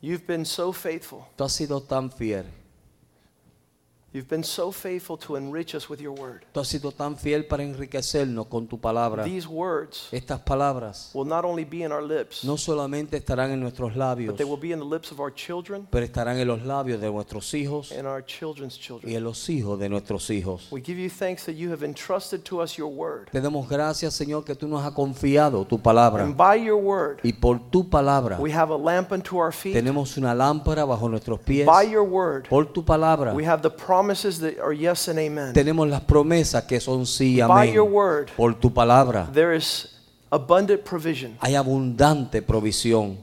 You've 0.00 0.26
been 0.26 0.44
so 0.44 0.72
faithful. 0.72 1.26
Sido 1.48 1.80
tan 1.80 2.10
fiel. 2.10 2.44
You've 4.10 4.26
been 4.26 4.42
so 4.42 4.72
faithful 4.72 5.18
to 5.18 5.36
enrich 5.36 5.74
us 5.74 5.90
with 5.90 6.00
your 6.00 6.18
word. 6.18 6.42
Tú 6.54 6.60
has 6.60 6.68
sido 6.68 6.92
tan 6.92 7.18
fiel 7.18 7.44
para 7.44 7.62
enriquecernos 7.62 8.46
con 8.46 8.66
tu 8.66 8.80
palabra. 8.80 9.22
These 9.22 9.46
words 9.46 10.08
Estas 10.12 10.40
palabras 10.40 11.10
will 11.12 11.26
not 11.26 11.44
only 11.44 11.66
be 11.66 11.82
in 11.82 11.92
our 11.92 12.02
lips, 12.02 12.42
no 12.42 12.56
solamente 12.56 13.18
estarán 13.18 13.50
en 13.50 13.60
nuestros 13.60 13.96
labios, 13.96 14.28
but 14.30 14.38
they 14.38 14.46
will 14.46 14.58
be 14.58 14.72
in 14.72 14.78
the 14.78 14.84
lips 14.86 15.12
of 15.12 15.20
our 15.20 15.30
children 15.30 15.86
pero 15.90 16.06
estarán 16.06 16.38
en 16.38 16.48
los 16.48 16.62
labios 16.62 17.02
de 17.02 17.10
nuestros 17.10 17.52
hijos 17.52 17.92
and 17.92 18.06
our 18.06 18.24
children's 18.24 18.78
children. 18.78 19.12
y 19.12 19.14
en 19.14 19.24
los 19.24 19.46
hijos 19.50 19.78
de 19.78 19.90
nuestros 19.90 20.30
hijos. 20.30 20.68
We 20.72 20.80
give 20.80 20.98
you 20.98 21.10
thanks 21.10 21.44
that 21.44 21.56
you 21.56 21.70
have 21.70 21.84
entrusted 21.84 22.42
to 22.44 22.62
us 22.62 22.78
your 22.78 22.90
word. 22.90 23.28
Te 23.30 23.42
damos 23.42 23.68
gracias, 23.68 24.14
Señor, 24.14 24.42
que 24.42 24.54
tú 24.54 24.66
nos 24.68 24.82
has 24.82 24.92
confiado 24.92 25.66
tu 25.66 25.78
palabra. 25.78 26.24
And 26.24 26.34
by 26.34 26.56
your 26.56 26.80
word, 26.82 27.18
Y 27.22 27.34
por 27.34 27.60
tu 27.70 27.86
palabra 27.90 28.38
we 28.40 28.50
have 28.54 28.72
a 28.72 28.78
lamp 28.78 29.12
unto 29.12 29.36
our 29.36 29.52
feet. 29.52 29.74
tenemos 29.74 30.16
una 30.16 30.34
lámpara 30.34 30.86
bajo 30.86 31.10
nuestros 31.10 31.40
pies. 31.40 31.66
By 31.66 31.90
your 31.90 32.04
word, 32.08 32.48
Por 32.48 32.64
tu 32.72 32.82
palabra 32.82 33.34
we 33.34 33.46
have 33.46 33.60
the 33.60 33.68
promises 33.98 34.38
that 34.38 34.60
are 34.60 34.72
yes 34.72 35.08
and 35.08 35.18
amen. 35.18 35.52
tenemos 35.52 35.88
las 35.88 36.00
promesas 36.02 36.62
que 36.64 36.78
son 36.78 37.04
sí, 37.04 37.36
By 37.36 37.42
amén. 37.68 37.74
your 37.74 37.88
word, 37.90 38.28
Por 38.36 38.54
tu 38.54 38.70
palabra 38.72 39.28
there 39.32 39.56
is 39.56 39.88
abundant 40.30 40.84
provision. 40.84 41.36
hay 41.40 41.56
abundante 41.56 42.40
provisión. 42.40 43.18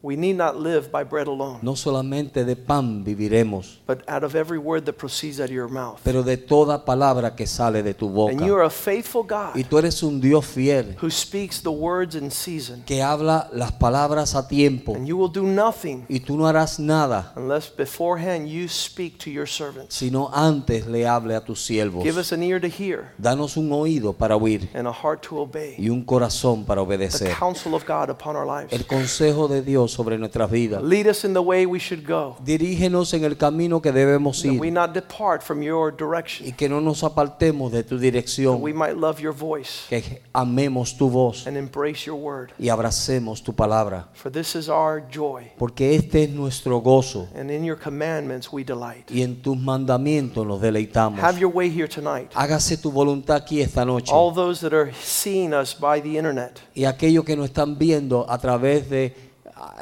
We 0.00 0.14
need 0.16 0.36
not 0.36 0.54
live 0.56 0.92
by 0.92 1.02
bread 1.02 1.26
alone, 1.26 1.58
No 1.60 1.74
solamente 1.74 2.44
de 2.44 2.54
pan 2.54 3.02
viviremos, 3.02 3.80
but 3.84 4.08
out 4.08 4.22
of 4.22 4.36
every 4.36 4.56
word 4.58 4.84
that 4.84 4.92
proceeds 4.92 5.40
out 5.40 5.46
of 5.46 5.50
your 5.50 5.68
mouth. 5.68 5.98
pero 6.04 6.22
de 6.22 6.36
toda 6.36 6.84
palabra 6.84 7.34
que 7.34 7.48
sale 7.48 7.82
de 7.82 7.94
tu 7.94 8.06
And 8.28 8.38
you 8.40 8.46
boca. 8.46 8.54
are 8.54 8.62
a 8.66 8.70
faithful 8.70 9.24
God 9.24 9.56
Y 9.56 9.64
tú 9.64 9.76
eres 9.76 10.00
un 10.04 10.20
Dios 10.20 10.46
fiel 10.46 10.96
who 11.02 11.10
speaks 11.10 11.60
the 11.60 11.70
words 11.72 12.14
in 12.14 12.30
season. 12.30 12.84
que 12.86 13.02
habla 13.02 13.48
las 13.52 13.72
palabras 13.72 14.36
a 14.36 14.46
tiempo. 14.46 14.94
And 14.94 15.04
you 15.04 15.16
will 15.16 15.32
do 15.32 15.42
nothing 15.42 16.04
Y 16.08 16.20
tú 16.20 16.36
no 16.36 16.46
harás 16.46 16.78
nada 16.78 17.32
unless 17.34 17.68
beforehand 17.68 18.46
you 18.48 18.68
speak 18.68 19.18
to 19.18 19.30
your 19.30 19.48
servants. 19.48 19.96
sino 19.96 20.30
antes 20.32 20.86
le 20.86 21.08
hable 21.08 21.34
a 21.34 21.40
tus 21.40 21.60
siervos. 21.60 22.04
Give 22.04 22.18
us 22.20 22.30
an 22.30 22.44
ear 22.44 22.60
to 22.60 22.68
hear 22.68 23.10
Danos 23.18 23.56
un 23.56 23.72
oído 23.72 24.12
para 24.12 24.36
oír 24.36 24.68
and 24.74 24.86
a 24.86 24.92
heart 24.92 25.22
to 25.28 25.38
obey. 25.40 25.74
y 25.76 25.88
un 25.90 26.04
corazón 26.04 26.64
para 26.64 26.82
The 26.82 26.86
obedecer. 26.86 27.34
counsel 27.36 27.74
of 27.74 27.82
God 27.84 28.10
upon 28.10 28.36
our 28.36 28.46
lives. 28.46 28.72
El 28.72 28.86
consejo 28.86 29.48
de 29.48 29.60
Dios 29.62 29.88
sobre 29.98 30.16
nuestras 30.16 30.48
vidas. 30.48 30.80
Lead 30.80 31.08
us 31.08 31.24
in 31.24 31.34
the 31.34 31.40
way 31.40 31.66
we 31.66 31.80
should 31.80 32.06
go, 32.08 32.36
Dirígenos 32.44 33.12
en 33.14 33.24
el 33.24 33.36
camino 33.36 33.82
que 33.82 33.90
debemos 33.90 34.40
that 34.42 34.52
we 34.52 34.68
ir 34.68 34.72
not 34.72 34.94
depart 34.94 35.42
from 35.42 35.60
your 35.60 35.92
y 36.40 36.52
que 36.52 36.68
no 36.68 36.80
nos 36.80 37.02
apartemos 37.02 37.72
de 37.72 37.82
tu 37.82 37.96
that 37.96 38.02
dirección, 38.02 38.62
we 38.62 38.72
might 38.72 38.96
love 38.96 39.18
your 39.18 39.34
voice 39.34 39.86
que 39.88 40.22
amemos 40.32 40.96
tu 40.96 41.10
voz 41.10 41.48
and 41.48 41.56
embrace 41.56 42.06
your 42.06 42.16
word. 42.16 42.50
y 42.60 42.68
abracemos 42.68 43.42
tu 43.42 43.52
palabra. 43.52 44.08
For 44.14 44.30
this 44.30 44.54
is 44.54 44.68
our 44.68 45.02
joy, 45.10 45.50
Porque 45.58 45.96
este 45.96 46.22
es 46.24 46.30
nuestro 46.30 46.80
gozo 46.80 47.26
and 47.34 47.50
in 47.50 47.64
your 47.64 47.76
commandments 47.76 48.52
we 48.52 48.62
delight. 48.62 49.10
y 49.10 49.22
en 49.22 49.42
tus 49.42 49.56
mandamientos 49.58 50.46
nos 50.46 50.60
deleitamos. 50.60 51.18
Have 51.20 51.40
your 51.40 51.52
way 51.52 51.68
here 51.68 51.88
tonight. 51.88 52.30
Hágase 52.34 52.76
tu 52.76 52.92
voluntad 52.92 53.36
aquí 53.36 53.60
esta 53.60 53.84
noche. 53.84 54.12
All 54.14 54.32
those 54.32 54.60
that 54.60 54.72
are 54.72 54.92
seeing 55.02 55.52
us 55.52 55.74
by 55.76 56.00
the 56.00 56.16
internet, 56.16 56.60
Y 56.72 56.84
aquellos 56.84 57.24
que 57.24 57.34
nos 57.36 57.46
están 57.46 57.76
viendo 57.76 58.24
a 58.30 58.38
través 58.38 58.88
de 58.88 59.27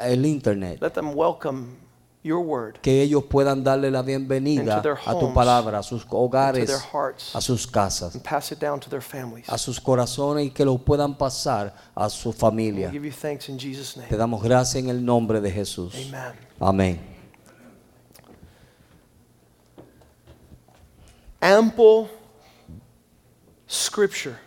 el 0.01 0.25
internet, 0.25 0.81
let 0.81 0.91
them 0.91 1.13
welcome 1.15 1.77
your 2.23 2.39
word 2.41 2.79
que 2.81 3.01
ellos 3.03 3.23
puedan 3.25 3.63
darle 3.63 3.89
la 3.89 4.01
bienvenida 4.01 4.61
Into 4.77 4.81
their 4.81 4.97
a 5.05 5.13
tu 5.13 5.25
homes, 5.27 5.33
palabra, 5.35 5.79
a 5.79 5.83
sus 5.83 6.03
to 6.05 6.09
hogares, 6.17 6.67
their 6.67 6.79
hearts 6.91 7.33
a 7.35 7.39
sus 7.41 7.65
casas, 7.67 8.15
and 8.15 8.23
pass 8.23 8.51
it 8.51 8.59
down 8.59 8.79
to 8.79 8.89
their 8.89 9.01
families. 9.01 9.47
a 9.47 9.57
sus 9.57 9.79
corazones 9.79 10.45
y 10.45 10.49
que 10.49 10.65
lo 10.65 10.77
puedan 10.77 11.17
pasar 11.17 11.73
a 11.95 12.09
su 12.09 12.29
We 12.29 12.35
familia. 12.35 12.89
give 12.91 13.05
you 13.05 13.11
thanks 13.13 13.47
in 13.49 13.57
Jesus' 13.57 13.93
Te 13.93 14.01
name. 14.01 14.17
damos 14.17 14.43
gracias 14.43 14.83
en 14.83 14.89
el 14.89 15.03
nombre 15.05 15.39
de 15.39 15.51
Jesús. 15.51 15.93
Amen. 15.95 16.33
Amén. 16.59 16.99
Ample 21.41 22.09
scripture. 23.69 24.37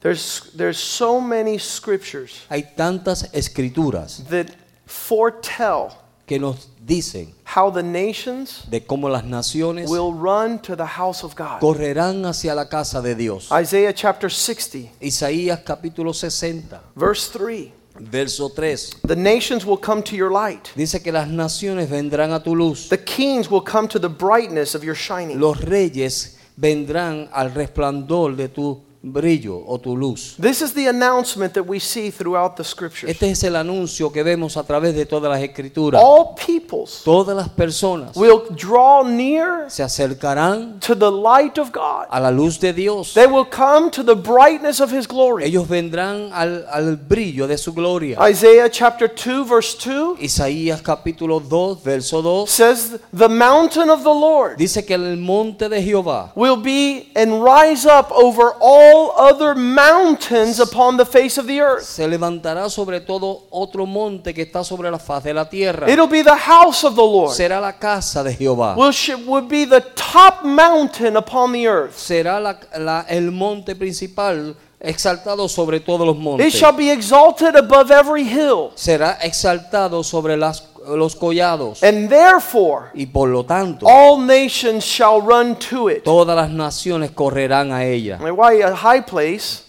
There's, 0.00 0.50
there's 0.56 0.78
so 0.78 1.20
many 1.20 1.58
scriptures 1.58 2.46
Hay 2.48 2.62
tantas 2.76 3.28
escrituras 3.34 4.24
that 4.30 4.46
foretell 4.86 5.92
que 6.26 6.38
nos 6.38 6.68
dicen 6.86 7.34
how 7.44 7.70
the 7.70 7.82
nations 7.82 8.64
de 8.70 8.80
cómo 8.80 9.10
las 9.10 9.24
naciones 9.24 9.90
will 9.90 10.12
run 10.12 10.58
to 10.60 10.74
the 10.74 10.86
house 10.86 11.22
of 11.22 11.34
God. 11.34 11.60
correrán 11.60 12.24
hacia 12.24 12.54
la 12.54 12.66
casa 12.66 13.02
de 13.02 13.14
Dios. 13.14 13.50
Isaiah 13.52 13.92
chapter 13.92 14.30
60, 14.30 14.92
Isaías 15.00 15.60
capítulo 15.64 16.14
60, 16.14 16.80
verse 16.94 17.28
3. 17.28 17.72
verso 17.98 18.48
3. 18.48 19.00
The 19.04 19.16
nations 19.16 19.66
will 19.66 19.76
come 19.76 20.02
to 20.04 20.16
your 20.16 20.30
light. 20.30 20.70
Dice 20.74 21.02
que 21.02 21.12
las 21.12 21.28
naciones 21.28 21.90
vendrán 21.90 22.32
a 22.32 22.42
tu 22.42 22.54
luz. 22.54 22.88
The 22.88 23.04
kings 23.04 23.50
will 23.50 23.62
come 23.62 23.88
to 23.88 23.98
the 23.98 24.08
brightness 24.08 24.74
of 24.74 24.82
your 24.82 24.94
shining. 24.94 25.38
Los 25.38 25.60
reyes 25.60 26.38
vendrán 26.56 27.28
al 27.32 27.50
resplandor 27.50 28.36
de 28.36 28.48
tu 28.48 28.80
brillo 29.02 29.64
o 29.66 29.78
tu 29.78 29.96
luz. 29.96 30.36
This 30.36 30.60
is 30.60 30.74
the 30.74 30.86
announcement 30.88 31.54
that 31.54 31.66
we 31.66 31.78
see 31.78 32.10
throughout 32.10 32.56
the 32.56 32.64
scriptures. 32.64 33.10
Este 33.10 33.30
es 33.30 33.42
el 33.44 33.56
anuncio 33.56 34.12
que 34.12 34.22
vemos 34.22 34.56
a 34.58 34.62
través 34.64 34.94
de 34.94 35.06
todas 35.06 35.30
las 35.30 35.40
escrituras. 35.42 36.02
All 36.04 36.34
peoples 36.34 37.02
Todas 37.02 37.34
las 37.34 37.48
personas 37.48 38.14
will 38.14 38.42
draw 38.54 39.02
near 39.02 39.70
se 39.70 39.82
acercarán 39.82 40.78
to 40.80 40.94
the 40.94 41.10
light 41.10 41.58
of 41.58 41.72
God. 41.72 42.06
a 42.10 42.20
la 42.20 42.30
luz 42.30 42.58
de 42.60 42.72
Dios. 42.74 43.14
They 43.14 43.26
will 43.26 43.46
come 43.46 43.90
to 43.90 44.02
the 44.02 44.14
brightness 44.14 44.80
of 44.80 44.90
his 44.92 45.06
glory. 45.06 45.44
Ellos 45.44 45.66
vendrán 45.66 46.30
al, 46.32 46.66
al 46.70 46.96
brillo 46.96 47.46
de 47.46 47.56
su 47.56 47.72
gloria. 47.72 48.18
Isaiah 48.28 48.68
chapter 48.68 49.08
2 49.08 49.44
verse 49.44 49.74
2 49.78 50.18
Isaías 50.20 50.82
capítulo 50.82 51.40
2, 51.40 51.82
verso 51.82 52.20
2. 52.20 52.46
says 52.46 53.00
the 53.12 53.28
mountain 53.28 53.88
of 53.88 54.02
the 54.02 54.12
Lord 54.12 54.58
Dice 54.58 54.84
que 54.84 54.94
el 54.94 55.16
monte 55.16 55.68
de 55.70 55.80
Jehová 55.82 56.32
will 56.34 56.56
be 56.60 57.10
and 57.16 57.42
rise 57.42 57.86
up 57.86 58.10
over 58.12 58.52
all 58.60 58.89
other 59.16 59.54
mountains 59.54 60.60
upon 60.60 60.96
the 60.96 61.04
face 61.04 61.38
of 61.38 61.46
the 61.46 61.60
earth. 61.60 61.84
se 61.84 62.06
levantará 62.06 62.68
sobre 62.70 63.00
todo 63.00 63.44
otro 63.50 63.86
monte 63.86 64.32
que 64.34 64.42
está 64.42 64.64
sobre 64.64 64.90
la 64.90 64.98
faz 64.98 65.24
de 65.24 65.34
la 65.34 65.48
tierra. 65.48 65.90
It'll 65.90 66.06
be 66.08 66.22
the 66.22 66.36
house 66.36 66.84
of 66.84 66.94
the 66.94 67.02
Lord. 67.02 67.34
Será 67.34 67.60
la 67.60 67.72
casa 67.78 68.22
de 68.22 68.34
Jehová. 68.34 68.76
Will, 68.76 69.42
be 69.42 69.64
the 69.66 69.80
top 69.94 70.44
mountain 70.44 71.16
upon 71.16 71.52
the 71.52 71.66
earth. 71.66 71.96
Será 71.96 72.40
la- 72.40 72.58
la- 72.78 73.04
el 73.08 73.30
monte 73.30 73.74
principal 73.74 74.54
exaltado 74.82 75.46
sobre 75.48 75.80
todos 75.80 76.06
los 76.06 76.16
It 76.16 76.22
montes. 76.22 76.54
shall 76.54 76.72
be 76.72 76.90
exalted 76.90 77.54
above 77.54 77.90
every 77.90 78.22
hill. 78.24 78.70
Será 78.76 79.18
exaltado 79.22 80.02
sobre 80.02 80.36
las, 80.38 80.62
los 80.88 81.14
collados. 81.16 81.82
And 81.82 82.08
therefore, 82.08 82.90
Y 82.94 83.06
por 83.06 83.28
lo 83.28 83.44
tanto, 83.44 83.86
all 83.86 84.18
nations 84.26 84.84
shall 84.84 85.20
run 85.22 85.56
to 85.70 85.88
it. 85.90 86.02
todas 86.04 86.36
las 86.36 86.50
naciones 86.50 87.10
correrán 87.12 87.72
a 87.72 87.84
ella. 87.84 88.18
I 88.20 88.24
mean, 88.24 88.36
why 88.36 88.62
a 88.62 88.74
high 88.74 89.02
place? 89.04 89.64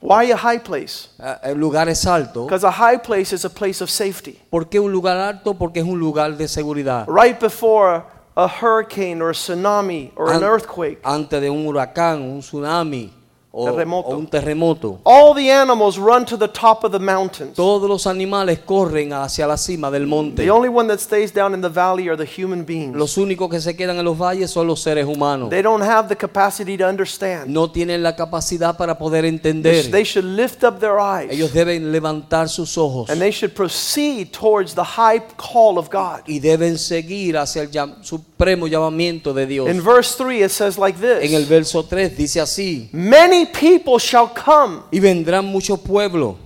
Why 0.00 0.32
a 0.32 0.36
high 0.36 0.58
place? 0.58 1.10
El 1.44 1.58
lugar 1.58 1.88
es 1.88 2.04
alto. 2.06 2.44
Because 2.46 2.64
a 2.66 2.72
high 2.72 2.98
place 3.00 3.32
is 3.32 3.44
a 3.44 3.50
place 3.50 3.80
of 3.80 3.88
safety. 3.88 4.36
¿Por 4.50 4.68
qué 4.68 4.80
un 4.80 4.90
lugar 4.90 5.16
alto? 5.16 5.54
Porque 5.54 5.78
es 5.80 5.86
un 5.86 6.00
lugar 6.00 6.36
de 6.36 6.48
seguridad. 6.48 7.06
Right 7.06 7.38
before 7.38 7.94
a, 7.94 8.04
a 8.34 8.48
hurricane 8.48 9.22
or 9.22 9.30
a 9.30 9.32
tsunami 9.34 10.10
or 10.16 10.30
an 10.30 10.38
An- 10.38 10.42
earthquake, 10.42 10.98
Antes 11.04 11.40
de 11.40 11.48
un 11.50 11.66
huracán, 11.66 12.20
un 12.22 12.40
tsunami 12.40 13.12
o, 13.54 13.66
Terremoto. 13.66 14.08
o 14.08 14.16
un 14.16 14.26
terremoto. 14.26 14.98
all 15.04 15.34
the 15.34 15.50
animals 15.50 15.98
run 15.98 16.24
to 16.24 16.38
the 16.38 16.48
top 16.48 16.84
of 16.84 16.90
the 16.92 16.98
mountains. 16.98 17.54
Todos 17.54 17.88
los 17.88 18.06
animales 18.06 18.60
corren 18.60 19.12
hacia 19.12 19.46
la 19.46 19.56
cima 19.58 19.90
del 19.90 20.06
monte. 20.06 20.42
The 20.42 20.50
only 20.50 20.70
one 20.70 20.88
that 20.88 20.98
stays 21.00 21.32
down 21.32 21.52
in 21.54 21.60
the 21.60 21.68
valley 21.68 22.08
are 22.08 22.16
the 22.16 22.24
human 22.26 22.64
beings. 22.64 22.96
Los 22.96 23.18
únicos 23.18 23.50
que 23.50 23.60
se 23.60 23.76
quedan 23.76 23.98
en 23.98 24.04
los 24.06 24.16
valles 24.18 24.50
son 24.50 24.66
los 24.66 24.80
seres 24.80 25.06
humanos. 25.06 25.50
They 25.50 25.60
don't 25.62 25.82
have 25.82 26.08
the 26.08 26.16
capacity 26.16 26.78
to 26.78 26.86
understand. 26.88 27.48
No 27.48 27.70
tienen 27.70 28.02
la 28.02 28.16
capacidad 28.16 28.76
para 28.76 28.96
poder 28.96 29.24
entender. 29.26 29.90
They 29.90 30.04
should 30.04 30.24
lift 30.26 30.64
up 30.64 30.80
their 30.80 30.98
eyes 30.98 31.30
Ellos 31.30 31.52
deben 31.52 31.92
levantar 31.92 32.48
sus 32.48 32.78
ojos 32.78 33.10
and 33.10 33.20
they 33.20 33.30
should 33.32 33.54
proceed 33.54 34.30
towards 34.32 34.74
the 34.74 34.82
high 34.96 35.20
call 35.36 35.76
of 35.78 35.90
God. 35.90 36.22
y 36.26 36.38
deben 36.40 36.78
seguir 36.78 37.36
hacia 37.36 37.62
el 37.62 37.70
llam- 37.70 38.02
supremo 38.42 38.66
llamamiento 38.66 39.32
de 39.32 39.46
Dios. 39.46 39.68
In 39.68 39.80
verse 39.80 40.16
3, 40.16 40.42
it 40.42 40.50
says 40.50 40.76
like 40.76 40.98
En 40.98 41.34
el 41.34 41.42
this 41.42 41.48
verso 41.48 41.82
3 41.84 42.16
dice 42.16 42.40
así: 42.40 42.88
Many 42.92 43.46
people 43.46 43.98
shall 43.98 44.28
come 44.28 44.82
Y 44.90 44.98
vendrán 44.98 45.44
muchos 45.44 45.78
pueblos 45.80 46.36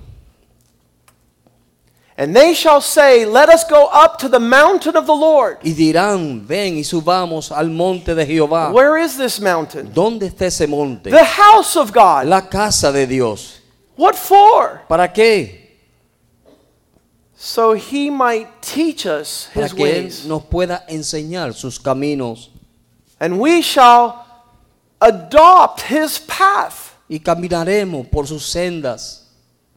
And 2.18 2.34
they 2.34 2.54
shall 2.54 2.80
say, 2.80 3.26
Let 3.26 3.50
us 3.50 3.64
go 3.64 3.88
up 3.92 4.18
to 4.20 4.28
the 4.28 4.40
mountain 4.40 4.96
of 4.96 5.06
the 5.06 5.14
Lord. 5.14 5.58
Y 5.62 5.72
dirán, 5.72 6.46
ven 6.46 6.78
y 6.78 6.82
subamos 6.82 7.52
al 7.52 7.68
monte 7.68 8.14
de 8.14 8.24
Jehová. 8.24 8.72
Where 8.72 8.96
is 8.96 9.18
this 9.18 9.38
mountain? 9.38 9.92
¿Dónde 9.92 10.26
está 10.26 10.46
ese 10.46 10.66
monte? 10.66 11.10
The 11.10 11.24
house 11.24 11.76
of 11.76 11.92
God. 11.92 12.26
La 12.26 12.48
casa 12.48 12.90
de 12.90 13.06
Dios. 13.06 13.60
What 13.96 14.14
for? 14.14 14.82
¿Para 14.88 15.12
qué? 15.12 15.65
So 17.38 17.74
he 17.74 18.08
might 18.10 18.48
teach 18.62 19.04
us 19.06 19.48
Para 19.52 19.66
his 19.66 19.74
que 19.74 19.84
Él 19.86 20.04
ways. 20.04 20.24
nos 20.26 20.42
pueda 20.44 20.84
enseñar 20.88 21.52
sus 21.54 21.78
caminos 21.78 22.48
And 23.20 23.38
we 23.38 23.60
shall 23.62 24.24
adopt 25.00 25.82
his 25.82 26.18
path. 26.18 26.94
y 27.08 27.18
caminaremos 27.20 28.10
por 28.10 28.26
sus 28.26 28.44
sendas. 28.44 29.22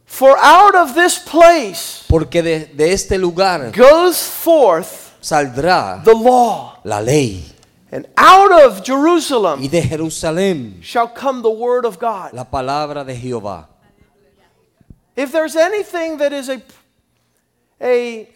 For 0.06 0.36
out 0.38 0.74
of 0.74 0.94
this 0.94 1.18
place 1.18 2.04
Porque 2.08 2.42
de, 2.42 2.66
de 2.74 2.92
este 2.92 3.12
lugar 3.18 3.70
goes 3.72 4.20
forth 4.22 5.14
saldrá 5.22 6.02
the 6.02 6.14
law. 6.14 6.80
la 6.84 6.98
ley. 7.00 7.44
And 7.92 8.06
out 8.16 8.50
of 8.52 8.82
Jerusalem 8.84 9.60
Y 9.62 9.68
de 9.68 9.82
Jerusalén 9.82 10.82
shall 10.82 11.08
come 11.08 11.42
the 11.42 11.50
word 11.50 11.84
of 11.84 11.98
God. 11.98 12.32
la 12.32 12.44
palabra 12.44 13.04
de 13.04 13.14
Jehová. 13.14 13.66
If 15.16 15.30
there's 15.32 15.56
anything 15.56 16.16
that 16.18 16.32
is 16.32 16.48
a, 16.48 16.62
a 17.80 18.28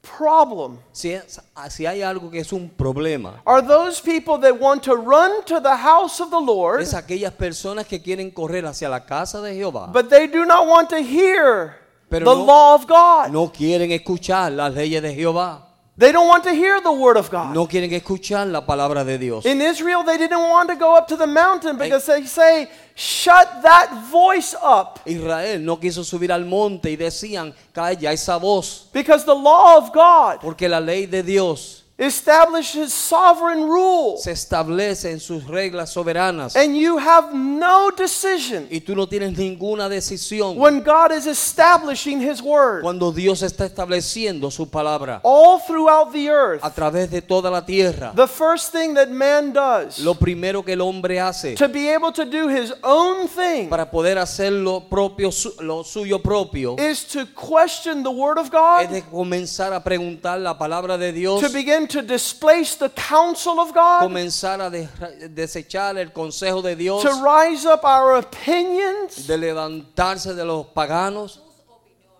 problem, 0.00 0.78
Si, 0.92 1.12
es- 1.12 1.40
si 1.70 1.84
hay 1.86 2.02
algo 2.02 2.30
que 2.30 2.40
es 2.40 2.52
un 2.52 2.68
problema, 2.70 3.42
are 3.44 3.60
those 3.62 4.00
people 4.00 4.38
that 4.40 4.58
want 4.58 4.82
to 4.82 4.94
run 4.96 5.44
to 5.44 5.60
the 5.60 5.76
house 5.76 6.20
of 6.20 6.30
the 6.30 6.40
Lord, 6.40 6.80
es 6.80 6.94
aquellas 6.94 7.32
personas 7.34 7.86
que 7.86 8.00
quieren 8.00 8.30
correr 8.30 8.64
hacia 8.64 8.88
la 8.88 9.04
casa 9.04 9.40
de 9.42 9.54
Jehová, 9.54 9.90
but 9.92 10.08
they 10.08 10.26
do 10.26 10.44
not 10.46 10.66
want 10.66 10.88
to 10.88 10.96
hear 10.98 11.76
Pero 12.08 12.24
the 12.24 12.34
no- 12.36 12.44
law 12.46 12.74
of 12.74 12.86
God. 12.86 13.30
no 13.30 13.52
quieren 13.52 13.92
escuchar 13.92 14.50
las 14.52 14.72
leyes 14.72 15.02
de 15.02 15.14
Jehová, 15.14 15.67
They 15.98 16.12
don't 16.12 16.28
want 16.28 16.44
to 16.44 16.52
hear 16.52 16.80
the 16.80 16.92
word 16.92 17.16
of 17.16 17.28
God. 17.28 17.52
no 17.52 17.66
quieren 17.66 17.92
escuchar 17.92 18.46
la 18.46 18.64
palabra 18.64 19.04
de 19.04 19.18
Dios. 19.18 19.44
In 19.44 19.60
Israel, 19.60 20.04
they 20.04 20.16
didn't 20.16 20.38
want 20.38 20.70
to 20.70 20.76
go 20.76 20.96
up 20.96 21.08
to 21.08 21.16
the 21.16 21.26
mountain 21.26 21.76
because 21.76 22.06
they 22.06 22.24
say, 22.24 22.70
shut 22.94 23.62
that 23.62 24.06
voice 24.08 24.54
up. 24.62 25.00
Israel 25.04 25.58
no 25.60 25.76
quiso 25.76 26.04
subir 26.04 26.30
al 26.30 26.44
monte 26.44 26.88
y 26.92 26.96
decían, 26.96 27.52
calla 27.72 28.12
esa 28.12 28.36
voz, 28.38 28.88
Because 28.92 29.24
the 29.24 29.34
law 29.34 29.76
of 29.76 29.92
God 29.92 30.40
porque 30.40 30.68
la 30.68 30.78
ley 30.78 31.06
de 31.06 31.24
Dios 31.24 31.82
establishes 31.98 32.92
sovereign 32.92 33.64
rule. 33.68 34.16
se 34.18 34.30
establece 34.30 35.10
en 35.10 35.18
sus 35.18 35.44
reglas 35.48 35.90
soberanas 35.90 36.54
And 36.54 36.76
you 36.76 36.96
have 36.96 37.34
no 37.34 37.90
decision 37.90 38.68
y 38.70 38.80
tú 38.80 38.94
no 38.94 39.08
tienes 39.08 39.36
ninguna 39.36 39.88
decisión 39.88 40.56
when 40.56 40.80
God 40.84 41.10
is 41.10 41.26
establishing 41.26 42.20
His 42.20 42.40
word 42.40 42.82
cuando 42.82 43.10
Dios 43.10 43.42
está 43.42 43.66
estableciendo 43.66 44.48
su 44.52 44.70
palabra 44.70 45.20
all 45.24 45.58
throughout 45.66 46.12
the 46.12 46.28
earth. 46.30 46.60
a 46.62 46.72
través 46.72 47.10
de 47.10 47.20
toda 47.20 47.50
la 47.50 47.66
tierra. 47.66 48.12
The 48.14 48.28
first 48.28 48.70
thing 48.70 48.94
that 48.94 49.08
man 49.08 49.52
does 49.52 49.98
Lo 49.98 50.14
primero 50.14 50.64
que 50.64 50.74
el 50.74 50.80
hombre 50.82 51.18
hace 51.18 51.56
to 51.56 51.68
be 51.68 51.92
able 51.92 52.12
to 52.12 52.24
do 52.24 52.48
his 52.48 52.72
own 52.84 53.26
thing 53.26 53.68
para 53.68 53.90
poder 53.90 54.18
hacer 54.18 54.52
lo 54.52 54.88
propio, 54.88 55.30
lo 55.60 55.82
suyo 55.82 56.22
propio, 56.22 56.76
is 56.78 57.04
to 57.08 57.26
question 57.34 58.04
the 58.04 58.10
word 58.10 58.38
of 58.38 58.46
es 58.46 58.52
God, 58.52 58.88
de 58.88 59.02
comenzar 59.02 59.72
a 59.72 59.82
preguntar 59.82 60.38
la 60.38 60.56
palabra 60.56 60.96
de 60.96 61.12
Dios, 61.12 61.40
to 61.40 61.48
begin 61.50 61.87
to 61.88 62.02
displace 62.02 62.76
the 62.76 62.88
counsel 62.90 63.58
of 63.58 63.72
God, 63.74 64.02
comenzar 64.02 64.60
a 64.60 64.70
de- 64.70 64.88
desechar 65.28 65.96
el 65.98 66.12
consejo 66.12 66.62
de 66.62 66.76
Dios, 66.76 67.02
to 67.02 67.10
rise 67.22 67.66
up 67.66 67.84
our 67.84 68.16
opinions, 68.18 69.26
de 69.26 69.36
levantarse 69.36 70.34
de 70.34 70.44
los 70.44 70.66
paganos 70.66 71.40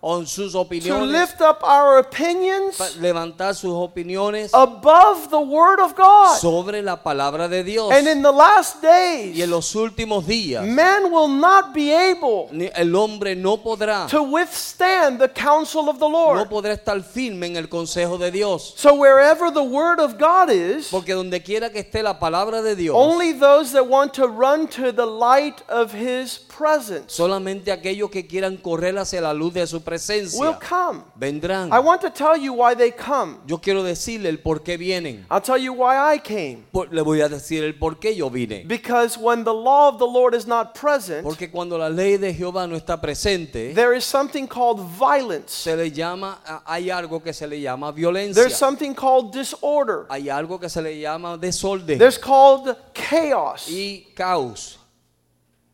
o 0.01 0.17
en 0.19 0.27
sus 0.27 0.53
to 0.53 1.05
lift 1.05 1.41
up 1.41 1.61
our 1.61 1.99
opinions 1.99 2.79
levantar 2.99 3.53
sus 3.53 3.71
opiniones 3.71 4.49
above 4.53 5.29
the 5.29 5.39
word 5.39 5.79
of 5.79 5.93
God. 5.95 6.37
sobre 6.37 6.81
la 6.81 7.03
palabra 7.03 7.49
de 7.49 7.63
Dios. 7.63 7.91
And 7.91 8.07
in 8.07 8.21
the 8.21 8.31
last 8.31 8.81
days, 8.81 9.35
Y 9.35 9.41
en 9.41 9.49
los 9.49 9.75
últimos 9.75 10.25
días, 10.25 10.65
man 10.65 11.11
will 11.11 11.27
not 11.27 11.73
be 11.73 11.91
able 11.91 12.49
el 12.51 12.95
hombre 12.95 13.35
no 13.35 13.57
podrá, 13.57 14.07
to 14.07 14.23
withstand 14.23 15.19
the 15.19 15.27
counsel 15.27 15.89
of 15.89 15.99
the 15.99 16.07
Lord. 16.07 16.37
no 16.37 16.45
podrá 16.45 16.73
estar 16.73 17.01
firme 17.03 17.47
en 17.47 17.57
el 17.57 17.67
consejo 17.67 18.17
de 18.17 18.31
Dios. 18.31 18.73
So 18.77 18.95
wherever 18.95 19.51
the 19.51 19.63
word 19.63 19.99
of 19.99 20.17
God 20.17 20.49
is, 20.49 20.87
Porque 20.89 21.13
donde 21.13 21.43
quiera 21.43 21.69
que 21.69 21.79
esté 21.81 22.03
la 22.03 22.19
palabra 22.19 22.61
de 22.61 22.75
Dios, 22.75 22.95
only 22.95 23.33
those 23.33 23.73
that 23.73 23.85
want 23.85 24.13
to 24.13 24.27
run 24.27 24.67
to 24.67 24.93
the 24.93 25.05
light 25.05 25.61
of 25.67 25.93
his 25.93 26.39
presence 26.59 27.05
solamente 27.07 27.71
aquellos 27.71 28.09
que 28.09 28.27
quieran 28.27 28.57
correr 28.57 28.97
hacia 28.97 29.21
la 29.21 29.33
luz 29.33 29.53
de 29.53 29.65
su 29.65 29.77
will 29.77 29.83
presencia 29.85 30.59
come. 30.59 31.01
vendrán. 31.15 31.69
I 31.71 31.79
want 31.79 32.01
to 32.01 32.09
tell 32.11 32.35
you 32.35 32.53
why 32.53 32.75
they 32.75 32.91
come. 32.91 33.37
Yo 33.47 33.59
quiero 33.59 33.83
decirle 33.83 34.27
el 34.29 34.39
por 34.39 34.61
qué 34.61 34.77
vienen. 34.77 35.25
I'll 35.31 35.41
tell 35.41 35.57
you 35.57 35.73
why 35.73 35.95
I 36.13 36.19
came. 36.19 36.65
Por- 36.71 36.89
le 36.93 37.01
voy 37.01 37.21
a 37.21 37.29
decir 37.29 37.63
el 37.63 37.75
por 37.75 37.99
qué 37.99 38.15
yo 38.15 38.29
vine. 38.29 38.65
Because 38.67 39.17
when 39.17 39.43
the 39.43 39.53
law 39.53 39.89
of 39.89 39.97
the 39.99 40.05
Lord 40.07 40.33
is 40.35 40.45
not 40.45 40.73
present, 40.77 41.23
Porque 41.23 41.49
cuando 41.49 41.77
la 41.77 41.89
ley 41.89 42.17
de 42.17 42.33
Jehová 42.33 42.67
no 42.67 42.75
está 42.75 42.99
presente, 42.99 43.73
there 43.73 43.95
is 43.95 44.03
something 44.03 44.45
called 44.47 44.79
violence. 44.99 45.51
se 45.53 45.75
le 45.75 45.91
llama, 45.91 46.39
hay 46.65 46.89
algo 46.89 47.21
que 47.23 47.31
se 47.33 47.47
le 47.47 47.61
llama 47.61 47.91
violencia. 47.91 48.41
There's 48.43 48.57
something 48.57 48.93
called 48.93 49.31
disorder. 49.31 50.05
Hay 50.09 50.29
algo 50.29 50.59
que 50.59 50.69
se 50.69 50.81
le 50.81 50.99
llama 50.99 51.37
desorden 51.37 51.97
There's 51.99 52.17
called 52.19 52.75
chaos. 52.93 53.67
y 53.69 54.07
caos. 54.15 54.78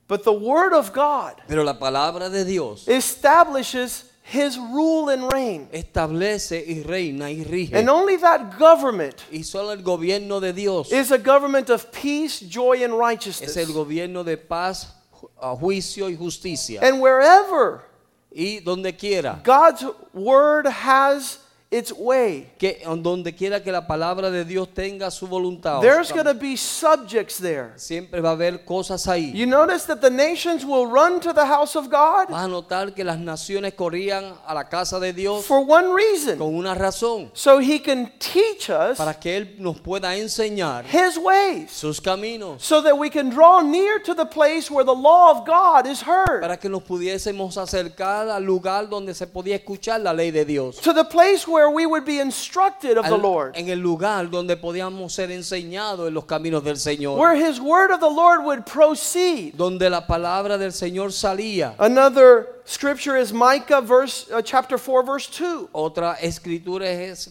But 0.07 0.23
the 0.23 0.33
word 0.33 0.73
of 0.73 0.93
God 0.93 1.33
Pero 1.47 1.63
la 1.63 1.73
palabra 1.79 2.29
de 2.29 2.45
Dios 2.45 2.87
establishes 2.87 4.03
his 4.23 4.57
rule 4.57 5.09
and 5.09 5.31
reign. 5.31 5.67
establece 5.71 6.63
y 6.67 6.83
reina 6.83 7.29
y 7.31 7.43
rige. 7.43 7.73
And 7.75 7.89
only 7.89 8.17
that 8.17 8.57
government 8.59 9.23
Y 9.31 9.41
solo 9.43 9.71
el 9.71 9.81
gobierno 9.83 10.39
de 10.39 10.53
Dios 10.53 10.91
is 10.91 11.11
a 11.11 11.17
government 11.17 11.69
of 11.69 11.91
peace, 11.91 12.39
joy, 12.39 12.83
and 12.83 12.93
righteousness. 12.97 13.55
es 13.55 13.57
el 13.57 13.73
gobierno 13.73 14.23
de 14.23 14.37
paz, 14.37 14.87
ju- 15.13 15.29
juicio 15.59 16.07
y 16.09 16.15
justicia. 16.15 16.81
And 16.83 16.99
wherever 17.01 17.83
Y 18.31 18.59
donde 18.59 18.95
quiera, 18.97 19.39
God's 19.43 19.85
word 20.13 20.67
has 20.67 21.39
its 21.75 21.91
way, 21.91 22.49
que 22.57 22.81
donde 23.01 23.33
quiera 23.35 23.61
que 23.61 23.71
la 23.71 23.85
palabra 23.85 24.31
de 24.31 24.45
Dios 24.45 24.69
tenga 24.73 25.11
su 25.11 25.27
voluntad, 25.27 25.81
there's 25.81 26.11
going 26.11 26.25
to 26.25 26.33
be 26.33 26.55
subjects 26.55 27.37
there. 27.37 27.73
siempre 27.75 28.21
va 28.21 28.29
a 28.29 28.33
haber 28.33 28.63
cosas 28.63 29.07
ahí. 29.07 29.33
You 29.33 29.45
notice 29.45 29.85
that 29.85 29.99
the 29.99 30.09
nations 30.09 30.63
will 30.63 30.87
run 30.87 31.19
to 31.19 31.33
the 31.33 31.45
house 31.45 31.75
of 31.75 31.89
God 31.89 32.29
Vas 32.29 32.45
a 32.45 32.47
notar 32.47 32.93
que 32.93 33.03
las 33.03 33.17
naciones 33.19 33.73
corrían 33.73 34.33
a 34.45 34.53
la 34.53 34.63
casa 34.69 34.99
de 34.99 35.11
Dios 35.13 35.45
for 35.45 35.59
one 35.59 35.93
reason. 35.93 36.37
con 36.37 36.55
una 36.55 36.73
razón, 36.75 37.29
so 37.33 37.59
he 37.59 37.79
can 37.79 38.11
teach 38.19 38.69
us 38.69 38.97
para 38.97 39.13
que 39.13 39.35
Él 39.37 39.55
nos 39.59 39.79
pueda 39.79 40.15
enseñar 40.15 40.85
his 40.85 41.17
ways, 41.17 41.71
sus 41.71 41.99
caminos, 41.99 42.61
so 42.61 42.81
that 42.81 42.97
we 42.97 43.09
can 43.09 43.29
draw 43.29 43.61
near 43.61 43.99
to 44.01 44.13
the 44.13 44.25
place 44.25 44.69
where 44.71 44.85
the 44.85 44.93
law 44.95 45.31
of 45.31 45.45
God 45.45 45.85
is 45.87 46.01
heard, 46.01 46.41
para 46.41 46.57
que 46.57 46.69
nos 46.69 46.83
pudiésemos 46.83 47.57
acercar 47.57 48.29
al 48.29 48.43
lugar 48.43 48.87
donde 48.89 49.13
se 49.13 49.27
podía 49.27 49.55
escuchar 49.55 49.99
la 50.01 50.13
ley 50.13 50.31
de 50.31 50.45
Dios. 50.45 50.77
to 50.79 50.93
the 50.93 51.03
place 51.03 51.47
where 51.47 51.64
we 51.69 51.85
would 51.85 52.05
be 52.05 52.19
instructed 52.19 52.97
of 52.97 53.05
the 53.05 53.17
Lord, 53.17 53.55
en 53.55 53.69
el 53.69 53.79
lugar 53.79 54.29
donde 54.29 54.57
podíamos 54.57 55.11
ser 55.11 55.31
enseñados 55.31 56.07
en 56.07 56.13
los 56.13 56.25
caminos 56.25 56.63
del 56.63 56.77
Señor, 56.77 57.17
where 57.17 57.35
his 57.35 57.59
word 57.59 57.91
of 57.91 57.99
the 57.99 58.09
Lord 58.09 58.43
would 58.43 58.65
proceed. 58.65 59.55
donde 59.55 59.89
la 59.89 60.01
palabra 60.01 60.57
del 60.57 60.71
Señor 60.71 61.11
salía. 61.11 61.75
Another 61.79 62.47
scripture 62.65 63.15
is 63.15 63.31
Micah 63.31 63.81
verse 63.81 64.29
uh, 64.31 64.41
chapter 64.41 64.77
4 64.77 65.03
verse 65.03 65.27
2. 65.27 65.69
Otra 65.73 66.17
escritura 66.21 66.85
es 66.85 67.29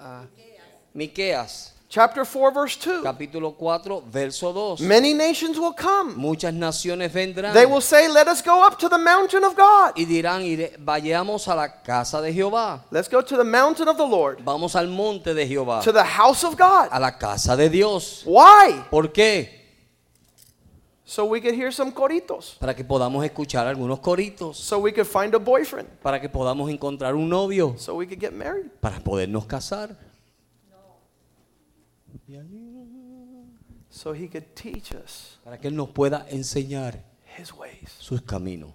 ah, 0.00 0.24
Miqueas, 0.94 1.72
Chapter 1.88 2.24
4 2.24 2.50
verse 2.52 2.76
2. 2.80 3.02
capítulo 3.04 3.54
4, 3.56 4.02
verso 4.10 4.52
2. 4.76 4.82
Many 4.84 5.14
nations 5.14 5.56
will 5.56 5.72
come. 5.72 6.14
Muchas 6.16 6.52
naciones 6.52 7.12
vendrán 7.12 7.54
They 7.54 7.64
will 7.64 7.80
say, 7.80 8.08
"Let 8.08 8.26
us 8.26 8.42
go 8.42 8.66
up 8.66 8.76
to 8.80 8.88
the 8.88 8.98
mountain 8.98 9.44
of 9.44 9.54
God. 9.54 9.92
y 9.96 10.04
dirán, 10.04 10.42
"Ire- 10.42 10.76
vayamos 10.78 11.46
a 11.46 11.54
la 11.54 11.68
casa 11.82 12.20
de 12.20 12.32
Jehová. 12.32 12.84
Let's 12.90 13.08
go 13.08 13.22
to 13.22 13.36
the 13.36 13.44
mountain 13.44 13.86
of 13.88 13.96
the 13.96 14.06
Lord, 14.06 14.40
Vamos 14.42 14.74
al 14.74 14.88
monte 14.88 15.32
de 15.32 15.46
Jehová, 15.46 15.80
to 15.84 15.92
the 15.92 16.02
house 16.02 16.42
of 16.44 16.56
God." 16.58 16.88
a 16.90 16.98
la 16.98 17.16
casa 17.16 17.56
de 17.56 17.68
Dios. 17.70 18.24
Why? 18.26 18.82
¿Por 18.90 19.12
qué? 19.12 19.54
So 21.08 21.24
we 21.26 21.40
could 21.40 21.54
hear 21.54 21.70
some 21.72 21.92
coritos. 21.92 22.56
Para 22.58 22.74
que 22.74 22.82
podamos 22.82 23.24
escuchar 23.24 23.64
algunos 23.68 24.00
coritos, 24.00 24.56
So 24.58 24.78
we 24.80 24.92
could 24.92 25.06
find 25.06 25.32
a 25.36 25.38
boyfriend. 25.38 25.86
para 26.02 26.20
que 26.20 26.28
podamos 26.28 26.68
encontrar 26.68 27.14
un 27.14 27.28
novio, 27.28 27.76
So 27.78 27.94
we 27.94 28.06
could 28.08 28.18
get 28.20 28.32
married. 28.32 28.72
para 28.80 28.98
podernos 28.98 29.46
casar, 29.46 29.96
So 33.88 34.12
he 34.12 34.28
could 34.28 34.54
teach 34.54 34.92
us 34.92 35.38
para 35.44 35.58
que 35.58 35.68
Él 35.68 35.76
nos 35.76 35.90
pueda 35.90 36.26
enseñar 36.30 37.02
his 37.38 37.52
ways, 37.52 37.90
sus 37.98 38.20
caminos, 38.22 38.72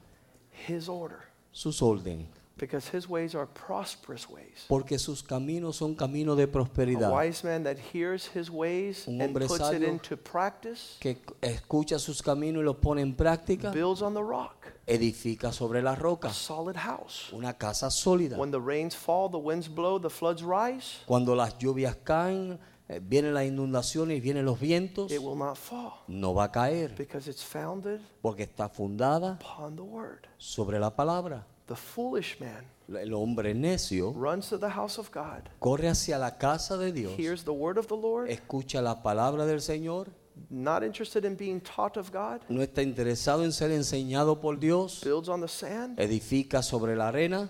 his 0.67 0.88
order. 0.88 1.19
sus 1.51 1.81
órdenes. 1.81 2.27
because 2.62 2.88
his 2.88 3.10
ways 3.10 3.33
are 3.33 3.48
prosperous 3.48 4.29
ways. 4.29 4.65
porque 4.67 5.00
sus 5.00 5.24
caminos 5.24 5.77
son 5.77 5.95
caminos 5.95 6.38
de 6.38 6.43
A 6.43 7.10
wise 7.12 7.43
man 7.43 7.63
that 7.63 7.77
hears 7.91 8.29
his 8.33 8.50
ways 8.50 9.07
Un 9.07 9.19
and 9.21 9.33
puts 9.33 9.71
it 9.71 9.83
into 9.83 10.15
practice 10.15 10.98
Que 11.00 11.17
escucha 11.41 11.98
sus 12.00 12.21
caminos 12.21 12.62
y 12.62 12.65
los 12.65 12.77
pone 12.77 13.01
en 13.01 13.15
práctica, 13.15 13.71
builds 13.71 14.01
on 14.01 14.13
the 14.13 14.21
rock, 14.21 14.67
edifica 14.86 15.51
sobre 15.51 15.81
la 15.81 15.93
a 15.93 16.33
solid 16.33 16.75
house. 16.75 17.33
una 17.33 17.57
casa 17.57 17.89
sólida. 17.89 18.38
When 18.38 18.51
the 18.51 18.62
rains 18.62 18.95
fall, 18.95 19.29
the 19.29 19.38
winds 19.39 19.67
blow, 19.67 20.00
the 20.00 20.10
floods 20.10 20.43
rise, 20.43 21.00
Cuando 21.07 21.36
las 21.36 21.57
lluvias 21.57 21.95
caen, 22.03 22.60
eh, 22.91 23.00
vienen 23.01 23.33
las 23.33 23.45
inundaciones, 23.45 24.21
vienen 24.21 24.43
los 24.43 24.60
vientos, 24.60 25.12
it 25.12 25.19
will 25.19 25.38
not 25.38 25.55
fall 25.55 25.93
no 26.10 26.33
va 26.33 26.45
a 26.45 26.51
caer 26.51 26.93
because 26.98 27.29
it's 27.29 27.43
founded 27.43 28.01
porque 28.21 28.43
está 28.43 28.67
fundada 28.67 29.39
upon 29.41 29.77
the 29.77 29.81
word. 29.81 30.27
sobre 30.38 30.77
la 30.77 30.93
palabra. 30.93 31.48
The 31.67 31.75
foolish 31.75 32.38
man 32.41 32.65
El 32.93 33.13
hombre 33.13 33.53
necio 33.53 34.12
runs 34.12 34.50
to 34.50 34.57
the 34.57 34.69
house 34.69 35.00
of 35.00 35.10
God, 35.13 35.48
corre 35.60 35.88
hacia 35.88 36.17
la 36.17 36.38
casa 36.38 36.77
de 36.77 36.91
Dios, 36.91 37.17
hears 37.17 37.45
the 37.45 37.51
word 37.51 37.77
of 37.77 37.88
the 37.88 37.95
Lord, 37.95 38.29
escucha 38.29 38.81
la 38.81 39.01
palabra 39.01 39.45
del 39.45 39.62
Señor, 39.62 40.10
not 40.50 40.83
interested 40.83 41.24
in 41.24 41.38
being 41.38 41.62
taught 41.62 41.95
of 41.95 42.12
God, 42.12 42.41
no 42.50 42.62
está 42.62 42.83
interesado 42.83 43.45
en 43.45 43.53
ser 43.53 43.71
enseñado 43.71 44.41
por 44.41 44.60
Dios, 44.60 45.01
builds 45.01 45.29
on 45.29 45.39
the 45.39 45.48
sand, 45.48 45.98
edifica 45.98 46.62
sobre 46.62 46.98
la 46.98 47.07
arena 47.07 47.50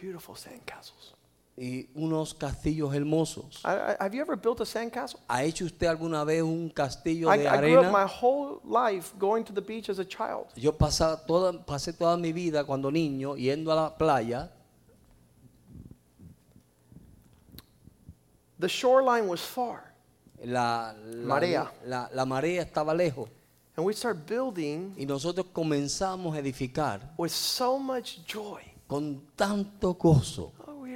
beautiful 0.00 0.36
sandcastles. 0.36 1.14
Y 1.62 1.90
unos 1.94 2.32
castillos 2.32 2.94
hermosos. 2.94 3.60
I, 3.66 3.68
I, 3.68 3.96
have 4.00 4.14
you 4.16 4.22
ever 4.22 4.34
built 4.34 4.62
a 4.62 4.64
sandcastle? 4.64 5.20
¿Ha 5.28 5.44
hecho 5.44 5.66
usted 5.66 5.86
alguna 5.88 6.24
vez 6.24 6.42
un 6.42 6.70
castillo 6.70 7.28
I, 7.30 7.36
de 7.36 7.44
I 7.48 7.56
grew 7.58 7.80
up 7.80 7.92
my 7.92 8.06
whole 8.06 8.60
life 8.64 9.12
going 9.18 9.44
to 9.44 9.52
the 9.52 9.60
beach 9.60 9.90
as 9.90 9.98
a 9.98 10.04
child. 10.06 10.46
Yo 10.56 10.72
pasaba 10.72 11.18
toda, 11.26 11.52
pasé 11.66 11.92
toda 11.92 12.16
mi 12.16 12.32
vida 12.32 12.64
cuando 12.64 12.90
niño 12.90 13.36
yendo 13.36 13.70
a 13.72 13.74
la 13.74 13.94
playa. 13.98 14.50
The 18.58 18.68
shoreline 18.68 19.26
was 19.28 19.40
far, 19.40 19.92
La, 20.42 20.94
la, 21.04 21.26
Marea. 21.26 21.70
la- 21.86 22.08
la 22.12 22.24
marea 22.24 22.62
estaba 22.62 22.94
lejos 22.94 23.28
and 23.76 23.84
we 23.86 23.92
start 23.94 24.26
building 24.26 24.94
y 24.96 25.04
nosotros 25.06 25.46
comenzamos 25.52 26.34
a 26.34 26.38
edificar 26.38 27.00
with 27.18 27.30
so 27.30 27.78
much 27.78 28.24
joy. 28.26 28.60
con 28.86 29.20
tanto 29.36 29.94
gozo. 29.94 30.52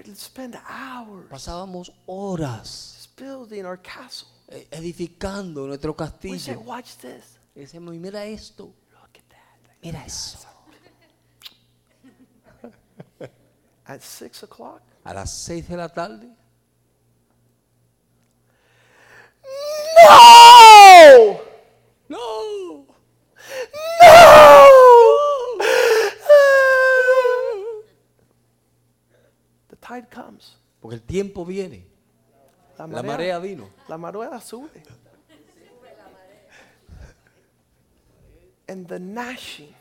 We'd 0.06 0.16
spend 0.18 0.56
hours 0.68 1.28
Pasábamos 1.30 1.90
horas 2.06 3.08
building 3.16 3.64
our 3.64 3.78
castle. 3.80 4.28
eh, 4.48 4.66
edificando 4.70 5.66
nuestro 5.66 5.92
We 5.92 6.38
say, 6.38 6.54
castillo. 6.54 6.60
watch 6.60 6.96
this. 7.00 7.38
Y 7.56 7.60
decíamos, 7.60 7.94
"Y 7.94 7.98
mira 7.98 8.24
esto, 8.24 8.64
Look 8.92 9.16
at 9.16 9.24
that. 9.30 9.76
mira 9.82 10.04
eso. 10.04 10.38
At 13.86 14.00
six 14.02 14.42
o'clock, 14.42 14.80
A 15.04 15.12
las 15.14 15.30
seis 15.32 15.68
de 15.68 15.76
la 15.76 15.88
tarde, 15.88 16.28
no, 20.02 21.40
¡no! 22.08 22.86
no. 24.00 24.73
Tide 30.00 30.08
comes. 30.08 30.56
Porque 30.80 30.96
el 30.96 31.02
tiempo 31.02 31.44
viene, 31.44 31.86
La 32.78 32.86
la 32.86 33.02
marea, 33.02 33.12
marea 33.12 33.38
vino. 33.38 33.68
la 33.88 33.96
marea 33.98 34.40
sube. 34.40 34.82
And 38.68 38.86
the 38.88 38.98
gnashing 38.98 39.74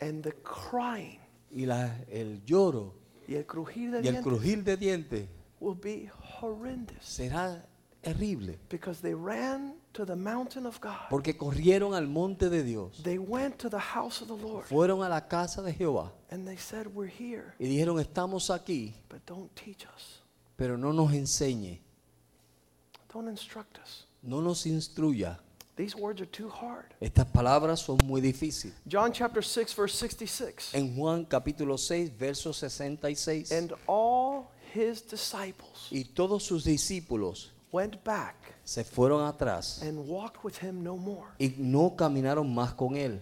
and 0.00 0.22
the 0.22 0.32
crying 0.42 1.20
Y 1.50 1.66
la- 1.66 1.94
el 2.10 2.42
lloro 2.44 2.94
y 3.28 3.34
el 3.36 3.44
crujir 3.46 3.90
de 3.92 3.98
y 4.02 4.08
el 4.08 4.14
dientes 4.14 4.22
crujir 4.24 4.64
de 4.64 4.76
dientes 4.76 5.28
will 5.60 5.76
be 5.76 6.10
horrendous 6.40 7.04
será 7.04 7.64
terrible. 8.02 8.58
because 8.70 9.00
they 9.00 9.14
ran 9.14 9.74
to 9.94 10.04
the 10.04 10.14
mountain 10.16 10.66
of 10.66 10.80
God. 10.80 11.08
Porque 11.08 11.36
corrieron 11.36 11.94
al 11.94 12.06
monte 12.06 12.50
de 12.50 12.62
Dios, 12.62 13.02
They 13.02 13.18
went 13.18 13.58
to 13.58 13.70
the 13.70 13.78
house 13.78 14.20
of 14.20 14.28
the 14.28 14.36
Lord 14.36 14.66
fueron 14.66 15.02
a 15.02 15.08
la 15.08 15.22
casa 15.22 15.62
de 15.62 15.72
Jehová 15.72 16.10
and 16.30 16.46
they 16.46 16.56
said, 16.56 16.86
We're 16.88 17.06
here, 17.10 17.54
y 17.58 17.66
dijeron, 17.66 17.98
estamos 18.00 18.50
aquí, 18.50 18.92
but 19.08 19.24
don't 19.24 19.50
teach 19.54 19.86
us, 19.86 20.20
pero 20.56 20.76
no 20.76 20.92
nos 20.92 21.12
enseñe, 21.12 21.78
don't 23.12 23.28
instruct 23.28 23.78
us. 23.78 24.04
no 24.22 24.40
nos 24.40 24.66
instruya. 24.66 25.38
These 25.76 25.96
words 25.96 26.20
are 26.20 26.26
too 26.26 26.48
hard. 26.48 26.94
Estas 27.00 27.26
palabras 27.26 27.80
son 27.80 27.98
muy 28.04 28.20
difíciles. 28.20 28.74
John 28.86 29.12
chapter 29.12 29.42
6, 29.42 29.74
verse 29.74 29.94
66. 29.96 30.72
En 30.74 30.94
Juan 30.94 31.24
capítulo 31.24 31.76
6, 31.76 32.10
verso 32.16 32.52
66. 32.52 33.50
And 33.50 33.72
all 33.88 34.52
his 34.72 35.02
disciples 35.02 35.88
Y 35.90 36.04
todos 36.04 36.44
sus 36.44 36.64
discípulos 36.64 37.50
went 37.74 38.02
back 38.04 38.36
se 38.62 38.84
fueron 38.84 39.26
atrás 39.26 39.82
and 39.82 39.98
walked 40.08 40.44
with 40.44 40.62
him 40.62 40.82
no 40.82 40.96
more. 40.96 41.26
y 41.38 41.54
no 41.58 41.94
caminaron 41.96 42.54
más 42.54 42.72
con 42.74 42.96
él. 42.96 43.20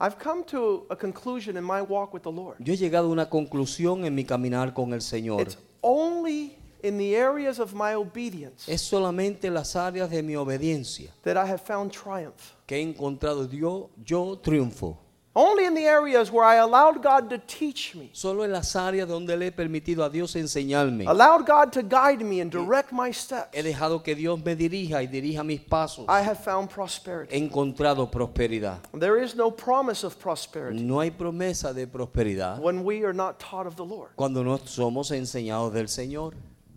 I've 0.00 0.18
come 0.18 0.42
to 0.46 0.84
a 0.90 0.96
conclusion 0.96 1.56
in 1.56 1.62
my 1.64 1.80
walk 1.80 2.12
with 2.12 2.22
the 2.22 2.32
Lord. 2.32 2.56
Yo 2.58 2.74
he 2.74 2.76
llegado 2.76 3.06
a 3.06 3.10
una 3.12 3.30
conclusión 3.30 4.04
en 4.04 4.14
mi 4.14 4.24
caminar 4.24 4.74
con 4.74 4.92
el 4.92 5.00
Señor. 5.00 5.42
It's 5.42 5.56
only 5.80 6.58
in 6.82 6.98
the 6.98 7.14
areas 7.16 7.60
of 7.60 7.72
my 7.74 7.94
obedience 7.94 8.66
Es 8.66 8.82
solamente 8.82 9.46
en 9.46 9.54
las 9.54 9.76
áreas 9.76 10.10
de 10.10 10.22
mi 10.24 10.34
obediencia 10.34 11.12
that 11.22 11.36
I 11.36 11.48
have 11.48 11.60
found 11.60 11.92
triumph. 11.92 12.54
que 12.66 12.76
he 12.76 12.82
encontrado 12.82 13.48
yo, 13.48 13.90
yo 14.04 14.36
triunfo. 14.38 14.98
Only 15.34 15.64
in 15.64 15.74
the 15.74 15.86
areas 15.86 16.30
where 16.30 16.44
I 16.44 16.56
allowed 16.56 17.02
God 17.02 17.30
to 17.30 17.38
teach 17.38 17.94
me, 17.94 18.10
Solo 18.12 18.42
en 18.44 18.52
las 18.52 18.74
áreas 18.76 19.08
donde 19.08 19.34
le 19.34 19.46
he 19.46 19.50
permitido 19.50 20.04
a 20.04 20.10
Dios 20.10 20.34
enseñarme. 20.36 21.06
allowed 21.08 21.46
God 21.46 21.72
to 21.72 21.82
guide 21.82 22.22
me 22.22 22.40
and 22.42 22.50
direct 22.50 22.92
my 22.92 23.10
steps, 23.10 23.56
He 23.56 23.62
dejado 23.62 24.02
que 24.04 24.14
Dios 24.14 24.38
me 24.44 24.54
dirija 24.54 25.02
y 25.02 25.06
dirija 25.06 25.42
mis 25.42 25.60
pasos. 25.60 26.04
I 26.06 26.20
have 26.20 26.38
found 26.44 26.68
prosperity. 26.68 27.34
He 27.34 27.38
encontrado 27.38 28.10
prosperidad. 28.10 28.80
There 28.92 29.16
is 29.16 29.34
no 29.34 29.50
promise 29.50 30.04
of 30.04 30.18
prosperity 30.18 30.82
No 30.82 31.00
hay 31.00 31.10
promesa 31.10 31.72
de 31.72 31.86
prosperidad 31.86 32.58
when 32.60 32.84
we 32.84 33.02
are 33.04 33.14
not 33.14 33.40
taught 33.40 33.66
of 33.66 33.76
the 33.76 33.84
Lord. 33.86 34.10
cuando 34.16 34.42
no 34.44 34.58
somos 34.58 35.10
enseñados 35.12 35.72
del 35.72 35.86
Señor. 35.88 36.34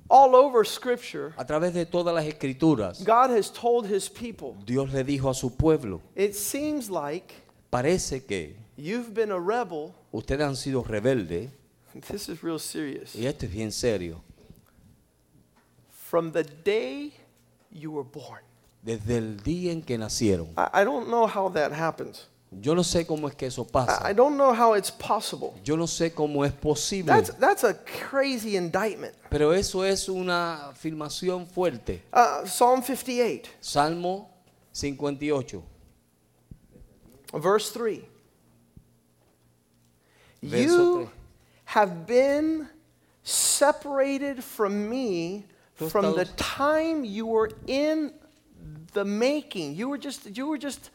All 0.08 0.34
over 0.34 0.64
Scripture, 0.66 1.34
A 1.38 1.44
través 1.46 1.74
de 1.74 1.86
todas 1.86 2.14
las 2.16 2.24
escrituras, 2.26 3.04
God 3.04 3.32
has 3.32 3.50
told 3.52 3.86
his 3.88 4.08
people, 4.08 4.56
Dios 4.66 4.94
le 4.94 5.04
dijo 5.04 5.30
a 5.30 5.34
su 5.34 5.50
pueblo, 5.50 6.00
it 6.16 6.36
seems 6.36 6.90
like 6.90 7.34
parece 7.75 8.24
que 8.25 8.55
you've 8.77 9.13
been 9.13 9.32
a 9.32 9.39
rebel. 9.39 9.94
ustedes 10.12 10.41
han 10.46 10.55
sido 10.55 10.84
rebeldes, 10.84 11.50
This 12.10 12.27
is 12.29 12.41
real 12.41 12.60
serious. 12.60 13.15
y 13.15 13.25
esto 13.25 13.46
es 13.46 13.51
bien 13.51 13.72
serio, 13.72 14.22
From 15.89 16.32
the 16.32 16.44
day 16.44 17.13
you 17.72 17.91
were 17.91 18.03
born. 18.08 18.41
desde 18.84 19.17
el 19.17 19.38
día 19.44 19.72
en 19.72 19.82
que 19.82 19.98
nacieron. 19.98 20.48
I, 20.58 20.82
I 20.82 20.84
don't 20.86 21.08
know 21.08 21.25
how 21.27 21.50
that 21.51 21.72
happens. 21.72 22.27
Yo 22.51 22.74
no 22.75 22.84
sé 22.84 23.05
cómo 23.05 23.27
es 23.27 23.36
que 23.36 23.48
eso 23.48 23.63
I, 23.63 23.65
I 23.65 23.72
pasa. 23.72 24.13
don't 24.13 24.36
know 24.38 24.53
how 24.53 24.75
it's 24.75 24.91
possible. 24.91 25.53
Yo 25.63 25.75
no 25.75 25.88
sé 25.88 26.13
cómo 26.13 26.46
es 26.46 26.53
posible. 26.53 27.08
That's, 27.12 27.32
that's 27.38 27.63
a 27.63 27.74
crazy 27.74 28.55
indictment. 28.55 29.13
Pero 29.29 29.51
eso 29.51 29.84
es 29.84 30.08
una 30.08 30.70
afirmación 30.70 31.48
fuerte. 31.48 32.03
Uh, 32.13 32.46
Psalm 32.48 32.82
58, 32.84 33.50
Salmo 33.60 34.29
58, 34.72 35.62
verse 37.39 37.70
3. 37.72 38.04
Verso 40.44 41.00
You 41.00 41.10
have 41.65 42.06
been 42.06 42.68
separated 43.24 44.44
from 44.44 44.89
me 44.89 45.46
Tú 45.77 45.89
from 45.89 46.15
the 46.15 46.25
time 46.38 47.04
you 47.04 47.25
were 47.25 47.50
in 47.68 48.13
the 48.94 49.04
making. 49.04 49.75
You 49.75 49.89
were 49.89 49.98
just 49.98 50.38
you 50.38 50.48
were 50.48 50.58
just 50.58 50.92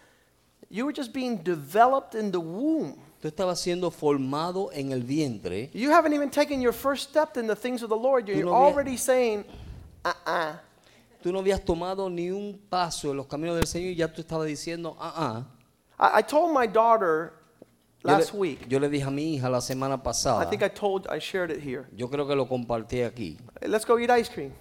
you 0.71 0.87
were 0.87 0.93
just 0.93 1.13
being 1.13 1.39
developed 1.39 2.15
in 2.15 2.31
the 2.31 2.41
womb. 2.41 2.97
tú 3.21 3.29
estabas 3.29 3.61
siendo 3.61 3.91
formado 3.91 4.71
en 4.73 4.93
el 4.93 5.01
vientre. 5.01 5.69
You 5.75 5.91
haven't 5.91 6.15
even 6.15 6.31
taken 6.31 6.61
your 6.63 6.73
first 6.73 7.11
step 7.11 7.37
in 7.37 7.47
the 7.47 7.57
things 7.57 7.83
of 7.83 7.91
the 7.91 7.97
Lord. 7.97 8.29
You're 8.29 8.45
no 8.45 8.53
habías- 8.53 8.73
already 8.73 8.97
saying, 8.97 9.45
uh-uh. 10.05 10.53
Tú 11.23 11.31
no 11.33 11.43
habías 11.43 11.63
tomado 11.63 12.09
ni 12.09 12.31
un 12.31 12.59
paso 12.71 13.11
en 13.11 13.19
los 13.19 13.27
caminos 13.27 13.57
del 13.57 13.67
Señor 13.67 13.91
y 13.91 13.97
ya 13.97 14.09
tú 14.09 14.23
estabas 14.23 14.47
diciendo, 14.47 14.97
ah, 14.99 15.13
ah. 15.17 15.45
I, 16.01 16.19
I 16.19 16.23
told 16.23 16.53
my 16.53 16.67
daughter 16.67 17.35
Yo 18.03 18.11
last 18.13 18.33
le, 18.33 18.41
week. 18.41 18.67
yo 18.71 18.79
le 18.79 18.89
dije 18.89 19.07
a 19.07 19.11
mi 19.11 19.37
hija 19.37 19.51
la 19.51 19.59
semana 19.61 20.03
pasada. 20.03 20.41
I 20.41 20.47
think 20.47 20.63
I 20.63 20.69
told 20.69 21.07
I 21.09 21.19
shared 21.19 21.51
it 21.51 21.61
here. 21.61 21.87
yo 21.95 22.09
creo 22.09 22.27
que 22.27 22.35
lo 22.35 22.47
compartí 22.47 23.05
aquí. 23.07 23.39
Let's 23.63 23.85
go 23.85 23.99
eat 23.99 24.11
ice 24.11 24.29
cream. 24.31 24.53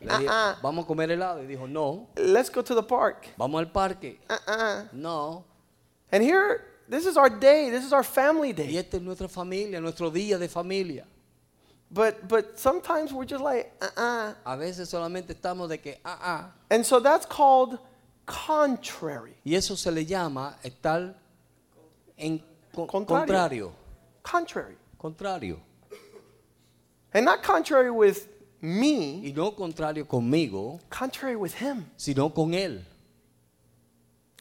Le 0.00 0.08
dije, 0.18 0.26
Ah, 0.28 0.56
ah. 0.56 0.58
vamos 0.62 0.84
a 0.84 0.86
comer 0.88 1.08
helado. 1.10 1.40
Y 1.42 1.46
dijo, 1.46 1.68
no. 1.68 2.08
Let's 2.16 2.50
go 2.50 2.62
to 2.62 2.74
the 2.74 2.82
park. 2.82 3.28
Vamos 3.38 3.60
al 3.60 3.66
parque. 3.66 4.18
Uh-uh. 4.28 4.88
No. 4.92 5.44
And 6.10 6.22
here, 6.22 6.64
this 6.88 7.06
is 7.06 7.16
our 7.16 7.30
day. 7.30 7.70
This 7.70 7.84
is 7.84 7.92
our 7.92 8.02
family 8.04 8.52
day. 8.52 8.64
Y 8.66 8.72
day. 8.72 8.78
esta 8.78 8.96
es 8.96 9.02
nuestra 9.02 9.28
familia, 9.28 9.80
nuestro 9.80 10.10
día 10.10 10.38
de 10.38 10.48
familia. 10.48 11.04
But 11.90 12.28
but 12.28 12.58
sometimes 12.58 13.12
we're 13.12 13.24
just 13.24 13.42
like, 13.42 13.72
uh-uh. 13.80 14.34
A 14.44 14.56
veces 14.56 14.88
solamente 14.90 15.32
estamos 15.34 15.68
de 15.68 15.78
que, 15.78 15.98
ah, 16.04 16.18
ah. 16.20 16.50
And 16.70 16.84
so 16.84 16.98
that's 17.00 17.24
called 17.26 17.78
contrary. 18.28 19.34
Y 19.44 19.54
eso 19.54 19.76
se 19.76 19.90
le 19.90 20.04
llama 20.04 20.56
estar 20.62 21.14
en 22.16 22.38
co- 22.74 22.86
Contrario. 22.86 23.26
contrario. 23.26 23.72
Contrary. 24.22 24.76
contrario. 24.98 25.60
And 27.14 27.24
not 27.24 27.42
contrary 27.42 27.90
with 27.90 28.28
me, 28.60 29.22
Y 29.26 29.32
no 29.34 29.52
contrario 29.52 30.06
conmigo, 30.06 30.78
contrary 30.90 31.36
with 31.36 31.54
him. 31.54 31.86
sino 31.96 32.28
con 32.30 32.52
Él. 32.54 32.84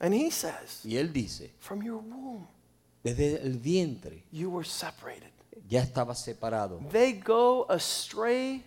And 0.01 0.13
he 0.13 0.29
says, 0.29 0.82
Y 0.84 0.98
Él 0.98 1.12
dice, 1.13 1.51
From 1.60 1.82
your 1.82 1.98
womb, 2.01 2.46
desde 3.03 3.41
el 3.41 3.58
vientre 3.60 4.24
you 4.32 4.50
were 4.50 4.65
separated. 4.65 5.32
ya 5.67 5.82
estaba 5.82 6.13
separado. 6.15 6.79
They 6.91 7.13
go 7.13 7.65
astray 7.70 8.63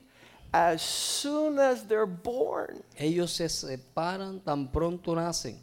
as 0.53 0.83
soon 0.83 1.59
as 1.59 1.85
they're 1.85 2.07
born. 2.07 2.83
Ellos 2.97 3.33
se 3.33 3.49
separan 3.49 4.41
tan 4.45 4.69
pronto 4.69 5.15
nacen, 5.15 5.57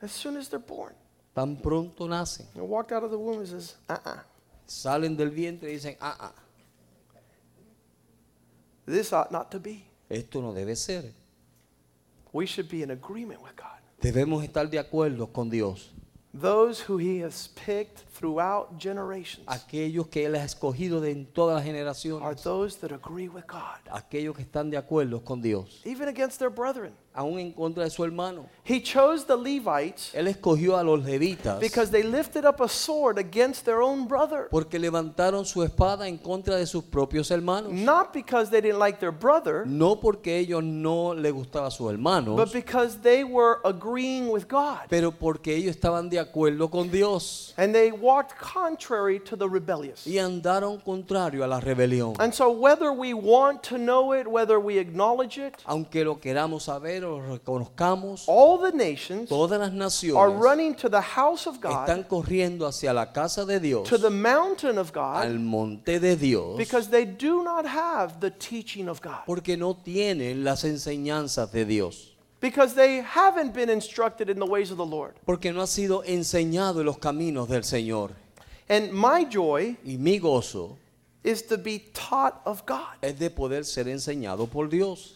As 0.00 0.12
soon 0.12 0.36
as 0.36 0.48
they're 0.48 0.58
born. 0.58 0.94
tan 1.34 1.56
pronto 1.56 2.06
nacen. 2.06 2.46
They 2.54 2.60
walked 2.62 2.92
out 2.92 3.04
of 3.04 3.10
the 3.10 3.18
womb 3.18 3.40
and 3.40 3.48
says, 3.48 3.74
uh 3.88 3.98
uh 4.04 4.18
Salen 4.66 5.16
del 5.16 5.30
vientre 5.30 5.68
y 5.70 5.74
dicen, 5.76 5.96
ah, 6.00 6.16
ah, 6.20 6.32
this 8.86 9.12
ought 9.12 9.30
not 9.32 9.50
to 9.50 9.58
be. 9.58 9.84
esto 10.10 10.40
no 10.40 10.52
debe 10.52 10.76
ser. 10.76 11.04
We 12.32 12.46
should 12.46 12.68
be 12.68 12.82
in 12.82 12.90
agreement 12.90 13.42
with 13.42 13.56
God. 13.56 13.78
Debemos 14.00 14.44
estar 14.44 14.68
de 14.70 14.78
acuerdo 14.78 15.32
con 15.32 15.48
Dios. 15.50 15.90
Those 16.40 16.80
who 16.88 16.98
he 16.98 17.22
has 17.24 17.48
picked 17.66 18.00
throughout 18.12 18.78
generations 18.78 19.44
Aquellos 19.48 20.08
que 20.08 20.26
Él 20.26 20.34
ha 20.36 20.44
escogido 20.44 21.00
de 21.00 21.10
en 21.10 21.26
todas 21.26 21.56
las 21.56 21.64
generaciones, 21.64 22.22
are 22.22 22.36
those 22.36 22.78
that 22.78 22.92
agree 22.92 23.28
with 23.28 23.44
God, 23.48 23.80
Aquellos 23.90 24.36
que 24.36 24.42
están 24.42 24.70
de 24.70 24.76
acuerdo 24.76 25.24
con 25.24 25.40
Dios. 25.40 25.80
even 25.84 26.08
against 26.08 26.38
their 26.38 26.50
brethren. 26.50 26.92
Aún 27.18 27.40
en 27.40 27.50
contra 27.52 27.82
de 27.82 27.90
su 27.90 28.04
hermano. 28.04 28.46
He 28.64 28.80
chose 28.80 29.24
the 29.26 29.36
Levites 29.36 30.14
Él 30.14 30.28
escogió 30.28 30.76
a 30.78 30.84
los 30.84 31.02
levitas 31.04 31.58
because 31.58 31.90
they 31.90 32.04
lifted 32.04 32.44
up 32.44 32.60
a 32.60 32.68
sword 32.68 33.18
against 33.18 33.64
their 33.64 33.80
own 33.82 34.06
brother. 34.06 34.46
porque 34.52 34.78
levantaron 34.78 35.44
su 35.44 35.64
espada 35.64 36.06
en 36.06 36.16
contra 36.18 36.54
de 36.56 36.64
sus 36.66 36.84
propios 36.84 37.30
hermanos. 37.32 37.72
Not 37.72 38.12
because 38.12 38.50
they 38.50 38.60
didn't 38.60 38.78
like 38.78 39.00
their 39.00 39.10
brother, 39.10 39.64
No 39.66 39.96
porque 39.96 40.38
ellos 40.38 40.62
no 40.62 41.12
les 41.12 41.32
gustaba 41.32 41.66
a 41.66 41.70
sus 41.72 41.90
hermanos, 41.90 42.36
but 42.36 42.52
because 42.52 42.98
they 43.00 43.24
were 43.24 43.58
agreeing 43.64 44.28
with 44.30 44.46
God. 44.48 44.86
pero 44.88 45.10
porque 45.10 45.56
ellos 45.56 45.74
estaban 45.74 46.08
de 46.08 46.20
acuerdo 46.20 46.70
con 46.70 46.88
Dios 46.90 47.52
And 47.56 47.74
they 47.74 47.90
walked 47.90 48.36
contrary 48.38 49.18
to 49.20 49.36
the 49.36 49.48
rebellious. 49.48 50.06
y 50.06 50.18
andaron 50.18 50.78
contrario 50.78 51.42
a 51.42 51.48
la 51.48 51.58
rebelión. 51.58 52.14
And 52.20 52.32
so, 52.32 52.50
whether 52.50 52.92
we 52.92 53.12
want 53.12 53.62
to 53.64 53.76
know 53.78 54.12
it, 54.14 54.26
whether 54.28 54.60
we 54.60 54.78
acknowledge 54.78 55.38
it, 55.38 55.54
Aunque 55.64 56.04
lo 56.04 56.20
queramos 56.20 56.64
saber 56.64 57.04
o 57.04 57.07
lo 57.08 57.20
reconozcamos, 57.20 58.24
all 58.28 58.58
the 58.58 58.70
nations 58.76 59.28
todas 59.28 59.58
las 59.58 59.70
are 59.70 59.76
naciones 59.76 60.40
running 60.42 60.74
to 60.74 60.88
the 60.88 61.00
house 61.00 61.46
of 61.46 61.56
están 61.56 62.02
God, 62.02 62.08
corriendo 62.08 62.66
hacia 62.66 62.92
la 62.92 63.12
casa 63.12 63.44
de 63.44 63.58
Dios, 63.58 63.88
to 63.88 63.98
the 63.98 64.10
mountain 64.10 64.78
of 64.78 64.92
al 64.96 65.24
God, 65.32 65.40
monte 65.40 65.98
de 65.98 66.16
Dios, 66.16 66.56
because 66.56 66.88
they 66.90 67.04
do 67.04 67.42
not 67.42 67.64
have 67.66 68.20
the 68.20 68.30
teaching 68.30 68.88
of 68.88 69.00
God. 69.00 69.24
porque 69.26 69.56
no 69.56 69.74
tienen 69.74 70.44
las 70.44 70.64
enseñanzas 70.64 71.50
de 71.52 71.64
Dios, 71.64 72.14
Because 72.40 72.74
they 72.74 73.00
haven't 73.00 73.52
been 73.52 73.68
instructed 73.68 74.30
in 74.30 74.38
the 74.38 74.46
ways 74.46 74.70
of 74.70 74.76
the 74.76 74.86
Lord. 74.86 75.14
porque 75.26 75.52
no 75.52 75.60
ha 75.60 75.66
sido 75.66 76.04
enseñado 76.04 76.78
en 76.80 76.86
los 76.86 76.98
caminos 76.98 77.48
del 77.48 77.62
Señor. 77.64 78.10
And 78.68 78.92
my 78.92 79.24
joy 79.24 79.76
Y 79.84 79.96
mi 79.98 80.20
gozo 80.20 80.76
is 81.24 81.42
to 81.48 81.58
be 81.58 81.80
taught 81.92 82.40
of 82.44 82.64
God. 82.64 82.94
es 83.02 83.18
de 83.18 83.28
poder 83.30 83.64
ser 83.64 83.88
enseñado 83.88 84.46
por 84.48 84.68
Dios. 84.68 85.14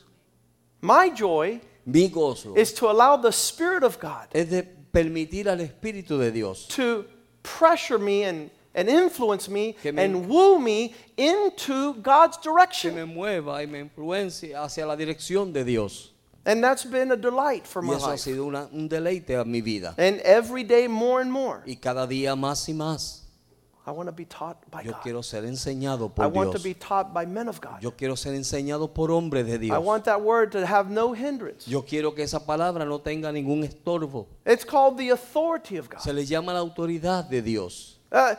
My 0.81 1.11
joy 1.17 1.61
Mi 1.87 2.09
gozo 2.09 2.57
is 2.57 2.73
to 2.75 2.89
allow 2.91 3.17
the 3.17 3.33
Spirit 3.33 3.83
of 3.83 3.99
God 3.99 4.29
es 4.33 4.49
de 4.51 4.62
permitir 4.93 5.49
al 5.49 5.59
Espíritu 5.59 6.19
de 6.19 6.31
Dios 6.31 6.67
to 6.69 7.05
pressure 7.43 7.99
me 7.99 8.23
and, 8.25 8.51
and 8.75 8.89
influence 8.89 9.49
me 9.49 9.73
Que 9.83 9.93
me- 9.93 10.03
and 10.05 10.29
woo 10.29 10.59
me 10.61 10.95
into 11.17 11.95
God's 11.95 12.37
que 12.37 12.51
direction. 12.53 12.95
me 12.95 13.05
mueva 13.05 13.61
y 13.62 13.67
me 13.67 13.81
influencie 13.81 14.55
hacia 14.55 14.87
la 14.87 14.97
dirección 14.97 15.53
de 15.53 15.65
Dios. 15.65 16.11
And 16.45 16.62
that's 16.62 16.85
been 16.85 17.12
a 17.12 17.17
delight 17.17 17.67
for 17.67 17.83
Y 17.83 17.87
my 17.89 17.95
ha 17.95 18.11
life. 18.11 18.21
sido 18.21 18.47
una- 18.47 18.69
un 18.73 18.89
deleite 18.89 19.37
a 19.41 19.45
mi 19.45 19.61
vida. 19.61 19.95
And 19.99 20.21
every 20.25 20.65
day 20.65 20.89
more 20.89 21.21
and 21.21 21.31
more, 21.31 21.62
Y 21.67 21.77
cada 21.77 22.07
día 22.07 22.35
más 22.37 22.69
y 22.69 22.75
más. 22.75 23.22
I 23.84 23.90
want 23.90 24.06
to 24.08 24.12
be 24.12 24.25
taught 24.25 24.58
by 24.71 24.82
Yo 24.82 24.92
God. 24.92 25.02
quiero 25.02 25.23
ser 25.23 25.42
enseñado 25.45 26.06
I 26.06 26.14
por 26.14 26.28
want 26.28 26.52
to 26.52 26.58
Dios. 26.58 26.62
be 26.62 26.75
taught 26.75 27.12
by 27.12 27.26
men 27.26 27.49
of 27.49 27.60
God. 27.60 27.82
Yo 27.82 27.90
quiero 27.90 28.14
ser 28.14 28.32
enseñado 28.34 28.92
por 28.95 29.08
hombres 29.10 29.45
de 29.47 29.54
I 29.54 29.58
Dios. 29.58 29.84
want 29.84 30.04
that 30.04 30.21
word 30.23 30.52
to 30.52 30.64
have 30.64 30.88
no 30.88 31.12
hindrance. 31.12 31.66
Yo 31.66 31.82
quiero 31.82 32.12
que 32.14 32.23
esa 32.23 32.38
palabra 32.40 32.84
no 32.86 32.99
tenga 33.00 33.32
ningún 33.32 33.64
estorbo. 33.64 34.26
It's 34.47 34.64
called 34.64 34.99
the 34.99 35.08
authority 35.10 35.78
of 35.78 35.88
God. 35.90 36.00
Se 36.00 36.12
le 36.12 36.25
llama 36.25 36.52
la 36.52 36.60
autoridad 36.60 37.28
de 37.28 37.42
Dios. 37.42 37.99
Uh, 38.12 38.36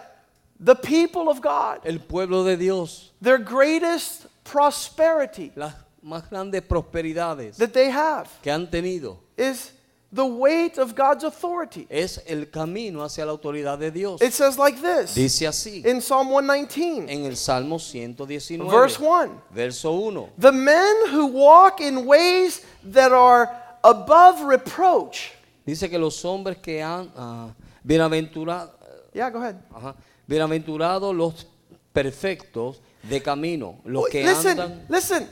the 0.60 0.76
people 0.76 1.28
of 1.30 1.42
God, 1.42 1.82
El 1.84 2.00
pueblo 2.00 2.46
de 2.46 2.56
Dios. 2.56 3.12
their 3.22 3.38
greatest 3.38 4.28
prosperity 4.46 5.52
Las 5.56 5.74
más 6.06 6.30
grandes 6.30 6.62
prosperidades 6.62 7.58
that 7.58 7.74
they 7.74 7.90
have 7.90 8.30
que 8.42 8.52
han 8.52 8.68
tenido 8.70 9.18
is 9.38 9.72
the 10.14 10.26
weight 10.26 10.78
of 10.78 10.94
God's 10.96 11.24
authority. 11.24 11.88
es 11.90 12.22
el 12.28 12.46
camino 12.46 13.04
hacia 13.04 13.26
la 13.26 13.32
autoridad 13.32 13.80
de 13.80 13.90
Dios. 13.92 14.22
It 14.22 14.32
says 14.32 14.58
like 14.58 14.80
this 14.80 15.16
Dice 15.16 15.48
así 15.48 15.84
in 15.86 16.02
Psalm 16.02 16.30
119, 16.30 17.10
en 17.10 17.26
el 17.26 17.36
Salmo 17.36 17.80
119, 17.80 18.70
verse 18.70 19.00
1 19.00 19.42
verso 19.52 19.92
1. 19.92 20.30
The 20.38 20.52
men 20.52 21.08
who 21.10 21.28
walk 21.28 21.82
in 21.82 22.06
ways 22.06 22.62
that 22.84 23.12
are 23.12 23.50
above 23.84 24.42
reproach. 24.42 25.32
Dice 25.66 25.90
que 25.90 25.98
los 25.98 26.22
hombres 26.24 26.58
que 26.62 26.82
han 26.82 27.12
ah, 27.18 27.50
bienaventurado, 27.84 28.70
Yeah, 29.14 29.30
go 29.30 29.40
ahead. 29.40 29.56
ajá, 29.74 29.96
bienaventurados 30.28 31.16
los 31.16 31.48
perfectos 31.94 32.82
de 33.04 33.22
camino, 33.22 33.80
los 33.86 34.08
que 34.10 34.24
listen, 34.24 34.60
andan 34.60 34.86
listen. 34.90 35.28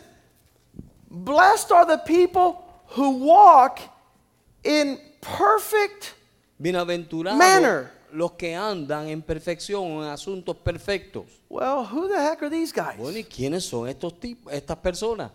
Blessed 1.09 1.71
are 1.71 1.85
the 1.85 1.97
people 1.97 2.63
who 2.95 3.25
walk 3.25 3.79
in 4.63 4.99
perfect 5.19 6.07
bienaventurados 6.57 7.37
manner. 7.37 7.91
los 8.11 8.33
que 8.33 8.55
andan 8.55 9.07
en 9.07 9.21
perfección 9.21 9.83
en 9.83 10.03
asuntos 10.03 10.55
perfectos. 10.57 11.25
Well, 11.49 11.85
who 11.91 12.07
the 12.07 12.15
heck 12.21 12.41
are 12.41 12.49
these 12.49 12.73
guys? 12.73 12.97
Bueno, 12.97 13.17
¿y 13.17 13.23
quiénes 13.23 13.63
son 13.65 13.87
estos 13.89 14.19
tipos, 14.19 14.51
estas 14.53 14.77
personas? 14.77 15.31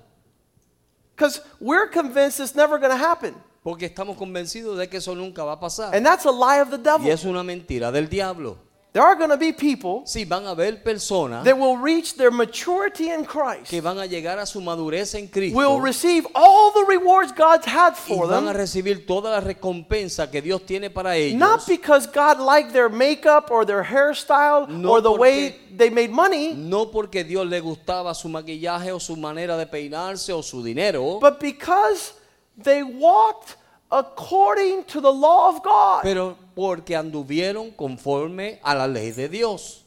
Because 1.15 1.41
we're 1.61 1.89
convinced 1.91 2.41
it's 2.41 2.55
never 2.55 2.79
going 2.79 2.91
to 2.91 2.97
happen. 3.03 3.35
Porque 3.63 3.87
estamos 3.87 4.17
convencidos 4.17 4.79
de 4.79 4.89
que 4.89 4.99
eso 4.99 5.15
nunca 5.15 5.43
va 5.45 5.53
a 5.53 5.61
pasar. 5.61 5.95
And 5.95 6.05
that's 6.07 6.25
a 6.27 6.31
lie 6.31 6.61
of 6.61 6.71
the 6.71 6.77
Y 6.79 6.83
devil. 6.83 7.11
es 7.11 7.25
una 7.25 7.43
mentira 7.43 7.91
del 7.91 8.09
diablo. 8.09 8.59
There 8.97 9.05
are 9.05 9.15
going 9.15 9.29
to 9.29 9.37
be 9.37 9.53
people 9.53 10.05
Sí, 10.07 10.25
van 10.25 10.47
a 10.47 10.53
haber 10.53 10.83
personas 10.83 11.45
that 11.45 11.59
will 11.59 11.77
reach 11.77 12.15
their 12.17 12.31
maturity 12.31 13.11
in 13.11 13.27
Christ, 13.27 13.69
que 13.69 13.83
van 13.83 13.99
a 13.99 14.07
llegar 14.07 14.39
a 14.39 14.47
su 14.47 14.59
madurez 14.63 15.15
en 15.15 15.29
Cristo 15.29 15.55
will 15.59 15.83
receive 15.83 16.27
all 16.35 16.73
the 16.73 16.83
rewards 16.89 17.31
God's 17.33 17.67
had 17.67 17.93
y 17.93 18.17
for 18.17 18.25
a 18.25 18.29
them, 18.29 18.49
recibir 18.57 19.07
toda 19.07 19.31
la 19.31 19.41
recompensa 19.41 20.31
que 20.31 20.41
Dios 20.41 20.65
tiene 20.65 20.89
para 20.89 21.15
ellos. 21.15 21.39
not 21.39 21.67
because 21.69 22.07
God 22.07 22.41
liked 22.41 22.73
their 22.73 22.89
makeup 22.89 23.51
or 23.51 23.67
their 23.67 23.85
hairstyle 23.85 24.67
No 24.67 24.93
or 24.93 25.03
the 25.03 25.13
way 25.13 25.57
they 25.77 25.91
made 25.91 26.11
money, 26.11 26.55
No 26.55 26.87
porque 26.87 27.23
Dios 27.23 27.47
le 27.47 27.61
gustaba 27.61 28.15
su 28.15 28.31
maquillaje 28.31 28.93
o 28.93 28.99
su 28.99 29.15
manera 29.15 29.59
de 29.59 29.67
peinarse 29.67 30.33
o 30.33 30.41
su 30.41 30.63
dinero, 30.63 31.19
but 31.21 31.39
because 31.39 32.15
they 32.57 32.83
walked 32.83 33.57
according 33.93 34.85
to 34.85 35.03
the 35.03 35.13
law 35.13 35.51
of 35.51 35.63
God. 35.63 36.03
pero 36.03 36.46
porque 36.57 36.97
anduvieron 36.97 37.71
conforme 37.71 38.59
a 38.63 38.75
la 38.75 38.89
ley 38.89 39.13
de 39.13 39.29
Dios. 39.29 39.85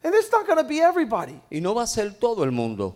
And 0.00 0.14
it's 0.14 0.30
not 0.30 0.46
going 0.46 0.58
to 0.58 0.64
be 0.64 0.80
everybody. 0.80 1.40
Y 1.50 1.58
no 1.60 1.74
va 1.74 1.82
a 1.82 1.86
ser 1.88 2.12
todo 2.12 2.44
el 2.44 2.52
mundo. 2.52 2.94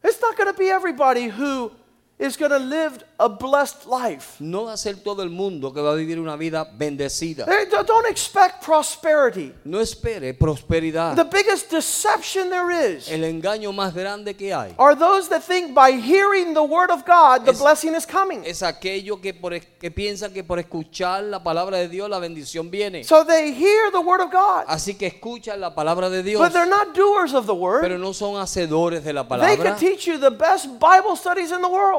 It's 0.00 0.20
not 0.20 0.36
going 0.36 0.46
to 0.46 0.56
be 0.56 0.70
everybody 0.70 1.26
who 1.26 1.72
is 2.18 2.36
going 2.38 2.50
to 2.50 2.58
live 2.58 3.04
a 3.18 3.28
blessed 3.28 3.86
life. 3.86 4.36
No 4.40 4.64
va 4.64 4.72
a 4.72 4.76
ser 4.78 4.94
todo 4.96 5.22
el 5.22 5.28
mundo 5.28 5.70
que 5.72 5.82
va 5.82 5.92
a 5.92 5.94
vivir 5.94 6.18
una 6.18 6.34
vida 6.36 6.64
bendecida. 6.64 7.44
Don't- 7.46 8.06
expect 8.08 8.64
prosperity. 8.64 9.52
No 9.64 9.80
espere 9.80 10.32
prosperidad. 10.32 11.14
The 11.16 11.24
biggest 11.24 11.70
deception 11.70 12.48
there 12.50 12.70
is 12.70 13.08
El 13.10 13.24
engaño 13.24 13.72
más 13.72 13.92
grande 13.94 14.34
que 14.34 14.54
hay 14.54 14.74
are 14.78 14.94
those 14.96 15.28
that 15.28 15.42
think 15.42 15.74
by 15.74 15.90
hearing 15.92 16.54
the 16.54 16.62
word 16.62 16.90
of 16.90 17.04
God, 17.04 17.44
the 17.44 17.50
Es- 17.52 17.60
blessing 17.60 17.94
is 17.94 18.06
coming. 18.06 18.42
es 18.46 18.62
aquello 18.62 19.20
que, 19.20 19.34
por, 19.34 19.52
que 19.58 19.90
piensan 19.90 20.32
que 20.32 20.42
por 20.44 20.58
escuchar 20.58 21.24
la 21.24 21.42
palabra 21.42 21.78
de 21.78 21.88
Dios 21.88 22.08
la 22.08 22.18
bendición 22.18 22.70
viene. 22.70 23.04
So 23.04 23.24
they 23.24 23.52
hear 23.52 23.90
the 23.92 24.00
word 24.00 24.20
of 24.22 24.30
God, 24.32 24.64
Así 24.68 24.94
que 24.96 25.06
escuchan 25.08 25.60
la 25.60 25.74
palabra 25.74 26.08
de 26.08 26.22
Dios, 26.22 26.40
but 26.40 26.52
they're 26.52 26.66
not 26.68 26.94
doers 26.94 27.34
of 27.34 27.46
the 27.46 27.52
pero 27.54 27.60
word. 27.60 27.98
no 28.00 28.12
son 28.12 28.36
hacedores 28.40 29.04
de 29.04 29.12
la 29.12 29.22
They 29.24 29.28
palabra. 29.28 29.56
could 29.56 29.78
teach 29.78 30.06
you 30.06 30.18
the 30.18 30.30
best 30.30 30.66
Bible 30.78 31.16
studies 31.16 31.50
in 31.52 31.60
the 31.60 31.68
world. 31.68 31.98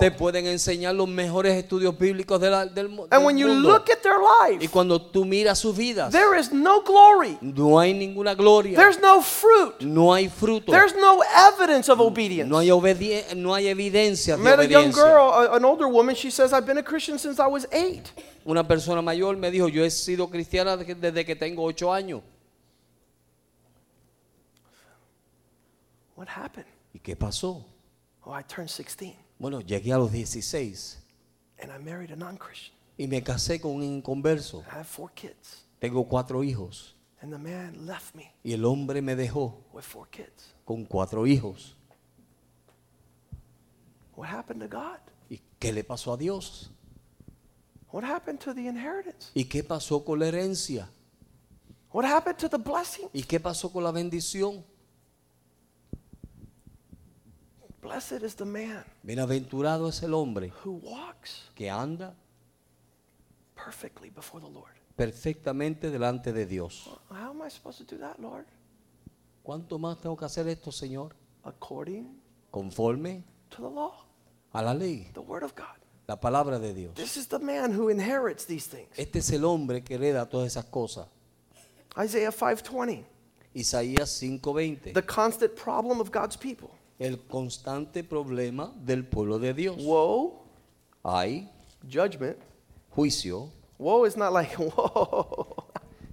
And 3.11 3.25
when 3.25 3.37
you 3.37 3.47
look 3.53 3.89
at 3.89 4.01
their 4.03 4.19
life, 4.19 4.61
y 4.61 4.67
cuando 4.67 4.99
tú 4.99 5.25
miras 5.25 5.59
sus 5.59 5.75
vidas, 5.75 6.11
there 6.11 6.35
is 6.35 6.51
no 6.51 6.81
glory. 6.81 7.37
Hay 7.41 7.93
ninguna 7.93 8.35
gloria. 8.35 8.75
There's 8.77 8.99
no 8.99 9.21
fruit. 9.21 9.81
Hay 9.81 10.29
fruto. 10.29 10.71
There's 10.71 10.95
no 10.95 11.23
evidence 11.35 11.89
of 11.89 11.99
obedience. 11.99 12.49
No 12.49 12.59
hay, 12.59 12.69
no 13.35 13.53
hay 13.53 13.67
evidencia 13.67 14.37
de 14.37 14.43
met 14.43 14.59
obediencia. 14.59 14.77
a 14.77 14.81
young 14.81 14.91
girl, 14.91 15.55
an 15.55 15.65
older 15.65 15.87
woman, 15.87 16.15
she 16.15 16.29
says, 16.29 16.53
I've 16.53 16.65
been 16.65 16.77
a 16.77 16.83
Christian 16.83 17.17
since 17.17 17.39
I 17.39 17.47
was 17.47 17.65
eight. 17.71 18.11
Una 18.45 18.63
persona 18.63 19.01
mayor 19.01 19.35
me 19.35 19.51
dijo, 19.51 19.67
yo 19.67 19.83
he 19.83 19.89
sido 19.89 20.29
cristiana 20.29 20.77
desde 20.77 21.25
que 21.25 21.35
tengo 21.35 21.63
ocho 21.63 21.91
años. 21.91 22.21
What 26.15 26.29
happened? 26.29 26.65
¿Y 26.93 26.99
qué 26.99 27.15
pasó? 27.15 27.63
Oh, 28.25 28.31
I 28.31 28.41
turned 28.41 28.69
16. 28.69 29.15
Bueno, 29.39 29.61
llegué 29.61 29.93
a 29.93 29.97
los 29.97 30.11
16 30.11 31.03
and 31.61 31.71
I 31.71 31.83
married 31.83 32.11
a 32.11 32.15
non 32.15 32.37
Christian. 32.37 32.75
y 32.97 33.07
me 33.07 33.21
casé 33.23 33.59
con 33.61 33.71
un 33.75 33.83
inconverso. 33.83 34.61
I 34.61 34.75
have 34.77 34.85
four 34.85 35.11
kids. 35.13 35.65
Tengo 35.79 36.07
cuatro 36.07 36.43
hijos 36.43 36.95
And 37.21 37.31
the 37.31 37.37
man 37.37 37.85
left 37.85 38.15
me 38.15 38.33
y 38.43 38.53
el 38.53 38.63
hombre 38.65 39.01
me 39.01 39.15
dejó 39.15 39.63
with 39.73 39.83
four 39.83 40.07
kids. 40.09 40.53
con 40.65 40.85
cuatro 40.85 41.25
hijos. 41.27 41.75
What 44.15 44.29
happened 44.29 44.61
to 44.61 44.67
God? 44.67 44.99
¿Y 45.29 45.39
qué 45.59 45.71
le 45.71 45.83
pasó 45.83 46.13
a 46.13 46.17
Dios? 46.17 46.71
What 47.91 48.03
happened 48.03 48.39
to 48.41 48.53
the 48.53 48.67
inheritance? 48.67 49.29
¿Y 49.33 49.45
qué 49.45 49.63
pasó 49.63 50.03
con 50.03 50.19
la 50.19 50.27
herencia? 50.27 50.89
What 51.91 52.05
happened 52.05 52.37
to 52.39 52.49
the 52.49 52.57
blessing? 52.57 53.07
¿Y 53.13 53.23
qué 53.23 53.39
pasó 53.39 53.71
con 53.71 53.83
la 53.83 53.91
bendición? 53.91 54.63
Blessed 57.87 58.23
is 58.23 58.35
the 58.35 58.45
man 58.45 58.83
Bienaventurado 59.03 59.87
es 59.87 60.03
el 60.03 60.13
hombre 60.13 60.51
who 60.65 60.79
walks 60.83 61.49
que 61.55 61.69
anda 61.69 62.13
perfectly 63.55 64.09
before 64.09 64.41
the 64.43 64.51
Lord. 64.51 64.73
perfectamente 64.95 65.89
delante 65.89 66.33
de 66.33 66.45
Dios. 66.45 66.89
How 67.09 67.31
am 67.31 67.41
I 67.45 67.49
supposed 67.49 67.77
to 67.87 67.95
do 67.95 67.99
that, 68.01 68.19
Lord? 68.19 68.45
¿Cuánto 69.43 69.79
más 69.79 70.01
tengo 70.01 70.17
que 70.17 70.25
hacer 70.25 70.47
esto, 70.47 70.71
Señor? 70.71 71.13
According 71.43 72.19
Conforme 72.51 73.23
to 73.51 73.61
the 73.61 73.69
law, 73.69 74.05
a 74.53 74.61
la 74.61 74.73
ley, 74.73 75.09
the 75.13 75.21
word 75.21 75.43
of 75.43 75.53
God. 75.55 75.77
la 76.07 76.19
palabra 76.19 76.59
de 76.59 76.73
Dios. 76.73 76.93
This 76.95 77.15
is 77.15 77.27
the 77.27 77.39
man 77.39 77.71
who 77.71 77.89
inherits 77.89 78.45
these 78.45 78.67
things. 78.67 78.89
Este 78.97 79.19
es 79.19 79.31
el 79.31 79.45
hombre 79.45 79.81
que 79.83 79.95
hereda 79.95 80.27
todas 80.27 80.47
esas 80.47 80.65
cosas. 80.65 81.07
Isaiah 81.97 82.31
5:20. 82.31 83.05
Isaías 83.53 84.09
5:20. 84.21 84.93
The 84.93 85.01
constant 85.05 85.55
problem 85.55 86.01
of 86.01 86.11
God's 86.11 86.35
people. 86.35 86.69
El 86.99 87.19
constante 87.27 88.03
problema 88.03 88.73
del 88.75 89.05
pueblo 89.05 89.37
de 89.39 89.53
Dios. 89.53 89.77
Woe, 89.83 90.31
Hay 91.03 91.49
judgment. 91.87 92.37
juicio. 92.95 93.49
Woe 93.77 94.05
is 94.07 94.17
not 94.17 94.33
like 94.33 94.55
whoa. 94.57 95.65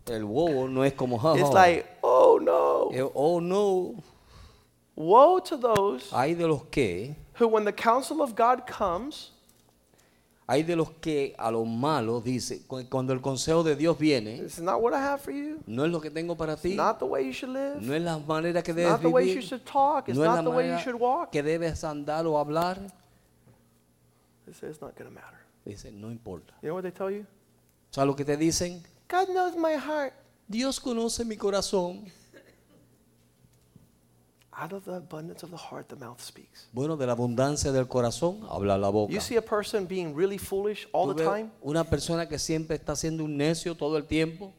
El 0.07 0.25
woe 0.25 0.69
no 0.69 0.83
es 0.85 0.93
como 0.93 1.17
"Ja, 1.19 1.33
It's 1.35 1.49
ja". 1.49 1.55
like, 1.55 1.87
oh 2.03 2.39
no. 2.39 2.91
Eh, 2.93 3.03
oh 3.15 3.41
no. 3.41 3.95
Woe 4.97 5.41
to 5.41 5.57
those 5.57 6.11
Hay 6.13 6.35
de 6.35 6.47
los 6.47 6.63
que, 6.71 7.17
who, 7.39 7.49
when 7.49 7.65
the 7.65 7.73
counsel 7.73 8.21
of 8.21 8.35
God 8.37 8.67
comes, 8.67 9.31
hay 10.47 10.63
de 10.63 10.77
los 10.77 10.91
que 11.01 11.35
a 11.39 11.51
los 11.51 11.67
malos 11.67 12.23
dice, 12.23 12.63
cu- 12.67 12.85
cuando 12.91 13.13
el 13.13 13.21
consejo 13.23 13.63
de 13.63 13.77
Dios 13.77 13.97
viene, 13.99 14.43
not 14.61 14.81
what 14.81 14.93
I 14.93 14.97
have 14.97 15.19
for 15.23 15.33
you. 15.33 15.59
no 15.67 15.85
es 15.85 15.91
lo 15.91 16.01
que 16.01 16.11
tengo 16.11 16.37
para 16.37 16.57
ti, 16.57 16.75
Not 16.75 16.99
the 16.99 17.05
way 17.07 17.25
you 17.27 17.33
should 17.33 17.55
live. 17.55 17.77
no 17.81 17.95
es 17.95 18.03
la 18.03 18.19
manera 18.19 18.63
que 18.63 18.75
debes 18.75 18.93
not 18.93 19.01
the 19.01 19.07
way 19.09 19.25
you 19.27 19.35
vivir, 19.37 19.43
should 19.49 19.65
talk. 19.65 20.09
It's 20.09 20.17
no 20.19 20.25
es 20.25 20.29
la 20.31 20.37
not 20.43 20.45
the 20.45 20.51
way 20.51 20.67
you 20.67 20.73
manera 20.73 20.83
should 20.85 21.01
walk. 21.01 21.31
que 21.31 21.43
debes 21.43 21.83
andar 21.85 22.27
o 22.27 22.39
hablar. 22.39 22.79
They 24.45 24.53
say 24.55 24.69
it's 24.69 24.81
not 24.81 24.95
going 24.97 25.09
to 25.09 25.15
matter. 25.15 25.39
Dice, 25.65 25.91
no 25.91 26.11
importa. 26.11 26.53
You 26.61 26.69
know 26.69 26.75
what 26.75 26.83
they 26.83 26.93
tell 26.93 27.11
you? 27.11 27.25
¿Sabes 27.91 28.07
lo 28.09 28.15
que 28.17 28.25
te 28.25 28.37
dicen? 28.37 28.83
God 29.09 29.29
knows 29.29 29.57
my 29.57 29.75
heart. 29.75 30.13
Dios 30.47 30.79
conoce 30.79 31.25
mi 31.25 31.37
corazón. 31.39 32.05
Out 34.57 34.73
of 34.73 34.85
the 34.85 34.93
abundance 34.97 35.43
of 35.43 35.51
the 35.51 35.57
heart, 35.57 35.89
the 35.89 35.97
mouth 35.97 36.21
speaks. 36.21 36.69
Bueno, 36.73 36.97
de 36.97 37.07
la 37.07 37.13
abundancia 37.15 37.73
del 37.73 37.89
corazón 37.89 38.47
habla 38.49 38.79
la 38.79 38.89
boca. 38.89 39.13
You 39.13 39.21
see 39.21 39.37
a 39.37 39.43
person 39.43 39.87
being 39.87 40.15
really 40.15 40.39
foolish 40.39 40.87
all 40.93 41.13
the 41.13 41.25
time? 41.25 41.51
Una 41.63 41.83
persona 41.85 42.29
que 42.29 42.39
siempre 42.39 42.77
está 42.77 42.95
siendo 42.95 43.25
un 43.25 43.37
necio 43.37 43.75
todo 43.77 43.97
el 43.97 44.05
tiempo, 44.07 44.53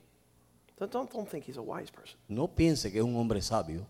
Don't, 0.77 0.91
don't, 0.91 1.09
don't 1.13 1.29
think 1.29 1.45
he's 1.47 1.55
a 1.57 1.61
wise 1.61 1.89
person. 1.89 2.17
no 2.27 2.47
piense 2.49 2.91
que 2.91 2.99
es 2.99 3.05
un 3.05 3.15
hombre 3.15 3.41
sabio. 3.41 3.87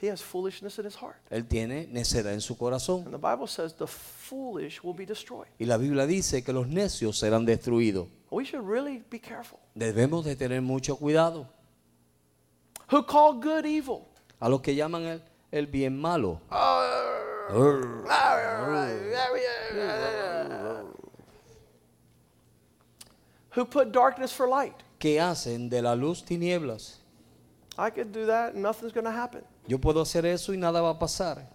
He 0.00 0.08
has 0.10 0.22
foolishness 0.22 0.78
in 0.78 0.86
his 0.86 0.94
heart. 0.96 1.16
Él 1.30 1.46
tiene 1.46 1.86
necedad 1.88 2.32
en 2.32 2.40
su 2.40 2.56
corazón. 2.56 3.02
And 3.04 3.12
the 3.12 3.18
Bible 3.18 3.46
says 3.46 3.74
the 3.74 3.86
foolish 3.86 4.82
will 4.82 4.94
be 4.94 5.04
destroyed. 5.04 5.48
Y 5.58 5.66
la 5.66 5.76
Biblia 5.76 6.06
dice 6.06 6.42
que 6.42 6.52
los 6.54 6.66
necios 6.66 7.18
serán 7.18 7.44
destruidos. 7.44 8.08
We 8.30 8.44
should 8.44 8.66
really 8.66 9.02
be 9.10 9.18
careful. 9.20 9.58
Debemos 9.74 10.24
de 10.24 10.34
tener 10.36 10.62
mucho 10.62 10.96
cuidado. 10.96 11.46
Who 12.90 13.04
call 13.04 13.34
good 13.34 13.64
evil? 13.66 14.06
A 14.40 14.48
los 14.48 14.60
que 14.60 14.74
llaman 14.74 15.02
el, 15.02 15.22
el 15.50 15.66
bien 15.66 15.98
malo. 15.98 16.40
Who 23.50 23.64
put 23.64 23.92
darkness 23.92 24.32
for 24.32 24.48
light? 24.48 24.82
que 24.98 25.20
hacen 25.20 25.68
de 25.68 25.82
la 25.82 25.94
luz 25.94 26.22
tinieblas. 26.24 26.98
I 27.78 27.90
could 27.90 28.12
do 28.12 28.26
that 28.26 28.54
and 28.54 28.62
nothing's 28.62 28.92
going 28.92 29.04
to 29.04 29.10
happen. 29.10 29.42
Yo 29.66 29.78
puedo 29.78 30.00
hacer 30.00 30.24
eso 30.24 30.52
y 30.52 30.56
nada 30.56 30.80
va 30.80 30.90
a 30.90 30.98
pasar. 30.98 31.46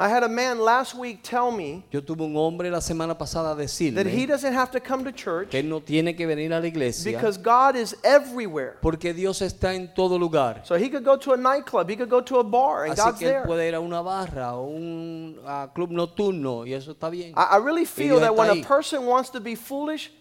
I 0.00 0.08
had 0.08 0.22
a 0.22 0.28
man 0.28 0.60
last 0.60 0.94
week 0.94 1.24
tell 1.24 1.50
me 1.50 1.84
Yo 1.90 2.00
tuve 2.00 2.20
un 2.20 2.36
hombre 2.36 2.70
la 2.70 2.78
semana 2.78 3.18
pasada 3.18 3.56
that 3.56 4.06
he 4.06 4.26
decirme 4.26 4.28
doesn't 4.28 4.52
have 4.52 4.70
to 4.70 4.78
come 4.78 5.02
to 5.02 5.10
church 5.10 5.50
que 5.50 5.58
él 5.58 5.68
no 5.68 5.80
tiene 5.80 6.16
que 6.16 6.24
venir 6.24 6.52
a 6.52 6.60
la 6.60 6.66
iglesia 6.68 7.10
because 7.10 7.36
God 7.36 7.74
is 7.74 7.96
everywhere. 8.04 8.76
porque 8.80 9.12
Dios 9.12 9.42
está 9.42 9.74
en 9.74 9.92
todo 9.92 10.16
lugar. 10.16 10.60
So 10.64 10.76
he 10.76 10.88
could 10.88 11.02
go 11.04 11.16
to 11.16 11.32
a 11.32 11.36
nightclub, 11.36 11.90
he 11.90 11.96
could 11.96 12.08
go 12.08 12.20
to 12.20 12.38
a 12.38 12.44
bar, 12.44 12.84
and 12.84 12.92
Así 12.92 13.04
God's 13.04 13.18
que 13.18 13.26
él 13.26 13.32
there. 13.32 13.44
puede 13.44 13.66
ir 13.66 13.74
a 13.74 13.80
una 13.80 14.00
barra 14.00 14.54
o 14.54 14.68
un 14.68 15.40
a 15.44 15.68
club 15.74 15.90
nocturno 15.90 16.64
y 16.64 16.74
eso 16.74 16.92
está 16.92 17.10
bien. 17.10 17.32
I, 17.36 17.56
I 17.56 17.58
really 17.58 17.84
feel 17.84 18.18
Dios 18.18 18.20
that 18.20 18.30
está 18.30 18.38
when 18.38 18.50
ahí. 18.50 18.62
a 18.62 18.68
person 18.68 19.04
wants 19.04 19.30
to 19.30 19.40
be 19.40 19.56
foolish, 19.56 20.12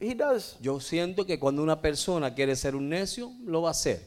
he 0.00 0.14
does. 0.14 0.56
Yo 0.60 0.80
siento 0.80 1.24
que 1.24 1.38
cuando 1.38 1.62
una 1.62 1.80
persona 1.80 2.34
quiere 2.34 2.56
ser 2.56 2.74
un 2.74 2.88
necio, 2.88 3.30
lo 3.44 3.62
va 3.62 3.68
a 3.68 3.70
hacer. 3.70 4.00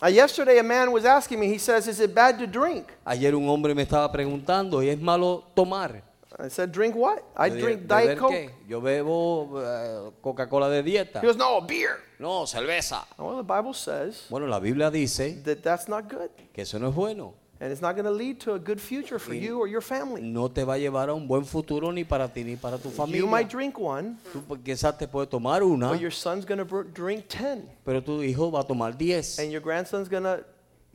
Uh, 0.00 0.06
yesterday, 0.06 0.58
a 0.58 0.62
man 0.62 0.92
was 0.92 1.04
asking 1.04 1.40
me, 1.40 1.48
he 1.48 1.58
says, 1.58 1.88
Is 1.88 1.98
it 2.00 2.14
bad 2.14 2.38
to 2.38 2.46
drink? 2.46 2.86
Ayer 3.04 3.34
un 3.34 3.48
hombre 3.48 3.74
me 3.74 3.82
estaba 3.82 4.10
preguntando, 4.12 4.80
¿y 4.82 4.88
es 4.90 5.00
malo 5.00 5.44
tomar? 5.56 6.02
I 6.38 6.48
said, 6.48 6.70
Drink 6.70 6.94
what? 6.94 7.20
I 7.36 7.48
drink 7.48 7.82
"¿Beber 7.88 8.06
Diet 8.06 8.18
Coke. 8.18 8.32
qué? 8.32 8.50
Yo 8.68 8.80
bebo 8.80 9.60
eh, 9.60 10.10
Coca-Cola 10.20 10.68
de 10.68 10.82
dieta. 10.84 11.20
He 11.20 11.26
goes, 11.26 11.36
No, 11.36 11.60
beer. 11.62 11.98
No, 12.20 12.46
cerveza. 12.46 13.06
Well, 13.18 13.38
the 13.38 13.42
Bible 13.42 13.74
says 13.74 14.26
Bueno, 14.30 14.46
la 14.46 14.60
Biblia 14.60 14.88
dice 14.90 15.42
that 15.44 15.62
that's 15.64 15.88
not 15.88 16.08
good. 16.08 16.30
que 16.52 16.62
eso 16.62 16.78
no 16.78 16.90
es 16.90 16.94
bueno. 16.94 17.34
And 17.60 17.72
it's 17.72 17.82
not 17.82 17.96
going 17.96 18.04
to 18.04 18.12
lead 18.12 18.38
to 18.42 18.52
a 18.54 18.58
good 18.58 18.80
future 18.80 19.18
for 19.18 19.34
you 19.34 19.58
or 19.58 19.66
your 19.66 19.80
family. 19.82 20.22
No 20.22 20.48
te 20.48 20.62
va 20.62 20.74
a 20.74 20.78
llevar 20.78 21.08
a 21.08 21.14
un 21.14 21.26
buen 21.26 21.44
futuro 21.44 21.90
ni 21.90 22.04
para 22.04 22.28
ti 22.28 22.44
ni 22.44 22.54
para 22.54 22.78
tu 22.78 22.88
You 22.88 22.94
familia. 22.94 23.26
might 23.26 23.48
drink 23.50 23.76
one, 23.78 24.16
Tú 24.32 24.42
pues, 24.46 24.60
quizás 24.64 24.96
te 24.96 25.08
puedes 25.08 25.28
tomar 25.28 25.64
una, 25.64 25.88
but 25.90 26.00
your 26.00 26.12
son's 26.12 26.44
going 26.44 26.64
to 26.64 26.84
drink 26.94 27.26
10, 27.28 27.64
pero 27.84 28.00
tu 28.00 28.22
hijo 28.22 28.50
va 28.52 28.60
a 28.60 28.64
tomar 28.64 28.92
10 28.96 29.40
and 29.40 29.50
your 29.50 29.60
grandson's 29.60 30.08
going 30.08 30.22
to 30.22 30.44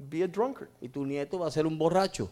be 0.10 0.24
a 0.24 0.28
drunkard. 0.28 0.70
y 0.82 0.88
tu 0.88 1.06
nieto 1.06 1.38
va 1.40 1.48
a 1.48 1.52
ser 1.52 1.68
un 1.68 1.78
borracho. 1.78 2.30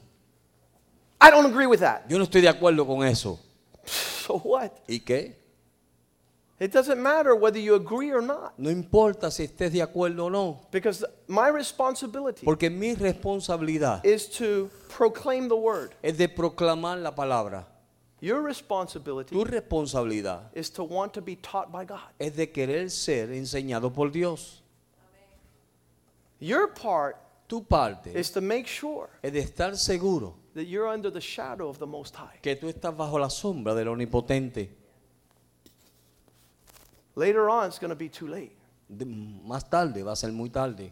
I 1.20 1.30
don't 1.30 1.46
agree 1.46 1.68
with 1.68 1.82
that. 1.82 2.08
Yo 2.08 2.18
no 2.18 2.24
estoy 2.24 2.40
de 2.42 2.48
acuerdo 2.50 2.86
con 2.88 3.06
eso. 3.06 3.38
So 3.86 4.38
what? 4.38 4.72
¿Y 4.88 5.00
qué? 5.00 5.36
It 6.62 6.72
doesn't 6.72 7.02
matter 7.02 7.34
whether 7.36 7.58
you 7.58 7.74
agree 7.74 8.12
or 8.12 8.22
not. 8.22 8.54
No 8.60 8.70
importa 8.70 9.32
si 9.32 9.48
estés 9.48 9.72
de 9.72 9.80
acuerdo 9.82 10.26
o 10.26 10.30
no, 10.30 10.62
Because 10.72 11.04
my 11.28 11.48
responsibility 11.50 12.46
porque 12.46 12.70
mi 12.70 12.94
responsabilidad 12.94 14.06
is 14.06 14.28
to 14.38 14.70
proclaim 14.88 15.48
the 15.50 15.56
word. 15.56 15.96
es 16.04 16.16
de 16.20 16.28
proclamar 16.30 17.02
la 17.02 17.16
palabra. 17.16 17.66
Your 18.20 18.44
responsibility 18.44 19.34
Tu 19.36 19.44
responsabilidad 19.44 20.52
is 20.54 20.70
to 20.70 20.84
want 20.84 21.14
to 21.16 21.22
be 21.22 21.36
taught 21.38 21.72
by 21.72 21.84
God. 21.84 22.12
es 22.20 22.36
de 22.36 22.46
querer 22.52 22.92
ser 22.92 23.30
enseñado 23.32 23.92
por 23.92 24.12
Dios. 24.12 24.62
Your 26.40 26.68
part 26.68 27.18
Tu 27.48 27.64
parte 27.64 28.14
is 28.16 28.30
to 28.32 28.40
make 28.42 28.68
sure 28.68 29.10
es 29.24 29.34
de 29.34 29.40
estar 29.42 29.76
seguro 29.76 30.36
that 30.54 30.66
you're 30.68 30.88
under 30.88 31.10
the 31.10 31.20
shadow 31.20 31.68
of 31.70 31.80
the 31.80 31.88
Most 31.88 32.16
High. 32.16 32.40
que 32.44 32.56
tú 32.56 32.68
estás 32.72 32.96
bajo 32.96 33.18
la 33.20 33.30
sombra 33.30 33.74
del 33.74 33.88
Omnipotente. 33.88 34.70
Later 37.16 37.50
on, 37.50 37.68
it's 37.68 37.80
going 37.80 37.90
to 37.90 37.96
be 37.96 38.10
too 38.10 38.28
late. 38.28 38.58
De- 38.90 39.06
más 39.06 39.70
tarde, 39.70 40.04
va 40.04 40.12
a 40.12 40.16
ser 40.16 40.32
muy 40.32 40.50
tarde. 40.50 40.92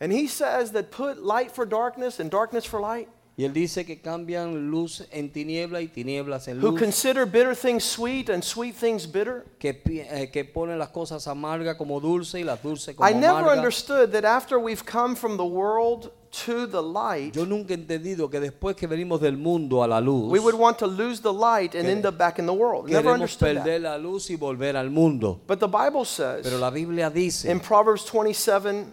And 0.00 0.12
he 0.12 0.26
says 0.26 0.72
that 0.72 0.90
put 0.90 1.22
light 1.22 1.50
for 1.52 1.64
darkness 1.64 2.18
and 2.20 2.30
darkness 2.30 2.64
for 2.64 2.80
light. 2.80 3.08
Y 3.36 3.44
él 3.44 3.52
dice 3.52 3.84
que 3.84 4.00
cambian 4.00 4.70
luz 4.70 5.04
en 5.10 5.28
tiniebla 5.32 5.80
y 5.80 5.88
tinieblas 5.88 6.46
en 6.46 6.58
Who 6.62 6.70
luz. 6.70 6.78
consider 6.80 7.26
bitter 7.26 7.56
things 7.56 7.82
sweet 7.82 8.30
and 8.30 8.44
sweet 8.44 8.76
things 8.76 9.06
bitter. 9.10 9.44
Que, 9.58 9.74
pi- 9.74 10.00
eh, 10.02 10.30
que 10.32 10.44
ponen 10.44 10.78
las 10.78 10.90
cosas 10.90 11.26
amargas 11.26 11.76
como 11.76 11.98
dulce 12.00 12.38
y 12.38 12.44
las 12.44 12.62
dulces 12.62 12.94
como 12.94 13.08
I 13.08 13.12
never 13.12 13.38
amargas. 13.42 13.56
understood 13.58 14.10
that 14.12 14.24
after 14.24 14.56
we've 14.56 14.84
come 14.84 15.16
from 15.16 15.36
the 15.36 15.42
world 15.44 16.12
to 16.46 16.66
the 16.68 16.80
light, 16.80 17.34
Yo 17.34 17.44
nunca 17.44 17.74
he 17.74 17.76
entendido 17.76 18.30
que 18.30 18.38
después 18.38 18.76
que 18.76 18.86
venimos 18.86 19.20
del 19.20 19.36
mundo 19.36 19.82
a 19.82 19.88
la 19.88 20.00
luz, 20.00 20.30
we 20.30 20.38
would 20.38 20.54
want 20.54 20.78
to 20.78 20.86
lose 20.86 21.20
the 21.20 21.32
light 21.32 21.74
and 21.74 21.88
end 21.88 22.06
up 22.06 22.16
back 22.16 22.38
in 22.38 22.46
the 22.46 22.52
world. 22.52 22.86
Never 22.88 23.02
queremos 23.02 23.14
understood 23.14 23.56
perder 23.56 23.82
that. 23.82 23.90
la 23.90 23.98
luz 23.98 24.30
y 24.30 24.36
volver 24.36 24.76
al 24.76 24.90
mundo. 24.90 25.40
But 25.48 25.58
the 25.58 25.66
Bible 25.66 26.04
says 26.04 26.42
Pero 26.44 26.58
la 26.58 26.70
Biblia 26.70 27.10
dice 27.10 27.50
in 27.50 27.58
Proverbs 27.58 28.04
27 28.04 28.84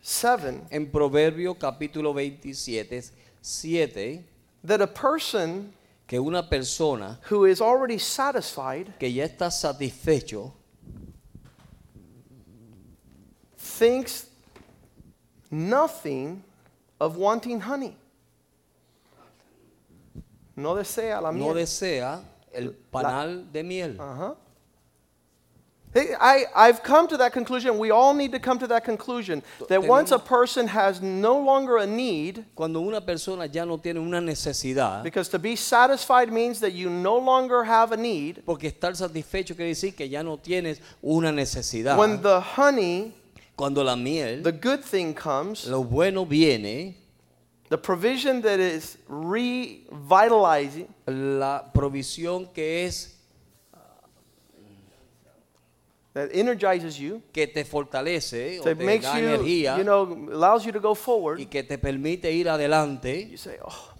7 0.00 0.62
en 0.70 0.90
Proverbio 0.90 1.54
capítulo 1.58 2.12
27, 2.14 3.02
7, 3.46 4.24
that 4.64 4.80
a 4.80 4.86
person 4.86 5.70
que 6.06 6.18
una 6.18 6.42
persona 6.42 7.18
who 7.24 7.44
is 7.44 7.60
already 7.60 7.98
satisfied 7.98 8.94
que 8.98 9.08
ya 9.08 9.26
está 9.26 9.52
satisfecho 9.52 10.50
thinks 13.58 14.26
nothing 15.50 16.42
of 16.98 17.18
wanting 17.18 17.60
honey. 17.60 17.94
No 20.56 20.74
desea 20.74 21.20
la 21.20 21.30
no 21.30 21.52
miel. 21.52 21.54
desea 21.54 22.22
el 22.50 22.74
panal 22.90 23.44
de 23.52 23.62
miel. 23.62 24.00
Uh-huh. 24.00 24.34
Hey, 24.34 24.43
I, 25.96 26.46
I've 26.54 26.82
come 26.82 27.06
to 27.08 27.16
that 27.18 27.32
conclusion. 27.32 27.78
We 27.78 27.90
all 27.90 28.14
need 28.14 28.32
to 28.32 28.40
come 28.40 28.58
to 28.58 28.66
that 28.68 28.84
conclusion 28.84 29.42
that 29.68 29.82
once 29.82 30.10
a 30.10 30.18
person 30.18 30.66
has 30.66 31.00
no 31.00 31.38
longer 31.38 31.76
a 31.76 31.86
need, 31.86 32.44
Cuando 32.54 32.80
una 32.80 33.00
persona 33.00 33.46
ya 33.46 33.64
no 33.64 33.76
tiene 33.78 33.98
una 33.98 34.20
necesidad, 34.20 35.02
because 35.04 35.28
to 35.28 35.38
be 35.38 35.54
satisfied 35.54 36.32
means 36.32 36.58
that 36.60 36.72
you 36.72 36.90
no 36.90 37.16
longer 37.16 37.64
have 37.64 37.92
a 37.92 37.96
need. 37.96 38.42
porque 38.44 38.72
estar 38.72 38.94
satisfecho 38.96 39.54
quiere 39.54 39.70
decir 39.70 39.94
que 39.96 40.08
ya 40.08 40.22
no 40.22 40.36
tienes 40.36 40.80
una 41.02 41.30
necesidad. 41.30 41.96
When 41.96 42.20
the 42.22 42.40
honey, 42.40 43.12
Cuando 43.56 43.84
la 43.84 43.94
miel, 43.94 44.42
the 44.42 44.50
good 44.50 44.82
thing 44.82 45.14
comes, 45.14 45.68
lo 45.68 45.84
bueno 45.84 46.24
viene, 46.24 46.96
the 47.68 47.78
provision 47.78 48.40
that 48.42 48.58
is 48.58 48.98
revitalizing, 49.08 50.88
la 51.06 51.62
provisión 51.72 52.52
que 52.52 52.84
es 52.86 53.13
that 56.14 56.30
energizes 56.32 56.96
you, 56.98 57.20
que 57.32 57.46
te 57.46 57.64
fortalece 57.64 58.60
o 58.60 58.64
that 58.64 58.78
te 58.78 58.84
makes 58.84 59.02
da 59.04 59.18
you, 59.20 59.26
energía 59.28 59.76
you 59.76 59.82
know, 59.84 60.04
allows 60.32 60.64
you 60.64 60.72
to 60.72 60.80
go 60.80 60.94
forward. 60.94 61.38
y 61.40 61.46
que 61.46 61.62
te 61.62 61.76
permite 61.76 62.30
ir 62.32 62.48
adelante. 62.48 63.28
You 63.30 63.36
say, 63.36 63.58
oh, 63.62 63.90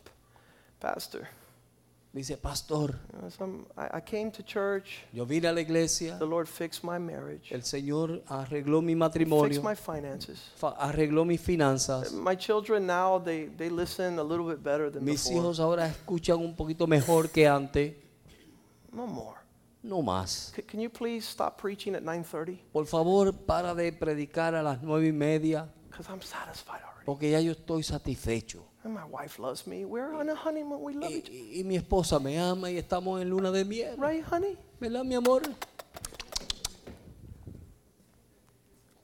Pastor, 0.80 1.28
Dice, 2.12 2.36
pastor, 2.36 2.94
you 3.12 3.18
know, 3.18 3.28
some, 3.28 3.66
I, 3.76 3.98
I 3.98 4.00
came 4.00 4.30
to 4.30 4.44
church. 4.44 5.02
yo 5.12 5.24
vine 5.26 5.46
a 5.48 5.52
la 5.52 5.60
iglesia, 5.60 6.16
The 6.16 6.24
Lord 6.26 6.46
fixed 6.46 6.84
my 6.84 6.96
marriage, 7.00 7.50
el 7.52 7.62
Señor 7.64 8.22
arregló 8.28 8.80
mi 8.80 8.92
fixed 8.92 8.98
matrimonio, 9.00 9.62
my 9.64 9.74
finances. 9.74 10.38
fa- 10.54 10.76
arregló 10.78 11.24
mis 11.24 11.40
finanzas. 11.40 12.12
My 12.12 12.36
children 12.36 12.86
now, 12.86 13.18
they, 13.18 13.46
they 13.56 13.68
listen 13.68 14.20
a 14.20 14.22
little 14.22 14.46
bit 14.46 14.62
better 14.62 14.92
than 14.92 15.04
Mis 15.04 15.24
before. 15.24 15.40
hijos 15.40 15.58
ahora 15.58 15.88
escuchan 15.88 16.36
un 16.38 16.54
poquito 16.54 16.86
mejor 16.86 17.30
que 17.30 17.48
antes. 17.48 17.94
No 18.92 19.08
more. 19.08 19.38
No 19.84 20.00
más. 20.02 20.52
C- 20.56 20.62
can 20.62 20.80
you 20.80 20.88
please 20.88 21.26
stop 21.26 21.60
preaching 21.60 21.94
at 21.94 22.02
9.30? 22.02 22.58
Por 22.72 22.86
favor, 22.86 23.32
para 23.32 23.74
de 23.74 23.92
predicar 23.92 24.54
a 24.54 24.62
las 24.62 24.82
nueve 24.82 25.08
y 25.08 25.12
media, 25.12 25.68
Because 25.90 26.08
I'm 26.10 26.22
satisfied 26.22 26.80
already. 26.82 27.04
porque 27.04 27.30
ya 27.30 27.38
yo 27.40 27.52
estoy 27.52 27.82
satisfecho. 27.82 28.64
And 28.82 28.94
my 28.94 29.04
wife 29.04 29.38
loves 29.38 29.66
me. 29.66 29.84
We're 29.84 30.14
on 30.14 30.28
a 30.30 30.34
honeymoon. 30.34 30.82
We 30.82 30.94
love 30.94 31.10
each 31.10 31.28
other. 31.28 31.32
y- 31.34 31.60
y 31.60 31.64
mi 31.64 31.76
esposa 31.76 32.18
me 32.18 32.38
ama 32.38 32.70
y 32.70 32.78
estamos 32.78 33.20
en 33.20 33.28
luna 33.28 33.50
de 33.50 33.64
miel. 33.64 33.94
Right, 33.98 34.24
honey? 34.24 34.56
¿Verdad, 34.80 35.04
mi 35.04 35.14
amor? 35.14 35.42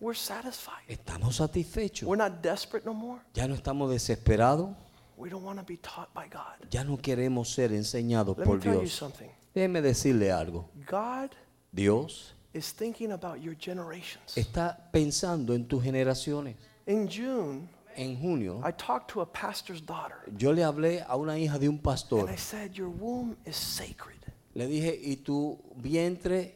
We're 0.01 0.15
satisfied. 0.19 0.85
Estamos 0.89 1.37
satisfechos. 1.37 2.09
We're 2.09 2.17
not 2.17 2.41
desperate 2.43 2.87
no 2.87 2.95
more. 2.95 3.21
Ya 3.35 3.47
no 3.47 3.55
estamos 3.55 3.91
desesperados. 3.91 4.71
We 5.19 5.29
don't 5.29 5.45
want 5.45 5.59
to 5.59 5.65
be 5.65 5.77
taught 5.77 6.13
by 6.15 6.27
God. 6.29 6.71
Ya 6.71 6.85
no 6.85 6.97
queremos 6.97 7.49
ser 7.53 7.71
enseñados 7.73 8.39
Let 8.39 8.47
me 8.47 8.51
por 8.51 8.61
tell 8.61 8.73
you 8.75 8.81
Dios. 8.81 8.93
something. 8.95 9.29
Déjeme 9.55 9.81
decirle 9.83 10.31
algo. 10.33 10.69
God 10.89 11.31
Dios 11.73 12.35
is 12.53 12.73
thinking 12.73 13.13
about 13.13 13.41
your 13.43 13.57
generations. 13.59 14.37
está 14.37 14.77
pensando 14.93 15.55
en 15.55 15.67
tus 15.67 15.83
generaciones. 15.83 16.57
In 16.87 17.09
June, 17.09 17.69
En 17.97 18.17
junio, 18.17 18.61
I 18.65 18.71
talked 18.73 19.09
to 19.13 19.21
a 19.21 19.27
pastor's 19.27 19.81
daughter. 19.85 20.19
yo 20.39 20.53
le 20.53 20.63
hablé 20.63 21.05
a 21.07 21.17
una 21.17 21.37
hija 21.39 21.59
de 21.59 21.69
un 21.69 21.79
pastor. 21.79 22.21
And 22.21 22.31
I 22.31 22.37
said, 22.37 22.75
Your 22.77 22.89
womb 22.89 23.37
is 23.45 23.57
sacred. 23.57 24.17
Le 24.55 24.67
dije, 24.67 24.99
y 25.03 25.17
tu 25.17 25.59
vientre 25.77 26.55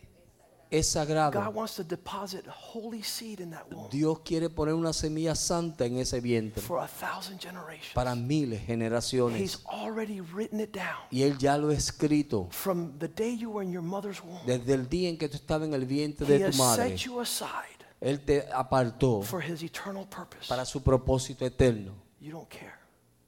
es 0.70 0.88
sagrado. 0.88 1.40
God 1.42 1.54
wants 1.54 1.76
to 1.76 1.84
deposit 1.84 2.44
holy 2.48 3.02
seed 3.02 3.40
in 3.40 3.50
that 3.50 3.64
womb 3.70 3.88
Dios 3.90 4.18
quiere 4.24 4.48
poner 4.50 4.74
una 4.74 4.92
semilla 4.92 5.34
santa 5.34 5.84
en 5.86 5.98
ese 5.98 6.20
vientre 6.20 6.62
for 6.62 6.80
a 6.80 6.88
thousand 6.88 7.38
generations. 7.40 7.92
para 7.94 8.14
miles 8.14 8.60
de 8.60 8.66
generaciones. 8.66 9.40
He's 9.40 9.58
already 9.66 10.20
written 10.20 10.60
it 10.60 10.74
down 10.74 10.96
Y 11.10 11.22
Él 11.22 11.38
ya 11.38 11.56
lo 11.56 11.68
ha 11.70 11.74
escrito 11.74 12.48
from 12.50 12.98
the 12.98 13.08
day 13.08 13.36
you 13.36 13.50
were 13.50 13.64
in 13.64 13.72
your 13.72 13.82
mother's 13.84 14.20
womb. 14.22 14.44
desde 14.46 14.74
el 14.74 14.88
día 14.88 15.08
en 15.08 15.18
que 15.18 15.28
tú 15.28 15.36
estabas 15.36 15.68
en 15.68 15.74
el 15.74 15.86
vientre 15.86 16.26
He 16.26 16.38
de 16.38 16.44
has 16.46 16.56
tu 16.56 16.62
madre. 16.62 16.88
set 16.90 16.98
you 17.06 17.20
aside 17.20 17.74
Él 18.00 18.20
te 18.24 18.46
apartó 18.52 19.22
for 19.22 19.42
his 19.42 19.62
eternal 19.62 20.06
purpose. 20.08 20.48
para 20.48 20.64
su 20.64 20.82
propósito 20.82 21.44
eterno. 21.46 21.92
You 22.20 22.32
don't 22.32 22.48
care. 22.48 22.74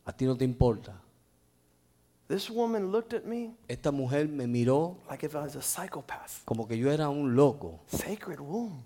A 0.04 0.12
ti 0.12 0.24
no 0.24 0.36
te 0.36 0.44
importa. 0.44 1.00
This 2.28 2.50
woman 2.50 2.90
looked 2.90 3.14
at 3.14 3.24
me 3.24 3.54
Esta 3.68 3.92
mujer 3.92 4.26
me 4.28 4.46
miró 4.46 4.96
like 5.08 5.24
if 5.26 5.34
I 5.34 5.38
was 5.38 5.54
a 5.56 5.62
psychopath. 5.62 6.44
como 6.44 6.66
que 6.66 6.76
yo 6.76 6.90
era 6.90 7.08
un 7.08 7.36
loco, 7.36 7.80
Sacred 7.86 8.40
womb. 8.40 8.82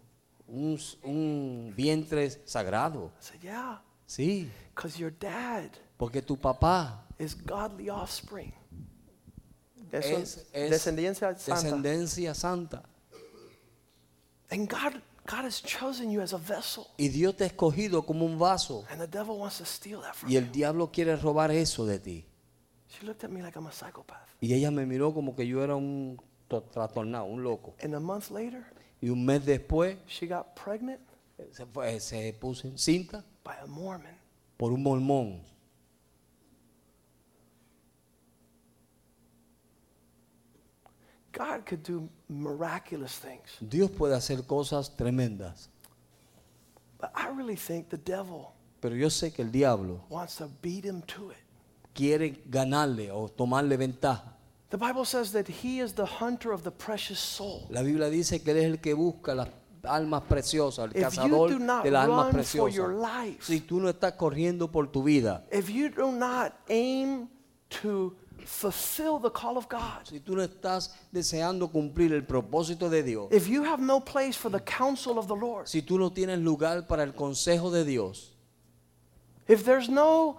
un, 0.49 0.79
un 1.05 1.73
vientre 1.77 2.31
sagrado. 2.45 3.11
I 3.19 3.23
said, 3.23 3.41
Yeah, 3.43 3.81
Sí, 4.07 4.51
because 4.75 4.99
your 4.99 5.11
dad 5.13 5.71
porque 5.97 6.21
tu 6.21 6.37
papá 6.37 7.05
is 7.19 7.35
godly 7.35 7.89
offspring. 7.89 8.53
Eso 9.93 10.17
es, 10.19 10.47
es 10.53 10.71
descendencia 10.71 11.35
santa. 11.37 11.55
descendencia 11.55 12.35
santa. 12.35 12.83
And 14.51 14.69
God, 14.69 15.01
God 15.27 15.45
has 15.45 15.61
chosen 15.63 16.11
you 16.11 16.21
as 16.21 16.33
a 16.33 16.39
vessel. 16.39 16.87
Y 16.99 17.09
Dios 17.09 17.37
te 17.37 17.45
ha 17.45 17.47
escogido 17.47 18.05
como 18.05 18.25
un 18.27 18.39
vaso. 18.39 18.85
And 18.91 19.01
the 19.01 19.07
devil 19.07 19.39
wants 19.39 19.59
to 19.59 19.65
steal 19.65 20.01
that 20.03 20.15
from 20.15 20.29
Y 20.29 20.35
you. 20.35 20.39
el 20.41 20.51
diablo 20.53 20.91
quiere 20.93 21.17
robar 21.17 21.51
eso 21.53 21.87
de 21.87 21.99
ti. 22.01 22.27
She 22.91 23.07
looked 23.07 23.23
at 23.25 23.31
me 23.31 23.41
like 23.41 23.57
I'm 23.57 23.67
a 23.67 23.73
psychopath. 23.73 24.29
Y 24.41 24.53
ella 24.53 24.71
me 24.71 24.85
miró 24.85 25.15
como 25.15 25.35
que 25.37 25.47
yo 25.47 25.63
era 25.63 25.77
un 25.77 26.19
to- 26.49 26.63
trastornado, 26.63 27.25
un 27.27 27.43
loco. 27.43 27.75
And 27.83 27.95
a 27.95 28.01
month 28.01 28.31
later, 28.31 28.65
Y 29.01 29.09
un 29.09 29.25
mes 29.25 29.45
después 29.47 29.97
she 30.09 30.27
got 30.27 30.55
pregnant 30.55 31.01
eh, 31.39 31.49
se, 31.53 31.65
fue- 31.67 32.01
se 32.01 32.33
puso 32.35 32.67
en 32.69 32.77
cinta 32.77 33.25
by 33.45 33.57
a 33.63 33.67
Mormon. 33.67 34.15
por 34.59 34.73
un 34.73 34.83
mormón. 34.83 35.41
God 41.33 41.65
could 41.65 41.83
do 41.83 42.09
miraculous 42.29 43.17
things. 43.19 43.57
Dios 43.61 43.91
puede 43.91 44.15
hacer 44.17 44.45
cosas 44.47 44.91
tremendas. 44.97 45.69
But 46.99 47.13
I 47.15 47.29
really 47.29 47.57
think 47.57 47.89
the 47.89 47.97
devil 47.97 48.53
Pero 48.81 48.95
yo 48.95 49.09
sé 49.11 49.33
que 49.33 49.43
el 49.45 49.51
diablo 49.51 50.01
wants 50.09 50.37
to 50.37 50.49
beat 50.61 50.85
him 50.85 51.03
to 51.03 51.31
it. 51.31 51.37
Quiere 51.95 52.43
ganarle 52.49 53.11
o 53.11 53.29
tomarle 53.29 53.77
ventaja. 53.77 54.37
The 54.71 54.79
Bible 54.79 55.05
says 55.05 55.33
that 55.33 55.49
he 55.49 55.81
is 55.81 55.95
the 55.95 56.07
hunter 56.07 56.53
of 56.53 56.63
the 56.63 56.71
precious 56.71 57.19
soul. 57.19 57.67
La 57.71 57.83
Biblia 57.83 58.09
dice 58.09 58.41
que 58.43 58.53
Él 58.53 58.59
es 58.59 58.65
el 58.67 58.79
que 58.81 58.95
busca 58.95 59.35
las 59.35 59.49
almas 59.83 60.23
preciosas, 60.29 60.91
el 60.95 61.03
If 61.03 61.15
you 61.17 61.23
cazador 61.23 61.51
do 61.51 61.59
not 61.59 61.83
de 61.85 61.91
las 61.91 62.05
almas 62.05 62.33
preciosas. 62.33 62.95
life, 62.95 63.43
Si 63.43 63.61
tú 63.61 63.81
no 63.81 63.89
estás 63.89 64.13
corriendo 64.13 64.71
por 64.71 64.87
tu 64.89 65.03
vida, 65.03 65.45
if 65.51 65.69
you 65.71 65.89
do 65.89 66.13
not 66.13 66.53
aim 66.69 67.29
to 67.83 68.15
fulfill 68.45 69.19
the 69.19 69.31
call 69.31 69.57
of 69.59 69.69
God, 69.69 70.05
si 70.05 70.21
tú 70.21 70.37
no 70.37 70.43
estás 70.43 70.95
deseando 71.13 71.69
cumplir 71.73 72.13
el 72.13 72.23
propósito 72.25 72.89
de 72.89 73.03
Dios, 73.03 73.29
if 73.33 73.49
you 73.49 73.65
have 73.65 73.81
no 73.83 74.01
place 74.01 74.37
for 74.37 74.51
the 74.51 74.61
counsel 74.61 75.19
of 75.19 75.27
the 75.27 75.35
Lord, 75.35 75.67
si 75.67 75.83
tú 75.83 75.99
no 75.99 76.11
tienes 76.11 76.39
lugar 76.39 76.87
para 76.87 77.03
el 77.03 77.13
consejo 77.13 77.71
de 77.73 77.85
Dios, 77.85 78.37
if 79.49 79.65
there's 79.65 79.89
no 79.89 80.37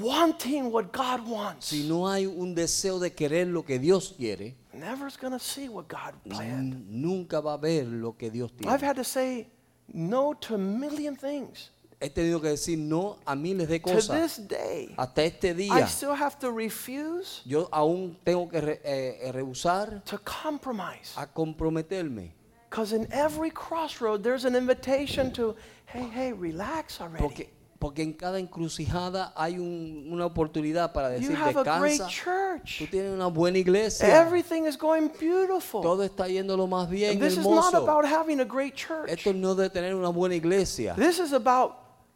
wanting 0.00 0.70
what 0.70 0.92
God 0.92 1.26
wants, 1.28 1.66
si 1.66 1.86
no 1.88 2.06
hay 2.08 2.26
un 2.26 2.54
deseo 2.54 2.98
de 2.98 3.10
querer 3.10 3.46
lo 3.46 3.62
que 3.62 3.78
Dios 3.78 4.14
quiere, 4.16 4.54
never's 4.72 5.16
going 5.16 5.32
to 5.32 5.38
see 5.38 5.68
what 5.68 5.86
God 5.88 6.14
planned. 6.28 6.88
nunca 6.88 7.40
va 7.40 7.54
a 7.54 7.58
ver 7.58 7.84
lo 7.84 8.12
que 8.12 8.30
Dios 8.30 8.50
tiene. 8.52 8.72
I've 8.72 8.80
had 8.82 8.96
to 8.96 9.04
say 9.04 9.48
no 9.92 10.32
to 10.34 10.54
a 10.54 10.58
million 10.58 11.14
things. 11.16 11.70
He 12.00 12.08
tenido 12.08 12.40
que 12.40 12.48
decir 12.50 12.78
no 12.78 13.18
a 13.26 13.36
miles 13.36 13.68
de 13.68 13.78
cosas. 13.78 14.06
To 14.08 14.12
this 14.14 14.36
day, 14.48 14.94
Hasta 14.98 15.22
este 15.22 15.54
día, 15.54 15.70
I 15.72 15.84
still 15.86 16.14
have 16.14 16.36
to 16.40 16.50
refuse 16.50 17.42
yo 17.44 17.68
aún 17.70 18.16
tengo 18.24 18.48
que 18.48 18.60
re- 18.60 18.80
eh, 18.82 19.18
eh, 19.28 19.32
rehusar 19.32 20.04
to 20.06 20.18
compromise. 20.18 21.14
a 21.16 21.26
comprometerme. 21.26 22.32
Because 22.68 22.92
in 22.94 23.06
every 23.12 23.50
crossroad, 23.50 24.22
there's 24.24 24.46
an 24.46 24.56
invitation 24.56 25.30
to, 25.32 25.54
hey, 25.84 26.08
hey, 26.12 26.32
relax 26.32 27.00
already. 27.02 27.22
Porque, 27.22 27.48
porque 27.82 28.02
en 28.04 28.12
cada 28.12 28.38
encrucijada 28.38 29.32
hay 29.34 29.58
un- 29.58 30.06
una 30.08 30.24
oportunidad 30.26 30.92
para 30.92 31.16
You 31.16 31.30
decir 31.30 31.36
have 31.36 31.58
a 31.58 31.78
great 31.80 31.98
descansa. 32.00 32.08
church. 32.08 32.78
Tú 32.78 32.86
tienes 32.86 33.10
una 33.12 33.26
buena 33.26 33.58
iglesia. 33.58 34.06
Everything 34.22 34.66
is 34.68 34.78
going 34.78 35.08
beautiful. 35.20 35.82
Todo 35.82 36.04
está 36.04 36.28
yendo 36.28 36.56
lo 36.56 36.68
más 36.68 36.88
bien, 36.88 37.14
And 37.14 37.20
this 37.20 37.32
is 37.32 37.44
not 37.44 37.74
hermoso. 37.74 37.78
about 37.78 38.04
having 38.04 38.38
a 38.40 38.44
great 38.44 38.76
church. 38.76 39.08
Esto 39.10 39.32
no 39.32 39.50
es 39.50 39.56
de 39.56 39.68
tener 39.70 39.96
una 39.96 40.10
buena 40.10 40.36
iglesia, 40.36 40.94
This 40.94 41.18
is 41.18 41.32
about 41.32 41.72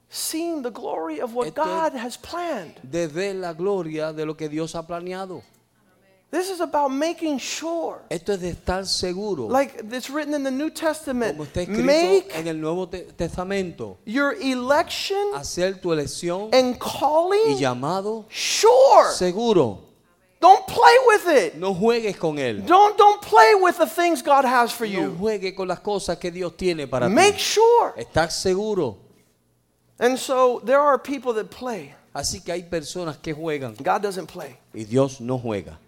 seeing 0.09 0.63
the 0.63 0.71
glory 0.71 1.21
of 1.21 1.35
what 1.35 1.49
Esto 1.49 1.63
es- 1.63 1.67
God 1.69 1.99
has 1.99 2.17
planned. 2.17 2.77
de 2.85 3.09
ver 3.09 3.35
la 3.35 3.53
gloria 3.53 4.13
de 4.13 4.25
lo 4.25 4.37
que 4.37 4.49
Dios 4.49 4.77
ha 4.77 4.87
planeado. 4.87 5.43
This 6.37 6.51
is 6.51 6.61
about 6.61 6.90
making 6.90 7.38
sure, 7.38 8.03
Esto 8.11 8.33
es 8.35 8.40
de 8.42 8.51
estar 8.51 8.85
seguro, 8.87 9.46
like 9.49 9.75
it's 9.90 10.11
written 10.11 10.35
in 10.35 10.42
the 10.42 10.51
New 10.51 10.68
Testament, 10.68 11.33
como 11.37 11.44
está 11.46 11.62
escrito 11.62 11.83
make 11.85 12.31
en 12.35 12.46
el 12.46 12.57
Nuevo 12.61 12.87
Te- 12.88 13.05
Testamento, 13.16 13.96
your 14.05 14.35
election 14.35 15.16
hacer 15.35 15.81
tu 15.81 15.92
elección 15.92 16.51
and 16.53 16.75
y 16.75 16.79
calling 16.79 17.57
llamado 17.57 18.27
sure. 18.29 19.11
seguro. 19.14 19.79
Don't 20.38 20.66
play 20.66 20.96
with 21.09 21.27
it. 21.29 21.55
No 21.55 21.72
juegues 21.75 22.18
con 22.18 22.37
él. 22.38 22.66
Don't 22.66 22.99
don't 22.99 23.22
play 23.22 23.55
with 23.55 23.79
the 23.79 23.87
things 23.87 24.20
God 24.22 24.44
has 24.44 24.70
for 24.70 24.87
No 24.87 24.92
you. 24.92 25.16
juegues 25.18 25.55
con 25.57 25.66
las 25.68 25.81
cosas 25.81 26.18
que 26.18 26.31
Dios 26.31 26.55
tiene 26.55 26.87
para 26.87 27.09
Make 27.09 27.37
ti. 27.37 27.38
sure. 27.38 27.94
Estás 27.96 28.33
seguro. 28.35 28.99
And 29.99 30.18
so 30.18 30.61
there 30.62 30.81
are 30.81 30.99
people 30.99 31.33
that 31.33 31.51
play. 31.51 31.94
Así 32.14 32.40
que 32.44 32.53
hay 32.53 32.62
personas 32.64 33.16
que 33.16 33.33
juegan 33.33 33.75
God 33.83 34.03
doesn't 34.03 34.27
play. 34.31 34.57
y 34.75 34.85
Dios 34.85 35.20
no 35.22 35.38
juega. 35.38 35.79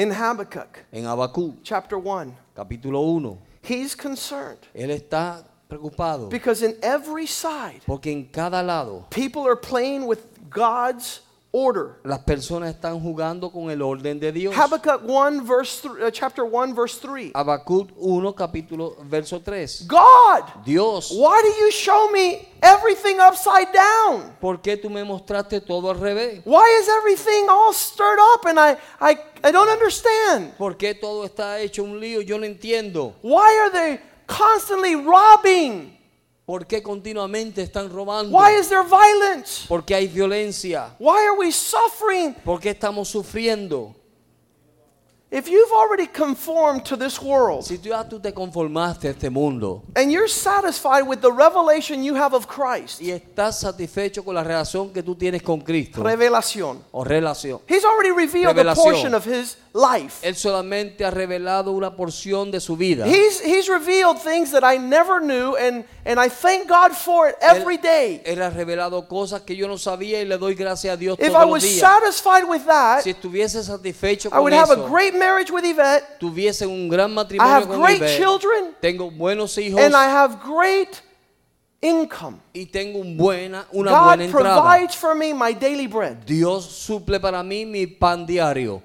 In 0.00 0.10
Habakkuk 0.12 0.86
En 0.94 1.04
Abacú, 1.04 1.58
chapter 1.62 1.98
1, 1.98 2.34
capítulo 2.56 3.02
1, 3.02 3.38
he's 3.60 3.94
concerned 3.94 4.56
él 4.74 4.88
está 4.90 5.44
preocupado 5.68 6.30
because 6.30 6.62
in 6.62 6.74
every 6.82 7.26
side, 7.26 7.82
porque 7.86 8.06
en 8.06 8.24
cada 8.32 8.62
lado 8.62 9.04
people 9.10 9.46
are 9.46 9.56
playing 9.56 10.06
with 10.06 10.20
God's 10.48 11.20
order. 11.52 11.96
las 12.04 12.20
personas 12.20 12.70
están 12.70 13.00
jugando 13.00 13.50
con 13.50 13.70
el 13.70 13.82
orden 13.82 14.20
de 14.20 14.32
Dios. 14.32 14.56
Habakkuk 14.56 15.02
1 15.08 15.44
verse 15.44 15.88
uh, 15.88 16.10
chapter 16.10 16.44
1 16.44 16.74
verse 16.74 16.98
3. 17.00 17.32
Habacuc 17.34 17.90
1, 17.96 18.34
capítulo, 18.34 18.96
verso 19.04 19.40
3. 19.40 19.86
God, 19.86 20.64
Dios, 20.64 21.10
why 21.10 21.40
do 21.42 21.64
you 21.64 21.70
show 21.70 22.10
me 22.10 22.48
everything 22.62 23.18
upside 23.20 23.72
down? 23.72 24.36
¿por 24.40 24.60
qué 24.60 24.76
tú 24.76 24.88
me 24.90 25.02
mostraste 25.04 25.60
todo 25.60 25.90
al 25.90 25.98
revés? 25.98 26.42
Why 26.44 26.78
is 26.80 26.88
everything 26.88 27.48
all 27.48 27.72
stirred 27.72 28.18
up 28.34 28.46
and 28.46 28.58
I, 28.58 28.76
I, 29.00 29.16
I 29.42 29.50
don't 29.50 29.68
understand? 29.68 30.56
¿Por 30.56 30.76
qué 30.76 30.94
todo 30.94 31.24
está 31.24 31.60
hecho 31.60 31.82
un 31.82 31.98
lío? 31.98 32.20
Yo 32.20 32.38
no 32.38 32.46
entiendo. 32.46 33.14
Why 33.22 33.58
are 33.58 33.70
they 33.70 34.00
constantly 34.26 34.94
robbing? 34.94 35.99
¿Por 36.50 36.66
qué 36.66 36.82
continuamente 36.82 37.62
están 37.62 37.88
robando? 37.88 38.36
Why 38.36 38.58
is 38.58 38.68
there 38.68 38.82
violence? 38.82 39.68
¿Por 39.68 39.84
qué 39.84 39.94
hay 39.94 40.08
violencia? 40.08 40.96
Why 40.98 41.24
are 41.28 41.38
we 41.38 41.52
suffering? 41.52 42.34
¿Por 42.44 42.58
qué 42.58 42.70
estamos 42.70 43.08
sufriendo? 43.08 43.94
If 45.30 45.48
you've 45.48 45.70
already 45.70 46.08
conformed 46.08 46.84
to 46.86 46.96
this 46.96 47.22
world 47.22 47.62
Si 47.64 47.78
tú 47.78 47.90
ya 47.90 48.02
tú 48.02 48.18
te 48.18 48.32
conformaste 48.32 49.06
a 49.06 49.10
este 49.12 49.30
mundo 49.30 49.84
and 49.94 50.10
you're 50.10 50.26
satisfied 50.26 51.02
with 51.06 51.20
the 51.20 51.30
revelation 51.30 52.02
you 52.02 52.16
have 52.16 52.34
of 52.34 52.48
Christ, 52.48 53.00
y 53.00 53.12
estás 53.12 53.60
satisfecho 53.60 54.24
con 54.24 54.34
la 54.34 54.42
relación 54.42 54.92
que 54.92 55.04
tú 55.04 55.14
tienes 55.14 55.44
con 55.44 55.60
Cristo 55.60 56.02
revelación. 56.02 56.82
o 56.90 57.04
relación, 57.04 57.60
He's 57.68 57.84
already 57.84 58.10
revealed 58.10 58.58
a 58.58 58.74
portion 58.74 59.14
of 59.14 59.24
his 59.24 59.56
life. 59.72 60.26
Él 60.26 60.34
solamente 60.34 61.04
ha 61.04 61.10
revelado 61.10 61.70
una 61.72 61.94
porción 61.94 62.50
de 62.50 62.58
su 62.60 62.76
vida. 62.76 63.06
He's, 63.06 63.40
he's 63.44 63.68
revealed 63.68 64.18
things 64.18 64.50
that 64.50 64.64
I 64.64 64.78
never 64.78 65.20
knew, 65.20 65.54
and, 65.56 65.84
and 66.04 66.18
I 66.18 66.28
thank 66.28 66.68
God 66.68 66.92
for 66.92 67.28
it 67.28 67.36
every 67.40 67.76
Él, 67.76 67.82
day. 67.82 68.22
él 68.24 68.42
ha 68.42 68.50
revelado 68.50 69.06
cosas 69.06 69.42
que 69.42 69.54
yo 69.54 69.68
no 69.68 69.78
sabía 69.78 70.20
y 70.20 70.24
le 70.24 70.38
doy 70.38 70.54
gracias 70.54 70.94
a 70.94 70.96
Dios 70.96 71.16
If 71.20 71.26
I 71.26 71.32
todos 71.32 71.42
los 71.42 71.50
was 71.50 71.62
días. 71.62 71.80
satisfied 71.80 72.44
with 72.48 72.64
that, 72.66 73.02
Si 73.02 73.10
estuviese 73.10 73.62
satisfecho 73.62 74.28
I 74.28 74.32
con 74.32 74.42
would 74.42 74.52
have 74.52 74.70
a 74.70 74.74
eso, 74.74 74.88
great 74.88 75.14
marriage 75.14 75.50
with 75.52 75.64
Yvette. 75.64 76.18
tuviese 76.18 76.66
un 76.66 76.88
gran 76.88 77.10
I 77.10 77.14
matrimonio 77.14 77.52
have 77.54 77.66
con 77.68 77.80
great 77.80 77.98
Ivette, 78.02 78.16
children, 78.18 78.74
tengo 78.80 79.10
buenos 79.10 79.56
hijos 79.56 79.80
and 79.80 79.94
I 79.94 80.06
have 80.06 80.38
great 80.44 81.00
income. 81.80 82.40
y 82.52 82.66
tengo 82.66 82.98
un 82.98 83.16
buena, 83.16 83.66
una 83.72 83.90
God 83.92 84.04
buena 84.06 84.24
entrada. 84.24 84.60
provides 84.62 84.94
for 84.96 85.14
me 85.14 85.32
my 85.32 85.52
daily 85.54 85.86
bread. 85.86 86.24
Dios 86.26 86.64
suple 86.66 87.20
para 87.20 87.42
mí 87.42 87.64
mi 87.64 87.86
pan 87.86 88.26
diario 88.26 88.82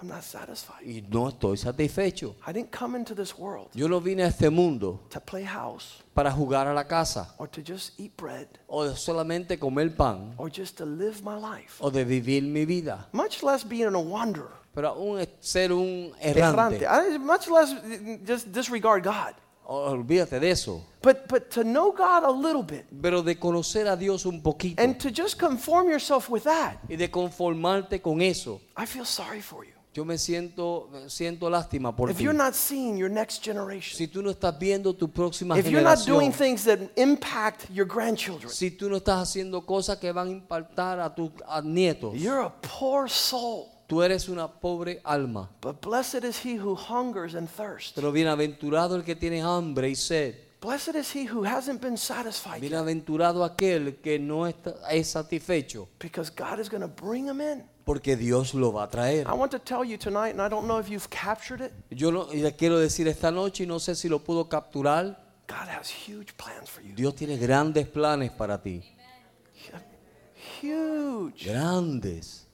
I'm 0.00 0.08
not 0.08 0.22
satisfied. 0.24 0.82
y 0.84 1.02
no 1.08 1.28
estoy 1.28 1.56
satisfecho. 1.56 2.36
I 2.46 2.52
didn't 2.52 2.70
come 2.70 2.96
into 2.96 3.14
this 3.14 3.36
world 3.38 3.68
Yo 3.74 3.88
no 3.88 3.98
vine 3.98 4.20
a 4.20 4.26
este 4.26 4.50
mundo 4.50 5.00
to 5.08 5.18
play 5.20 5.42
house 5.44 6.02
para 6.14 6.30
jugar 6.30 6.66
a 6.66 6.74
la 6.74 6.84
casa 6.84 7.32
or 7.38 7.48
to 7.48 7.62
just 7.62 7.98
eat 7.98 8.14
bread 8.16 8.46
o 8.68 8.84
de 8.84 8.94
solamente 8.94 9.58
comer 9.58 9.88
pan 9.96 10.34
or 10.36 10.50
just 10.50 10.76
to 10.76 10.84
live 10.84 11.22
my 11.22 11.34
life, 11.34 11.78
o 11.80 11.88
de 11.90 12.04
vivir 12.04 12.42
mi 12.42 12.66
vida, 12.66 13.06
much 13.12 13.42
less 13.42 13.64
being 13.64 13.94
a 13.94 13.98
wanderer. 13.98 14.52
pero 14.74 14.88
aún 14.90 15.26
ser 15.40 15.72
un 15.72 16.12
Errante. 16.20 16.84
errante. 16.84 16.86
I- 16.86 17.16
much 17.18 17.48
less 17.48 17.74
just 18.26 18.52
disregard 18.52 19.02
God. 19.02 19.34
Olvídate 19.68 20.38
de 20.38 20.50
eso. 20.50 20.84
But, 21.02 21.26
but 21.28 21.50
to 21.52 21.64
know 21.64 21.90
God 21.90 22.22
a 22.22 22.30
little 22.30 22.62
bit 22.62 22.84
Pero 23.02 23.22
de 23.22 23.34
conocer 23.36 23.88
a 23.88 23.96
Dios 23.96 24.24
un 24.26 24.40
poquito 24.42 24.80
and 24.80 24.98
to 25.00 25.10
just 25.10 25.38
conform 25.38 25.88
yourself 25.88 26.28
with 26.28 26.44
that, 26.44 26.76
y 26.88 26.96
de 26.96 27.08
conformarte 27.08 28.00
con 28.02 28.20
eso. 28.20 28.60
I 28.76 28.84
feel 28.86 29.04
sorry 29.06 29.40
for 29.40 29.64
you. 29.64 29.72
Yo 29.96 30.04
me 30.04 30.18
siento, 30.18 30.90
siento 31.08 31.48
lástima 31.48 31.96
por 31.96 32.10
If 32.10 32.18
ti. 32.18 32.24
you're 32.24 32.36
not 32.36 32.52
seeing 32.54 32.98
your 32.98 33.10
next 33.10 33.42
generation, 33.42 33.96
Si 33.96 34.08
tú 34.08 34.22
no 34.22 34.30
estás 34.30 34.58
viendo 34.58 34.94
tu 34.94 35.08
próxima 35.10 35.58
if 35.58 35.66
you're 35.70 35.80
not 35.82 36.04
doing 36.04 36.30
generación, 36.30 36.58
things 36.58 36.64
that 36.64 36.78
impact 36.96 37.70
your 37.70 37.86
grandchildren, 37.86 38.50
si 38.50 38.70
tú 38.72 38.90
no 38.90 38.98
estás 38.98 39.22
haciendo 39.22 39.64
cosas 39.64 39.96
que 39.96 40.12
van 40.12 40.28
a 40.28 40.30
impactar 40.32 41.00
a 41.00 41.14
tus 41.14 41.30
a 41.48 41.62
nietos, 41.62 42.14
you're 42.14 42.42
a 42.44 42.50
poor 42.60 43.08
soul. 43.08 43.68
tú 43.86 44.02
eres 44.02 44.28
una 44.28 44.46
pobre 44.48 45.00
alma. 45.02 45.48
But 45.62 45.80
blessed 45.80 46.24
is 46.24 46.44
he 46.44 46.58
who 46.58 46.74
hungers 46.74 47.34
and 47.34 47.48
thirsts. 47.48 47.92
Pero 47.94 48.12
bienaventurado 48.12 48.96
el 48.96 49.02
que 49.02 49.16
tiene 49.16 49.40
hambre 49.40 49.88
y 49.88 49.94
sed. 49.94 50.34
Blessed 50.60 50.94
is 50.94 51.14
he 51.14 51.24
who 51.24 51.44
hasn't 51.44 51.80
been 51.80 51.96
satisfied 51.96 52.60
yet, 52.60 52.70
Bienaventurado 52.70 53.44
aquel 53.44 53.96
que 54.02 54.18
no 54.18 54.46
está, 54.46 54.74
es 54.90 55.08
satisfecho, 55.08 55.88
because 55.98 56.30
God 56.30 56.58
is 56.60 56.68
going 56.68 56.82
to 56.82 56.88
bring 56.88 57.26
him 57.26 57.40
in. 57.40 57.64
Porque 57.86 58.16
Dios 58.16 58.52
lo 58.52 58.72
va 58.72 58.82
a 58.82 58.90
traer. 58.90 59.28
I 59.28 59.32
want 59.32 59.52
to 59.52 59.60
tell 59.60 59.84
you 59.84 59.96
tonight, 59.96 60.32
and 60.32 60.42
I 60.42 60.48
don't 60.48 60.66
know 60.66 60.80
if 60.80 60.90
you've 60.90 61.08
captured 61.08 61.60
it, 61.60 61.72
Yo 61.88 62.10
le 62.10 62.52
quiero 62.56 62.80
decir 62.80 63.06
esta 63.06 63.30
noche 63.30 63.62
y 63.62 63.66
no 63.66 63.78
sé 63.78 63.94
si 63.94 64.08
lo 64.08 64.18
puedo 64.18 64.48
capturar. 64.48 65.16
God 65.46 65.68
has 65.68 65.88
huge 65.88 66.36
plans 66.36 66.68
for 66.68 66.82
you. 66.82 66.96
Dios 66.96 67.14
tiene 67.14 67.38
grandes 67.38 67.86
planes 67.86 68.32
para 68.32 68.60
ti. 68.60 68.82
Huge. 70.60 71.44
Grandes. 71.44 72.45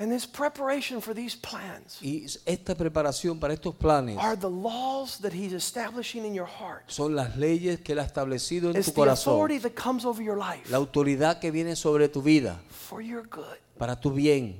And 0.00 0.10
his 0.10 0.26
preparation 0.26 1.02
for 1.02 1.14
these 1.14 1.36
plans 1.36 1.98
Y 2.00 2.24
esta 2.46 2.74
preparación 2.74 3.38
para 3.38 3.52
estos 3.52 3.74
planes 3.74 4.16
are 4.18 4.34
the 4.34 4.48
laws 4.48 5.18
that 5.20 5.32
he's 5.34 5.52
establishing 5.52 6.24
in 6.24 6.32
your 6.34 6.48
heart. 6.48 6.84
son 6.90 7.14
las 7.14 7.36
leyes 7.36 7.80
que 7.80 7.92
Él 7.92 7.98
ha 7.98 8.04
establecido 8.04 8.70
en 8.70 8.76
It's 8.76 8.86
tu 8.90 8.94
the 9.04 9.10
authority 9.10 9.60
corazón. 9.60 9.62
that 9.62 9.74
comes 9.74 10.04
over 10.06 10.22
your 10.22 10.38
life 10.38 10.70
La 10.70 10.78
autoridad 10.78 11.38
que 11.38 11.50
viene 11.50 11.76
sobre 11.76 12.08
tu 12.08 12.22
vida 12.22 12.58
for 12.70 13.02
your 13.02 13.26
good 13.28 13.58
para 13.78 13.94
tu 14.00 14.10
bien, 14.10 14.56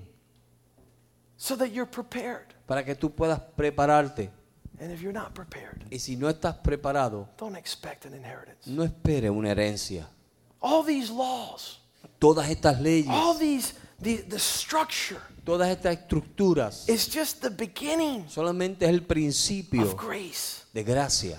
so 1.38 1.56
that 1.56 1.68
you're 1.72 1.90
prepared. 1.90 2.52
para 2.66 2.84
que 2.84 2.94
tú 2.94 3.10
puedas 3.10 3.40
prepararte. 3.56 4.30
And 4.78 4.90
if 4.92 5.00
you're 5.02 5.12
not 5.12 5.34
prepared, 5.34 5.84
Y 5.90 5.98
si 5.98 6.16
no 6.16 6.28
estás 6.28 6.56
preparado, 6.62 7.28
don't 7.38 7.56
expect 7.56 8.04
an 8.04 8.14
inheritance. 8.14 8.66
no 8.66 8.82
esperes 8.84 9.30
una 9.30 9.50
herencia. 9.52 10.06
All 10.60 10.84
these 10.84 11.10
laws, 11.10 11.78
Todas 12.18 12.50
estas 12.50 12.78
leyes, 12.80 13.08
all 13.08 13.34
these, 13.38 13.72
the, 14.02 14.16
the 14.28 14.38
structure 14.38 15.20
todas 15.44 15.68
estas 15.68 15.96
estructuras, 15.98 16.88
is 16.88 17.06
just 17.08 17.40
the 17.40 17.50
beginning 17.50 18.24
solamente 18.28 18.84
es 18.84 18.90
el 18.90 19.00
of 19.00 19.06
principio 19.06 19.94
grace. 19.96 20.64
de 20.72 20.82
gracia. 20.82 21.38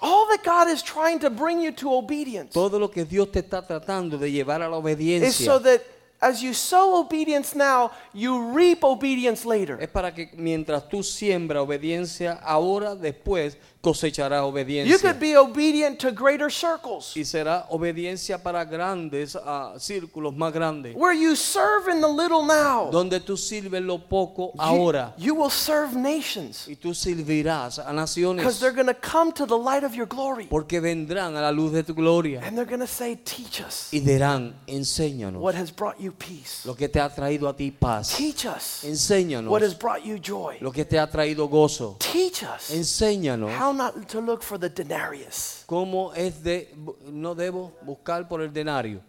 All 0.00 0.26
that 0.28 0.42
God 0.44 0.68
is 0.68 0.82
trying 0.82 1.20
to 1.20 1.30
bring 1.30 1.60
you 1.60 1.70
to 1.72 1.94
obedience 1.94 2.52
Todo 2.52 2.78
lo 2.78 2.90
que 2.90 3.04
Dios 3.04 3.30
te 3.30 3.40
está 3.40 3.64
tratando 3.64 4.18
de 4.18 4.32
llevar 4.32 4.60
a 4.60 4.68
la 4.68 4.78
is 4.90 5.36
so 5.36 5.60
that 5.60 5.80
as 6.20 6.40
you 6.42 6.52
sow 6.54 7.00
obedience 7.00 7.54
now, 7.54 7.90
you 8.12 8.52
reap 8.52 8.82
obedience 8.84 9.44
later. 9.44 9.78
es 9.80 9.88
para 9.88 10.12
que 10.12 10.30
mientras 10.34 10.88
tú 10.88 11.02
siembras 11.02 11.62
obediencia, 11.62 12.32
ahora 12.42 12.96
después 12.96 13.56
cosecharás 13.82 14.40
You 14.42 14.46
obediencia. 14.48 14.98
could 15.00 15.18
be 15.20 15.36
obedient 15.36 15.98
to 16.00 16.12
greater 16.12 16.50
circles 16.50 17.16
Y 17.16 17.24
será 17.24 17.66
obediencia 17.70 18.42
para 18.42 18.64
grandes 18.64 19.36
ah, 19.36 19.74
círculos 19.78 20.34
más 20.34 20.52
grandes. 20.52 20.94
where 20.96 21.12
you 21.12 21.34
serve 21.34 21.88
in 21.92 22.00
the 22.00 22.08
little 22.08 22.44
now. 22.46 22.90
Donde 22.90 23.20
tú 23.20 23.36
sirves 23.36 23.82
lo 23.82 23.98
poco 23.98 24.52
You- 24.54 24.60
ahora. 24.62 25.14
You, 25.18 25.34
will 25.34 25.50
serve 25.50 25.94
nations 25.96 26.68
Y 26.68 26.76
tú 26.76 26.94
servirás 26.94 27.78
a 27.80 27.82
because 27.92 27.94
naciones. 27.96 28.60
they're 28.60 28.72
going 28.72 28.86
to 28.86 28.94
come 28.94 29.32
to 29.32 29.44
the 29.46 29.58
light 29.58 29.82
of 29.84 29.94
your 29.94 30.06
glory 30.06 30.46
Porque 30.48 30.80
vendrán 30.80 31.36
a 31.36 31.40
la 31.40 31.50
luz 31.50 31.72
de 31.72 31.82
tu 31.82 31.92
gloria. 31.94 32.40
and 32.44 32.56
they're 32.56 32.64
going 32.68 32.80
to 32.80 32.86
say, 32.86 33.16
Teach 33.16 33.60
us 33.60 33.88
Y 33.92 33.98
dirán, 34.00 34.54
enséñanos 34.68 35.40
what 35.42 35.54
has 35.56 35.70
brought 35.70 35.98
you 36.00 36.12
peace. 36.12 36.64
lo 36.64 36.74
que 36.74 36.88
te 36.88 37.00
ha 37.00 37.08
traído 37.12 37.48
a 37.48 37.56
ti 37.56 37.70
paz. 37.72 38.14
Teach 38.16 38.46
us 38.46 38.84
Enséñanos 38.84 39.50
what 39.50 39.62
has 39.62 39.74
brought 39.74 40.04
you 40.04 40.18
joy. 40.18 40.56
lo 40.60 40.70
que 40.70 40.84
te 40.84 40.98
ha 40.98 41.10
traído 41.10 41.48
gozo. 41.48 41.96
Teach 41.98 42.44
us 42.44 42.70
Enséñanos 42.70 43.50
how 43.58 43.71
not 43.72 44.08
to 44.08 44.20
look 44.20 44.42
for 44.42 44.58
the 44.58 44.68
denarius, 44.68 45.64
cómo 45.66 46.12
es 46.14 46.42
de 46.42 46.74
no 47.10 47.34
debo 47.34 47.72
buscar 47.82 48.28
por 48.28 48.42
el 48.42 48.52
denario. 48.52 49.00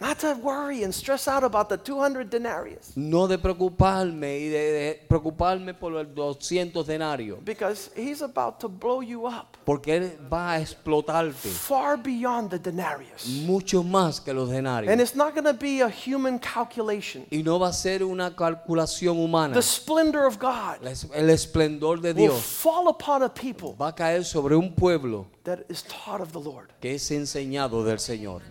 Not 0.00 0.18
to 0.20 0.32
worry 0.42 0.84
and 0.84 0.94
stress 0.94 1.26
out 1.26 1.42
about 1.42 1.68
the 1.68 1.76
200 1.76 2.30
denarius 2.30 2.92
No 2.96 3.26
de 3.26 3.36
preocuparme 3.38 4.38
y 4.38 4.48
de, 4.48 4.58
de 4.72 4.94
preocuparme 5.08 5.74
por 5.74 5.90
los 5.92 6.06
200 6.14 6.86
denarios. 6.86 7.38
because 7.44 7.90
he's 7.96 8.22
about 8.22 8.60
to 8.60 8.68
blow 8.68 9.00
you 9.02 9.26
up 9.26 9.56
Porque 9.64 9.96
Él 9.96 10.18
va 10.32 10.52
a 10.52 10.60
explotarte 10.60 11.48
far 11.48 11.96
beyond 11.96 12.50
the 12.50 12.58
denarius. 12.58 13.26
mucho 13.44 13.82
más 13.82 14.20
que 14.20 14.32
los 14.32 14.48
denarios. 14.48 14.90
And 14.92 15.00
it's 15.00 15.14
not 15.14 15.34
going 15.34 15.44
to 15.44 15.52
be 15.52 15.80
a 15.82 15.88
human 15.90 16.38
calculation. 16.38 17.26
Y 17.30 17.42
no 17.42 17.58
va 17.58 17.68
a 17.68 17.72
ser 17.72 18.02
una 18.04 18.34
calculación 18.34 19.18
humana. 19.18 19.54
The 19.54 19.62
splendor 19.62 20.26
of 20.26 20.38
God 20.38 20.78
El 21.14 21.28
esplendor 21.30 22.00
de 22.00 22.12
will 22.12 22.28
Dios 22.30 22.40
fall 22.42 22.88
upon 22.88 23.22
a 23.22 23.28
people 23.28 23.74
va 23.78 23.88
a 23.88 23.94
caer 23.94 24.24
sobre 24.24 24.54
un 24.56 24.74
pueblo 24.74 25.26
that 25.44 25.60
is 25.68 25.82
taught 25.82 26.20
of 26.20 26.32
the 26.32 26.40
Lord. 26.40 26.68
que 26.80 26.94
es 26.94 27.10
enseñado 27.10 27.84
del 27.84 27.98
Señor. 27.98 28.42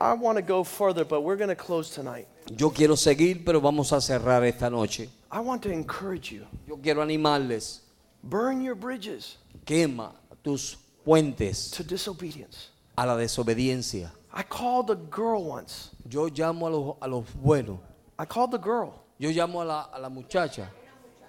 I 0.00 0.12
want 0.12 0.36
to 0.36 0.42
go 0.42 0.62
further, 0.62 1.04
but 1.04 1.22
we're 1.22 1.36
going 1.36 1.48
to 1.48 1.54
close 1.56 1.90
tonight. 1.90 2.26
Yo 2.56 2.70
quiero 2.70 2.94
seguir, 2.96 3.44
pero 3.44 3.60
vamos 3.60 3.92
a 3.92 3.96
cerrar 4.00 4.44
esta 4.44 4.68
noche. 4.70 5.08
I 5.32 5.40
want 5.40 5.62
to 5.62 5.70
encourage 5.70 6.30
you. 6.30 6.46
Yo 6.68 6.76
quiero 6.76 7.02
animarles. 7.02 7.80
Burn 8.22 8.60
your 8.62 8.74
bridges 8.74 9.36
Quema 9.64 10.12
tus 10.44 10.76
puentes 11.04 11.70
to 11.72 11.82
disobedience. 11.82 12.70
a 12.98 13.06
la 13.06 13.16
desobediencia. 13.16 14.10
I 14.32 14.42
called 14.42 14.90
a 14.90 14.94
girl 14.96 15.44
once. 15.44 15.90
Yo 16.08 16.28
llamo 16.28 16.66
a 16.66 16.70
los, 16.70 16.96
a 17.02 17.08
los 17.08 17.24
buenos. 17.34 17.78
I 18.18 18.24
called 18.26 18.50
the 18.52 18.58
girl. 18.58 19.02
Yo 19.18 19.30
llamo 19.30 19.62
a 19.62 19.64
la, 19.64 19.86
a 19.94 19.98
la 19.98 20.08
muchacha. 20.10 20.68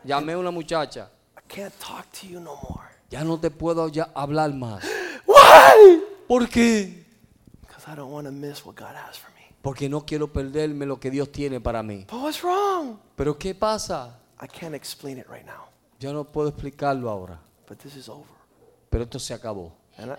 Llamé 0.05 0.34
a 0.34 0.39
una 0.39 0.51
muchacha. 0.51 1.07
I 1.38 1.41
can't 1.47 1.74
talk 1.80 2.11
to 2.20 2.28
you 2.28 2.39
no 2.39 2.57
more. 2.70 2.89
Ya 3.09 3.24
no 3.24 3.38
te 3.38 3.49
puedo 3.49 3.88
ya 3.91 4.09
hablar 4.13 4.51
más. 4.53 4.84
Why? 5.26 6.01
¿Por 6.28 6.47
qué? 6.49 7.05
I 7.90 7.96
don't 7.96 8.12
want 8.12 8.28
to 8.28 8.34
miss 8.34 8.66
what 8.66 8.76
God 8.76 8.96
has 8.96 9.18
for 9.18 9.30
me. 9.32 9.46
Porque 9.62 9.88
no 9.88 10.06
quiero 10.06 10.28
perderme 10.28 10.86
lo 10.86 11.00
que 11.00 11.10
Dios 11.10 11.32
tiene 11.32 11.62
para 11.62 11.82
mí. 11.82 12.06
But 12.10 12.22
what's 12.22 12.44
wrong? 12.44 13.00
Pero 13.16 13.38
¿qué 13.38 13.56
pasa? 13.56 14.20
I 14.42 14.48
can't 14.48 14.76
explain 14.76 15.18
it 15.18 15.28
right 15.30 15.46
now. 15.46 15.70
Yo 16.00 16.12
no 16.12 16.26
puedo 16.26 16.50
explicarlo 16.50 17.10
ahora. 17.10 17.40
But 17.68 17.80
this 17.80 17.96
is 17.96 18.10
over. 18.10 18.28
Pero 18.90 19.06
esto 19.06 19.20
se 19.20 19.34
acabó. 19.34 19.72
And, 19.98 20.12
I, 20.12 20.18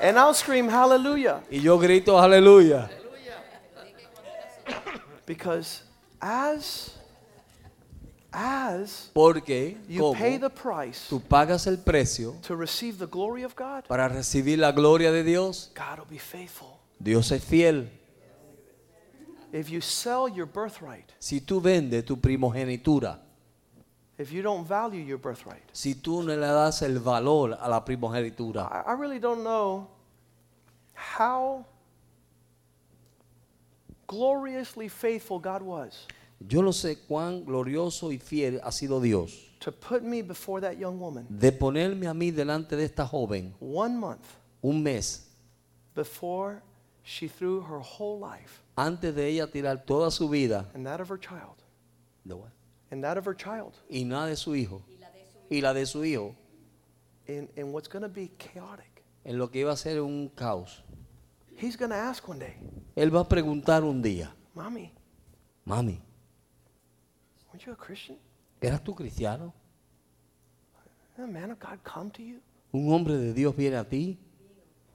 and 0.02 0.18
I'll 0.18 0.34
scream 0.34 0.68
hallelujah. 0.68 1.42
Y 1.50 1.60
yo 1.60 1.78
grito 1.78 2.18
aleluya. 2.18 2.90
Because 5.26 5.84
as 6.20 6.97
as 8.38 9.10
Porque 9.12 9.76
you 9.88 10.12
pay 10.14 10.38
the 10.38 10.48
price 10.48 11.08
tú 11.08 11.20
pagas 11.20 11.66
el 11.66 11.78
precio 11.78 12.36
to 12.42 12.54
receive 12.54 12.98
the 12.98 13.06
glory 13.06 13.42
of 13.42 13.56
God, 13.56 13.84
para 13.88 14.08
recibir 14.08 14.58
la 14.58 14.70
gloria 14.70 15.10
de 15.10 15.24
Dios, 15.24 15.70
God 15.74 15.98
will 15.98 16.06
be 16.08 16.18
faithful. 16.18 16.78
Dios 17.00 17.32
es 17.32 17.42
fiel. 17.42 17.88
If 19.52 19.70
you 19.70 19.80
sell 19.80 20.28
your 20.28 20.46
birthright, 20.46 21.12
Si 21.18 21.40
tú 21.40 21.60
vendes 21.60 22.04
tu 22.04 22.16
primogenitura, 22.16 23.18
if 24.18 24.30
you 24.30 24.42
don't 24.42 24.66
value 24.66 25.00
your 25.00 25.18
birthright, 25.18 25.62
si 25.72 25.94
tú 25.94 26.22
no 26.22 26.34
le 26.34 26.46
das 26.46 26.82
el 26.82 27.00
valor 27.00 27.56
a 27.58 27.68
la 27.68 27.84
primogenitura, 27.84 28.68
I, 28.70 28.90
I 28.90 28.92
really 28.92 29.18
don't 29.18 29.42
know 29.42 29.88
how 30.94 31.64
gloriously 34.06 34.88
faithful 34.88 35.38
God 35.40 35.62
was 35.62 36.06
yo 36.40 36.62
no 36.62 36.72
sé 36.72 36.98
cuán 37.06 37.44
glorioso 37.44 38.12
y 38.12 38.18
fiel 38.18 38.60
ha 38.62 38.72
sido 38.72 39.00
Dios 39.00 39.50
to 39.60 39.72
put 39.72 40.02
me 40.02 40.22
before 40.22 40.60
that 40.60 40.78
young 40.78 40.98
woman 40.98 41.26
de 41.28 41.52
ponerme 41.52 42.06
a 42.06 42.14
mí 42.14 42.30
delante 42.30 42.76
de 42.76 42.84
esta 42.84 43.06
joven 43.06 43.54
one 43.60 43.96
month 43.96 44.24
un 44.62 44.82
mes 44.82 45.26
before 45.94 46.62
she 47.02 47.28
threw 47.28 47.60
her 47.60 47.80
whole 47.80 48.18
life 48.20 48.62
antes 48.76 49.14
de 49.14 49.26
ella 49.26 49.46
tirar 49.46 49.84
toda 49.84 50.10
su 50.10 50.28
vida 50.28 50.68
and 50.74 50.86
that 50.86 51.00
of 51.00 51.08
her 51.08 51.18
child 51.18 51.56
de 52.24 52.34
what? 52.34 52.52
and 52.90 53.02
that 53.02 53.16
of 53.16 53.26
her 53.26 53.36
child 53.36 53.74
y 53.90 54.04
nada 54.04 54.26
de 54.26 54.36
su 54.36 54.54
hijo 54.54 54.82
y 55.50 55.60
la 55.60 55.72
de 55.72 55.86
su 55.86 56.04
hijo 56.04 56.34
in, 57.28 57.48
in 57.56 57.72
what's 57.72 57.88
going 57.88 58.02
to 58.02 58.08
be 58.08 58.30
chaotic. 58.38 59.04
en 59.24 59.38
lo 59.38 59.50
que 59.50 59.60
iba 59.60 59.72
a 59.72 59.76
ser 59.76 60.00
un 60.00 60.30
caos. 60.34 60.82
He's 61.56 61.76
going 61.76 61.90
to 61.90 61.96
ask 61.96 62.26
one 62.28 62.38
day, 62.38 62.54
Él 62.96 63.14
va 63.14 63.20
a 63.20 63.28
preguntar 63.28 63.84
un 63.84 64.00
día, 64.00 64.32
Mommy, 64.54 64.92
mami, 65.64 66.00
weren't 67.58 67.66
you 67.66 67.72
a 67.72 67.76
Christian? 67.76 68.16
¿eras 68.60 68.82
tú 68.82 68.94
cristiano? 68.94 69.52
A 71.18 71.26
man 71.26 71.50
of 71.50 71.58
God 71.58 71.78
come 71.82 72.10
to 72.12 72.22
you? 72.22 72.40
¿Un 72.72 72.92
hombre 72.92 73.16
de 73.16 73.32
Dios 73.32 73.56
viene 73.56 73.76
a 73.76 73.84
ti? 73.88 74.18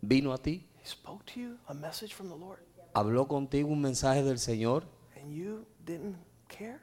¿Vino 0.01 0.32
a 0.32 0.38
ti? 0.38 0.66
He 0.82 0.88
spoke 0.88 1.26
to 1.34 1.39
you 1.39 1.57
a 1.68 1.74
message 1.74 2.14
from 2.14 2.30
the 2.30 2.36
Lord, 2.36 2.59
¿Habló 2.93 3.28
contigo 3.28 3.70
un 3.70 3.82
mensaje 3.82 4.24
del 4.24 4.38
Señor? 4.39 4.84
and 5.22 5.34
you 5.34 5.66
didn't 5.86 6.16
care? 6.47 6.80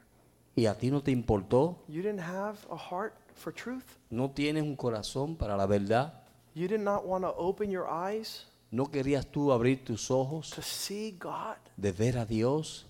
¿Y 0.55 0.65
a 0.67 0.77
ti 0.77 0.91
no 0.91 1.01
te 1.01 1.11
importó? 1.11 1.83
You 1.87 2.01
didn't 2.03 2.19
have 2.21 2.57
a 2.69 2.77
heart 2.77 3.13
for 3.35 3.51
truth? 3.53 3.97
¿No 4.11 4.29
tienes 4.29 4.63
un 4.63 4.75
corazón 4.75 5.35
para 5.35 5.55
la 5.57 5.65
verdad? 5.65 6.13
You 6.53 6.67
did 6.67 6.81
not 6.81 7.05
want 7.05 7.23
to 7.23 7.33
open 7.37 7.71
your 7.71 7.87
eyes 7.87 8.45
¿No 8.69 8.85
querías 8.91 9.25
tú 9.27 9.51
abrir 9.51 9.83
tus 9.83 10.11
ojos 10.11 10.49
to 10.51 10.61
see 10.61 11.17
God? 11.19 11.57
de 11.77 11.91
ver 11.91 12.17
a 12.17 12.25
Dios? 12.25 12.85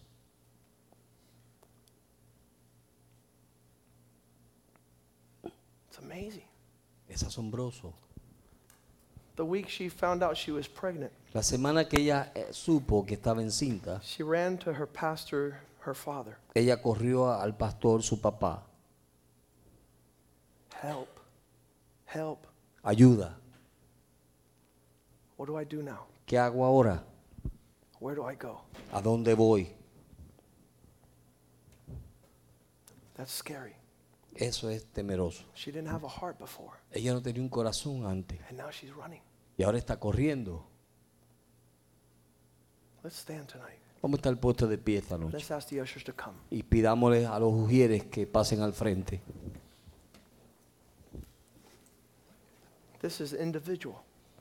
It's 5.92 6.01
amazing. 6.12 6.44
Es 7.10 7.24
asombroso. 7.24 7.94
The 9.36 9.46
week 9.46 9.70
she 9.70 9.90
found 9.90 10.22
out 10.24 10.38
she 10.38 10.52
was 10.52 10.68
pregnant, 10.68 11.12
La 11.34 11.42
semana 11.42 11.88
que 11.88 12.00
ella 12.00 12.32
eh, 12.36 12.48
supo 12.52 13.06
que 13.06 13.16
estaba 13.16 13.42
encinta, 13.42 14.02
she 14.04 14.24
ran 14.24 14.58
to 14.58 14.74
her 14.74 14.86
pastor, 14.86 15.60
her 15.86 15.96
father. 15.96 16.38
ella 16.54 16.78
corrió 16.82 17.28
a- 17.30 17.42
al 17.42 17.54
pastor, 17.56 18.04
su 18.04 18.18
papá. 18.20 18.62
Help. 20.82 21.08
Help. 22.06 22.46
Ayuda. 22.84 23.36
What 25.38 25.48
do 25.48 25.58
I 25.58 25.64
do 25.64 25.82
now? 25.82 26.06
¿Qué 26.28 26.38
hago 26.38 26.64
ahora? 26.66 27.04
Where 28.00 28.16
do 28.16 28.24
I 28.26 28.36
go? 28.36 28.62
¿A 28.92 29.02
dónde 29.02 29.34
voy? 29.36 29.68
That's 33.16 33.32
scary. 33.32 33.76
Eso 34.36 34.70
es 34.70 34.86
temeroso. 34.86 35.44
She 35.56 35.72
didn't 35.72 35.90
have 35.90 36.06
a 36.06 36.10
heart 36.10 36.40
before, 36.40 36.72
Ella 36.92 37.14
no 37.14 37.22
tenía 37.22 37.42
un 37.42 37.50
corazón 37.50 38.06
antes 38.06 38.40
and 38.50 38.58
now 38.58 38.70
she's 38.72 38.94
running. 38.96 39.22
y 39.58 39.64
ahora 39.64 39.78
está 39.78 40.00
corriendo. 40.00 40.66
Let's 43.04 43.18
stand 43.18 43.48
tonight. 43.48 43.78
Vamos 44.02 44.18
a 44.18 44.20
estar 44.22 44.40
puestos 44.40 44.70
de 44.70 44.78
pie 44.78 44.98
esta 44.98 45.18
noche 45.18 45.38
Let's 45.38 45.52
ask 45.52 45.70
the 45.70 45.80
ushers 45.82 46.04
to 46.06 46.14
come. 46.16 46.38
y 46.50 46.64
pidámosle 46.64 47.26
a 47.26 47.38
los 47.40 47.54
ujieres 47.54 48.06
que 48.06 48.26
pasen 48.26 48.62
al 48.62 48.74
frente. 48.74 49.22
This 53.02 53.20
is 53.20 53.34
individual. 53.34 53.98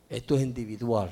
Esto 0.09 0.36
es 0.36 0.43
individual. 0.43 1.11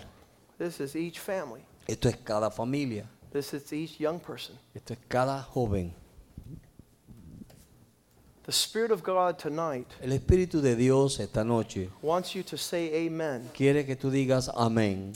This 0.59 0.81
is 0.81 0.95
each 0.97 1.18
family. 1.18 1.62
Esto 1.87 2.09
es 2.09 2.16
cada 2.16 2.51
familia. 2.51 3.09
This 3.33 3.55
is 3.55 3.72
each 3.72 3.99
young 3.99 4.20
person. 4.20 4.57
Esto 4.74 4.93
es 4.93 4.99
cada 5.09 5.43
joven. 5.43 5.95
The 8.49 8.53
Spirit 8.55 8.90
of 8.92 9.03
God 9.03 9.38
tonight 9.38 9.86
El 10.01 10.12
Espíritu 10.12 10.62
de 10.62 10.74
Dios 10.74 11.20
esta 11.20 11.44
noche 11.44 11.90
wants 12.01 12.34
you 12.34 12.42
to 12.44 12.57
say 12.57 13.07
amen 13.07 13.51
quiere 13.53 13.84
que 13.84 13.94
tú 13.94 14.11
digas 14.11 14.49
amén 14.57 15.12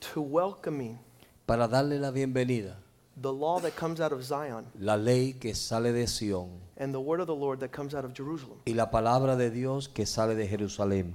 to 0.00 0.20
welcoming 0.20 0.98
para 1.46 1.66
darle 1.66 1.98
la 1.98 2.10
bienvenida. 2.10 2.76
the 3.16 3.32
law 3.32 3.58
that 3.60 3.74
comes 3.74 3.98
out 3.98 4.12
of 4.12 4.22
Zion 4.22 4.66
La 4.78 4.94
ley 4.96 5.32
que 5.40 5.54
sale 5.54 5.90
de 5.90 6.04
Sión 6.04 6.50
and 6.76 6.92
the 6.92 7.00
word 7.00 7.20
of 7.20 7.26
the 7.26 7.34
Lord 7.34 7.58
that 7.60 7.72
comes 7.72 7.94
out 7.94 8.04
of 8.04 8.12
Jerusalem. 8.12 8.58
y 8.66 8.74
la 8.74 8.90
palabra 8.90 9.36
de 9.38 9.50
Dios 9.50 9.88
que 9.88 10.04
sale 10.04 10.34
de 10.34 10.46
Jerusalén. 10.46 11.14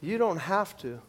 You 0.00 0.16
don't 0.16 0.38
have 0.40 0.74
to 0.78 1.00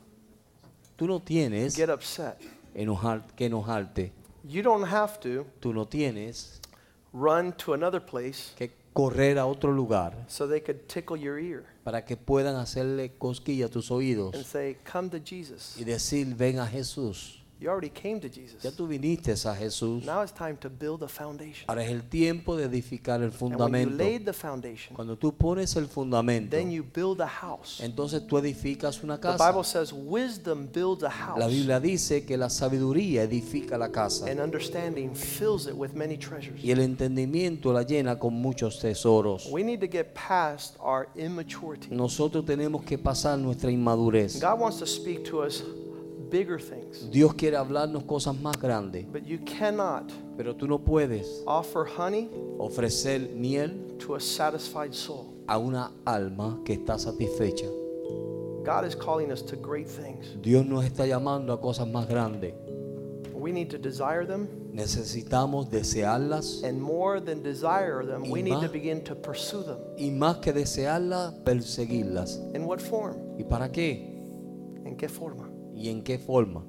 Tú 0.98 1.08
no 1.08 1.20
tienes 1.22 1.74
get 1.74 1.90
upset. 1.90 2.38
enojar, 2.76 3.24
que 3.38 3.46
enojarte. 3.46 4.12
You 4.48 4.62
don't 4.62 4.88
have 4.88 5.20
to 5.22 5.46
Tú 5.60 5.74
no 5.74 5.86
tienes 5.86 6.62
run 7.12 7.54
to 7.54 7.74
another 7.74 8.00
place 8.00 8.54
que 8.56 8.72
correr 8.94 9.38
a 9.38 9.46
otro 9.46 9.72
lugar 9.72 10.14
so 10.28 10.48
they 10.48 10.62
could 10.62 10.88
tickle 10.88 11.18
your 11.18 11.40
ear 11.40 11.64
para 11.84 12.06
que 12.06 12.16
puedan 12.16 12.56
hacerle 12.56 13.14
cosquilla 13.18 13.66
a 13.66 13.70
tus 13.70 13.90
oídos 13.92 14.36
and 14.36 14.46
say, 14.46 14.78
Come 14.92 15.10
to 15.10 15.20
Jesus. 15.20 15.76
y 15.78 15.84
decir, 15.84 16.36
ven 16.36 16.60
a 16.60 16.68
Jesús. 16.68 17.42
You 17.58 17.70
already 17.70 17.90
came 17.90 18.20
to 18.20 18.28
Jesus. 18.28 18.62
Ya 18.64 18.70
tú 18.72 18.86
viniste 18.86 19.32
a 19.32 19.56
Jesús. 19.56 20.04
Now 20.04 20.22
it's 20.22 20.34
time 20.34 20.58
to 20.58 20.70
build 20.70 21.02
a 21.04 21.08
foundation. 21.08 21.64
Ahora 21.68 21.86
es 21.86 21.90
el 21.90 22.04
tiempo 22.04 22.58
de 22.58 22.66
edificar 22.66 23.22
el 23.22 23.32
And 23.32 23.42
when 23.42 23.52
you 23.52 23.58
fundamento. 23.58 23.96
laid 23.98 24.26
the 24.26 24.34
foundation, 24.34 24.94
Cuando 24.94 25.18
tú 25.18 25.34
pones 25.34 25.74
el 25.78 25.88
fundamento, 25.88 26.50
then 26.56 26.70
you 26.70 26.84
build 26.84 27.22
a 27.22 27.28
house. 27.28 27.80
entonces 27.82 28.28
tú 28.28 28.38
edificas 28.38 29.02
una 29.04 29.16
The 29.16 29.22
casa. 29.22 29.48
Bible 29.52 29.64
says 29.64 29.94
wisdom 29.94 30.68
builds 30.70 31.04
a 31.04 31.08
La 31.08 31.12
house, 31.12 31.48
Biblia 31.50 31.80
dice 31.80 32.26
que 32.26 32.36
la 32.38 32.50
sabiduría 32.50 33.24
edifica 33.24 33.78
la 33.78 33.90
casa 33.90 34.30
and 34.30 34.42
understanding 34.42 35.16
fills 35.16 35.66
it 35.66 35.74
with 35.76 35.94
many 35.94 36.18
treasures. 36.18 36.62
y 36.62 36.72
el 36.72 36.82
entendimiento 36.82 37.72
la 37.72 37.84
llena 37.84 38.20
con 38.20 38.34
muchos 38.34 38.80
tesoros. 38.82 39.48
We 39.50 39.64
need 39.64 39.80
to 39.80 39.88
get 39.88 40.14
past 40.14 40.76
our 40.82 41.08
immaturity. 41.16 41.88
Nosotros 41.90 42.44
tenemos 42.46 42.84
que 42.84 42.98
pasar 42.98 43.40
nuestra 43.40 43.72
inmadurez. 43.72 44.42
God 44.42 44.60
wants 44.60 44.78
to 44.80 44.86
speak 44.86 45.24
to 45.30 45.42
us 45.42 45.64
bigger 46.36 46.60
things, 46.60 47.10
Dios 47.12 47.34
quiere 47.36 47.56
hablarnos 47.58 48.04
cosas 48.06 48.36
más 48.42 48.58
grandes, 48.60 49.06
but 49.12 49.24
you 49.26 49.40
cannot 49.46 50.12
pero 50.38 50.54
tú 50.56 50.68
no 50.68 50.78
puedes 50.80 51.42
offer 51.48 51.86
honey 51.86 52.30
ofrecer 52.60 53.30
miel 53.34 53.72
to 54.00 54.16
a 54.16 54.20
satisfied 54.20 54.94
soul. 54.94 55.34
a 55.48 55.58
una 55.58 55.92
alma 56.06 56.60
que 56.66 56.74
está 56.74 56.98
satisfecha. 57.00 57.68
God 58.66 58.84
is 58.86 58.96
calling 58.96 59.32
us 59.32 59.44
to 59.44 59.56
great 59.56 59.88
things. 59.88 60.26
Dios 60.42 60.66
nos 60.66 60.84
está 60.84 61.06
llamando 61.06 61.54
a 61.54 61.62
cosas 61.62 61.88
más 61.88 62.08
grandes. 62.08 62.54
We 63.34 63.52
need 63.52 63.70
to 63.70 63.78
desire 63.78 64.26
them, 64.26 64.48
Necesitamos 64.74 65.70
desearlas 65.70 66.64
and 66.64 66.82
more 66.82 67.22
than 67.22 67.44
desire 67.44 68.04
them, 68.04 68.30
we 68.30 68.42
need 68.42 68.56
to 68.56 68.62
más. 68.68 68.72
begin 68.74 69.02
to 69.04 69.16
pursue 69.16 69.64
them. 69.64 69.78
y 69.98 70.10
más 70.10 70.38
que 70.42 70.52
desearlas, 70.52 71.34
perseguirlas. 71.46 72.42
In 72.56 72.66
what 72.66 72.80
form? 72.80 73.16
¿Y 73.38 73.44
para 73.44 73.72
qué? 73.72 74.12
¿En 74.84 74.98
qué 74.98 75.08
forma? 75.08 75.48
¿Y 75.76 75.90
en 75.90 76.04
qué 76.04 76.18
forma? 76.18 76.64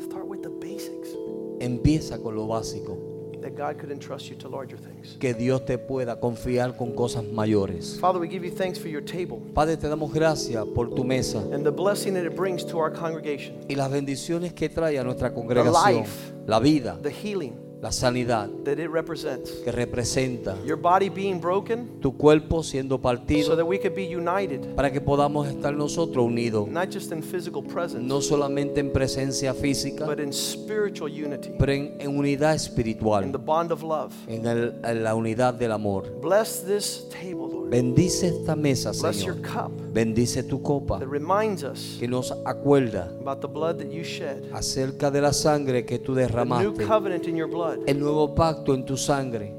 Start 0.00 0.26
with 0.26 0.42
the 0.42 0.48
basics. 0.48 1.16
Empieza 1.60 2.18
con 2.18 2.34
lo 2.34 2.46
básico. 2.46 3.10
that 3.40 3.56
God 3.56 3.78
could 3.78 3.90
entrust 3.90 4.28
you 4.28 4.36
to 4.36 4.48
larger 4.48 4.76
things. 4.76 5.16
que 5.18 5.32
Dios 5.32 5.64
te 5.64 5.78
pueda 5.78 6.20
confiar 6.20 6.76
con 6.76 6.92
cosas 6.94 7.24
mayores. 7.24 7.98
Father, 7.98 8.20
we 8.20 8.28
give 8.28 8.44
you 8.44 8.50
thanks 8.50 8.78
for 8.78 8.88
your 8.88 9.00
table 9.02 9.40
Padre, 9.54 9.76
te 9.76 9.88
damos 9.88 10.12
gracias 10.12 10.64
por 10.74 10.90
tu 10.90 11.04
mesa 11.04 11.38
and 11.52 11.64
the 11.64 11.70
blessing 11.70 12.12
that 12.14 12.24
it 12.24 12.36
brings 12.36 12.64
to 12.64 12.78
our 12.78 12.92
congregation, 12.92 13.54
y 13.68 13.74
las 13.74 13.90
bendiciones 13.90 14.52
que 14.52 14.68
trae 14.68 14.98
a 14.98 15.04
nuestra 15.04 15.32
congregación, 15.32 16.02
life. 16.02 16.32
la 16.46 16.60
vida, 16.60 16.98
the 17.02 17.10
healing 17.10 17.54
la 17.80 17.90
sanidad 17.92 18.48
that 18.64 18.78
it 18.78 18.90
represents, 18.90 19.50
que 19.64 19.72
representa 19.72 20.54
your 20.66 20.76
body 20.76 21.08
being 21.08 21.40
broken 21.40 21.88
tu 22.00 22.12
cuerpo 22.16 22.62
siendo 22.62 22.96
so 22.96 23.00
partido 23.02 23.56
that 23.56 23.64
we 23.66 23.78
could 23.78 23.94
be 23.94 24.04
united, 24.14 24.74
para 24.74 24.90
que 24.92 25.00
podamos 25.00 25.48
estar 25.48 25.74
nosotros 25.74 26.24
unidos, 26.26 26.68
not 26.68 26.90
just 26.92 27.10
in 27.12 27.22
physical 27.22 27.62
presence, 27.62 28.02
no 28.06 28.20
solamente 28.20 28.80
en 28.80 28.92
presencia 28.92 29.54
física, 29.54 30.04
but 30.06 30.20
in 30.20 30.32
spiritual 30.32 31.10
unity, 31.10 31.50
pero 31.58 31.72
en, 31.72 31.96
en 32.00 32.18
unidad 32.18 32.50
in 32.52 32.56
espiritual, 32.56 33.32
the 33.32 33.38
bond 33.38 33.72
of 33.72 33.82
love. 33.82 34.12
en, 34.26 34.46
el- 34.46 34.74
en 34.84 35.02
la 35.02 35.14
unidad 35.14 35.54
del 35.54 35.72
amor. 35.72 36.04
Bless 36.20 36.62
this 36.64 37.08
table, 37.08 37.48
Lord. 37.48 37.59
Bendice 37.70 38.28
esta 38.28 38.56
mesa, 38.56 38.90
Bless 38.90 39.24
your 39.24 39.36
Señor. 39.36 39.48
cup 39.48 39.72
Bendice 39.92 40.42
tu 40.42 40.60
copa 40.60 40.98
that 40.98 41.08
reminds 41.08 41.62
us 41.62 41.96
que 42.00 42.08
nos 42.08 42.32
acuerda 42.44 43.10
about 43.20 43.40
the 43.40 43.46
blood 43.46 43.76
that 43.78 43.90
you 43.90 44.02
shed, 44.02 44.50
acerca 44.52 45.10
de 45.10 45.20
la 45.20 45.32
sangre 45.32 45.84
que 45.84 45.98
tú 46.00 46.14
derramaste, 46.14 46.84
covenant 46.84 47.26
in 47.28 47.36
your 47.36 47.48
blood 47.48 47.78
el 47.86 48.00
nuevo 48.00 48.34
pacto 48.34 48.74
en 48.74 48.84
tu 48.84 48.96
sangre 48.96 49.54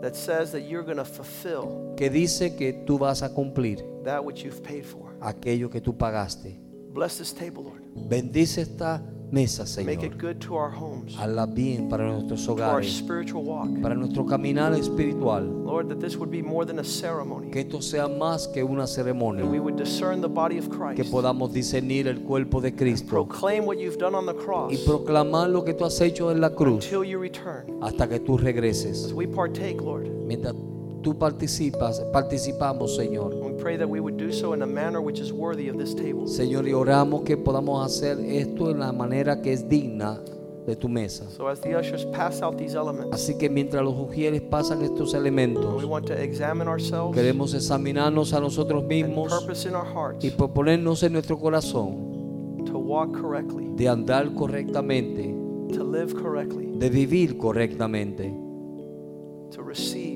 that 0.00 0.14
says 0.14 0.50
that 0.52 0.60
you're 0.62 0.84
going 0.84 0.96
to 0.96 1.04
fulfill 1.04 1.94
que 1.96 2.08
dice 2.08 2.56
que 2.56 2.72
tú 2.86 2.98
vas 2.98 3.22
a 3.22 3.32
cumplir 3.34 3.84
that 4.04 4.24
which 4.24 4.42
you've 4.42 4.62
paid 4.62 4.84
for. 4.84 5.12
aquello 5.20 5.68
que 5.70 5.80
tú 5.80 5.96
pagaste. 5.96 6.58
Bless 6.92 7.16
this 7.18 7.32
table, 7.32 7.62
Lord. 7.62 7.82
Bendice 7.94 8.62
esta 8.62 9.02
mesa, 9.32 9.64
Make 9.82 10.04
it 10.06 10.12
Señor. 10.12 10.18
good 10.20 10.38
to 10.40 10.54
our 10.54 10.70
homes, 10.70 11.16
Hazla 11.16 11.46
bien 11.46 11.88
para 11.88 12.04
nuestros 12.06 12.46
hogares, 12.48 13.02
para 13.82 13.94
nuestro 13.94 14.24
caminar 14.26 14.74
espiritual. 14.74 15.42
Lord, 15.64 15.88
that 15.88 16.00
this 16.00 16.16
would 16.16 16.30
be 16.30 16.42
more 16.42 16.64
than 16.66 16.78
a 16.78 16.84
ceremony. 16.84 17.50
Que 17.50 17.60
esto 17.62 17.80
sea 17.80 18.06
más 18.08 18.46
que 18.48 18.62
una 18.62 18.86
ceremonia. 18.86 19.44
would 19.44 19.76
discern 19.76 20.20
the 20.20 20.28
body 20.28 20.58
of 20.58 20.68
Que 20.94 21.04
podamos 21.04 21.52
discernir 21.52 22.06
el 22.08 22.20
cuerpo 22.22 22.60
de 22.60 22.74
Cristo 22.74 23.08
proclaim 23.08 23.64
what 23.66 23.78
you've 23.78 23.98
done 23.98 24.14
on 24.14 24.26
the 24.26 24.32
y 24.32 24.44
cross 24.44 24.78
proclamar 24.84 25.48
lo 25.50 25.64
que 25.64 25.74
tú 25.74 25.84
has 25.84 26.00
hecho 26.00 26.30
en 26.30 26.40
la 26.40 26.50
cruz 26.54 26.84
until 26.84 27.02
you 27.04 27.18
return. 27.20 27.64
hasta 27.80 28.08
que 28.08 28.20
tú 28.20 28.36
regreses. 28.36 29.06
As 29.06 29.12
we 29.12 29.26
partake, 29.26 29.80
Lord, 29.80 30.08
Mientras 30.26 30.54
tú 31.02 31.18
participas, 31.18 32.00
participamos, 32.12 32.96
Señor. 32.96 33.34
we 33.34 33.52
pray 33.60 33.76
that 33.76 33.88
we 33.88 34.00
would 34.00 34.16
do 34.16 34.32
so 34.32 34.54
in 34.54 34.62
a 34.62 34.66
manner 34.66 35.00
which 35.00 35.20
is 35.20 35.32
worthy 35.32 35.68
of 35.68 35.76
this 35.76 35.94
table. 35.94 36.26
Señor, 36.26 36.66
y 36.66 36.72
oramos 36.72 37.22
que 37.22 37.36
podamos 37.36 37.84
hacer 37.84 38.18
esto 38.20 38.70
en 38.70 38.80
la 38.80 38.92
manera 38.92 39.40
que 39.42 39.52
es 39.52 39.68
digna 39.68 40.20
de 40.66 40.76
tu 40.76 40.88
mesa. 40.88 41.28
So 41.30 41.48
as 41.48 41.60
the 41.60 41.76
ushers 41.76 42.04
pass 42.06 42.40
out 42.40 42.56
these 42.56 42.76
elements, 42.76 43.12
Así 43.12 43.36
que 43.36 43.50
mientras 43.50 43.82
los 43.84 43.94
ujieres 43.98 44.40
pasan 44.42 44.82
estos 44.82 45.12
we 45.12 45.18
elementos, 45.18 45.84
want 45.84 46.06
to 46.06 46.14
examine 46.14 46.68
ourselves 46.68 47.16
queremos 47.16 47.52
examinarnos 47.54 48.32
a 48.32 48.40
nosotros 48.40 48.84
mismos 48.84 49.32
in 49.66 49.74
our 49.74 49.84
hearts 49.84 50.24
y 50.24 50.30
proponernos 50.30 51.02
en 51.02 51.14
nuestro 51.14 51.38
corazón 51.38 52.64
to 52.64 52.78
walk 52.78 53.12
correctly, 53.12 53.68
de 53.74 53.88
andar 53.88 54.32
correctamente, 54.34 55.34
to 55.74 55.82
live 55.82 56.14
correctly, 56.14 56.66
de 56.78 56.88
vivir 56.88 57.36
correctamente, 57.38 58.32
to 59.50 59.62
receive 59.62 60.11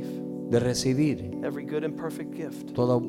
de 0.51 0.61
recibir 0.61 1.31
every 1.45 1.65
good 1.65 1.85
and 1.85 1.97
perfect 1.97 2.35
gift 2.35 2.73
todo 2.75 3.03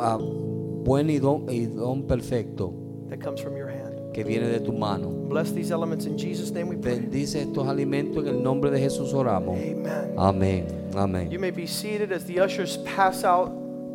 ah, 0.00 0.18
buen 0.18 1.08
y 1.10 1.18
don, 1.18 1.46
y 1.48 1.66
don 1.66 2.02
perfecto 2.06 2.72
that 3.08 3.20
comes 3.20 3.40
from 3.40 3.56
your 3.56 3.68
hand. 3.68 4.12
que 4.12 4.24
viene 4.24 4.48
de 4.48 4.58
tu 4.60 4.72
mano. 4.72 5.08
Bless 5.28 5.52
these 5.52 5.70
elements 5.70 6.04
in 6.04 6.18
Jesus' 6.18 6.50
name 6.50 6.68
we 6.68 6.76
pray. 6.76 6.98
Bendice 6.98 7.42
estos 7.42 7.68
alimentos 7.68 8.26
en 8.26 8.34
el 8.34 8.42
nombre 8.42 8.68
de 8.70 8.80
Jesús 8.80 9.14
oramos. 9.14 9.56
Amen. 9.56 10.14
Amén, 10.18 10.66
You 10.92 10.98
amén. 10.98 11.40
may 11.40 11.52
be 11.52 11.64
seated 11.66 12.10
as 12.12 12.24
the 12.24 12.40
ushers 12.40 12.78
pass 12.78 13.22
out. 13.24 13.52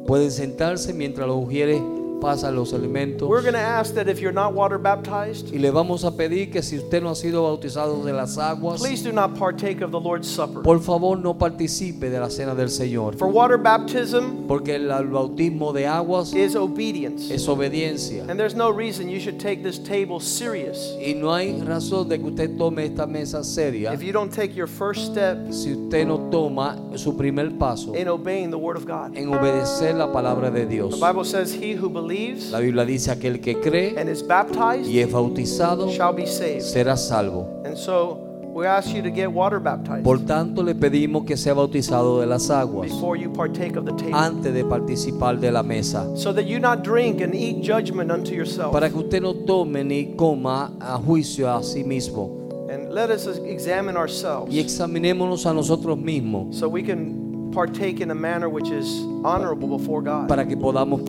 Pueden 0.08 0.32
sentarse 0.32 0.94
mientras 0.94 1.28
los 1.28 1.44
ujieres 1.46 1.82
pasan 2.22 2.56
los 2.56 2.74
alimentos. 2.74 3.28
We're 3.30 3.42
going 3.42 3.54
to 3.54 3.60
ask 3.60 3.94
that 3.96 4.08
if 4.08 4.20
you're 4.20 4.34
not 4.34 4.54
water 4.54 4.78
baptized, 4.78 5.54
Y 5.54 5.60
le 5.60 5.72
vamos 5.72 6.04
a 6.04 6.12
pedir 6.16 6.50
que 6.52 6.62
si 6.64 6.78
usted 6.78 7.02
no 7.04 7.10
ha 7.10 7.16
sido 7.16 7.44
bautizado 7.44 8.04
de 8.04 8.14
las 8.14 8.38
aguas, 8.38 8.82
please 8.82 9.04
do 9.04 9.12
not 9.12 9.38
partake 9.38 9.82
of 9.84 9.92
the 9.92 10.00
Lord's 10.00 10.28
Supper. 10.28 10.62
por 10.64 10.80
favor 10.80 11.18
no 11.18 11.38
participe 11.38 12.10
de 12.10 12.20
la 12.20 12.30
cena 12.30 12.56
del 12.56 12.70
Señor. 12.70 13.16
For 13.18 13.28
water 13.28 13.58
baptism 13.58 14.48
Porque 14.48 14.76
el, 14.76 14.90
el 14.92 15.08
bautismo 15.08 15.74
de 15.74 15.86
aguas 15.88 16.34
is 16.34 16.56
obedience. 16.56 17.30
es 17.34 17.48
obediencia. 17.48 18.24
And 18.30 18.40
there's 18.40 18.56
no 18.56 18.72
reason 18.72 19.10
you 19.10 19.20
should 19.20 19.40
take 19.40 19.62
this 19.64 19.78
table 19.84 20.20
serious 20.20 20.96
Y 21.00 21.14
no 21.14 21.34
hay 21.34 21.62
razón 21.62 22.10
de 22.10 22.18
que 22.20 22.26
usted 22.26 22.58
tome 22.58 22.86
esta 22.86 23.06
mesa 23.06 23.44
seria 23.44 23.94
if 23.94 24.02
you 24.02 24.12
don't 24.14 24.32
take 24.34 24.56
your 24.56 24.68
first 24.68 25.12
step 25.12 25.38
si 25.52 25.74
usted 25.74 26.08
no 26.08 26.30
toma 26.32 26.78
su 26.96 27.16
primer 27.16 27.52
paso 27.58 27.94
in 27.96 28.08
obeying 28.08 28.50
the 28.50 28.58
Word 28.58 28.78
of 28.78 28.86
God. 28.86 29.16
en 29.18 29.34
obedecer 29.34 29.96
la 29.96 30.12
palabra 30.12 30.50
de 30.50 30.66
Dios. 30.66 31.00
The 31.00 31.06
Bible 31.06 31.24
says, 31.26 31.54
He 31.54 31.74
who 31.76 31.90
believes 31.90 32.05
La 32.52 32.60
Biblia 32.60 32.86
dice 32.86 33.10
aquel 33.12 33.40
que 33.40 33.60
cree 33.60 33.96
and 33.98 34.10
is 34.10 34.22
baptized 34.26 34.88
y 34.88 35.00
es 35.00 35.12
bautizado 35.12 35.90
shall 35.90 36.14
be 36.14 36.28
saved. 36.28 36.62
será 36.62 36.96
salvo. 36.96 37.62
And 37.66 37.76
so 37.76 38.20
we 38.54 38.68
ask 38.68 38.94
you 38.94 39.02
to 39.02 39.10
get 39.10 39.28
water 39.32 39.60
baptized 39.60 40.04
Por 40.04 40.20
tanto, 40.20 40.62
le 40.62 40.76
pedimos 40.76 41.26
que 41.26 41.36
sea 41.36 41.54
bautizado 41.56 42.20
de 42.20 42.28
las 42.28 42.50
aguas 42.52 42.90
before 42.92 43.18
you 43.20 43.32
partake 43.34 43.76
of 43.76 43.86
the 43.86 43.92
table. 43.94 44.14
antes 44.14 44.54
de 44.54 44.64
participar 44.64 45.40
de 45.40 45.52
la 45.52 45.64
mesa. 45.64 46.06
So 46.16 46.32
that 46.34 46.44
you 46.46 46.60
not 46.60 46.84
drink 46.84 47.22
and 47.22 47.34
eat 47.34 47.64
judgment 47.64 48.12
unto 48.12 48.34
yourself. 48.36 48.72
Para 48.72 48.90
que 48.90 48.98
usted 49.00 49.22
no 49.22 49.34
tome 49.34 49.84
ni 49.84 50.16
coma 50.16 50.74
a 50.80 50.98
juicio 51.00 51.50
a 51.50 51.64
sí 51.64 51.84
mismo. 51.84 52.70
And 52.70 52.94
let 52.94 53.10
us 53.10 53.26
examine 53.46 53.98
ourselves 53.98 54.54
Y 54.54 54.60
examinémonos 54.60 55.46
a 55.48 55.54
nosotros 55.54 55.98
mismos 55.98 56.56
so 56.56 56.68
we 56.70 56.84
can 56.84 57.52
partake 57.52 58.00
in 58.02 58.12
a 58.12 58.16
manner 58.16 58.48
which 58.48 58.70
is 58.70 59.02
honorable 59.24 59.68
before 59.68 60.02
God. 60.04 60.28
para 60.28 60.46
que 60.48 60.56
podamos 60.56 61.02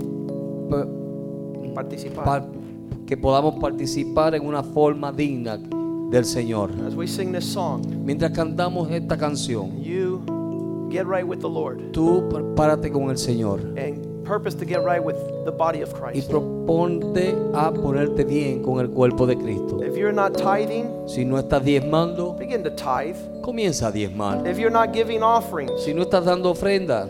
Participar. 1.75 2.25
pa- 2.25 2.47
que 3.07 3.17
podamos 3.17 3.55
participar 3.61 4.35
en 4.35 4.45
una 4.47 4.62
forma 4.62 5.12
digna 5.12 5.59
del 6.11 6.25
Señor. 6.25 6.71
As 6.87 6.95
we 6.95 7.07
sing 7.07 7.33
this 7.33 7.45
song, 7.45 7.83
Mientras 8.05 8.33
cantamos 8.33 8.91
esta 8.91 9.17
canción, 9.17 9.81
you 9.83 10.21
get 10.91 11.05
right 11.07 11.27
with 11.27 11.39
the 11.41 11.49
Lord 11.49 11.93
tú 11.93 12.25
párate 12.57 12.91
con 12.91 13.11
el 13.11 13.17
Señor 13.19 13.61
and 13.77 14.25
purpose 14.25 14.57
to 14.57 14.64
get 14.64 14.79
right 14.85 15.05
with 15.05 15.14
the 15.45 15.51
body 15.53 15.83
of 15.83 15.93
y 15.93 16.12
Christ. 16.12 16.31
proponte 16.31 17.35
a 17.55 17.71
ponerte 17.73 18.25
bien 18.25 18.62
con 18.62 18.81
el 18.81 18.89
cuerpo 18.91 19.27
de 19.27 19.37
Cristo. 19.37 19.81
If 19.85 19.97
you're 19.97 20.12
not 20.12 20.37
tithing, 20.37 20.87
Si 21.07 21.25
no 21.25 21.39
estás 21.39 21.62
diezmando, 21.64 22.35
begin 22.39 22.62
to 22.64 22.71
tithe. 22.73 23.17
comienza 23.43 23.89
a 23.89 23.93
diezmar. 23.93 24.45
If 24.47 24.59
you're 24.59 24.71
not 24.73 24.93
giving 24.93 25.23
offerings, 25.23 25.73
Si 25.85 25.93
no 25.95 26.03
estás 26.03 26.25
dando 26.25 26.51
ofrenda, 26.51 27.09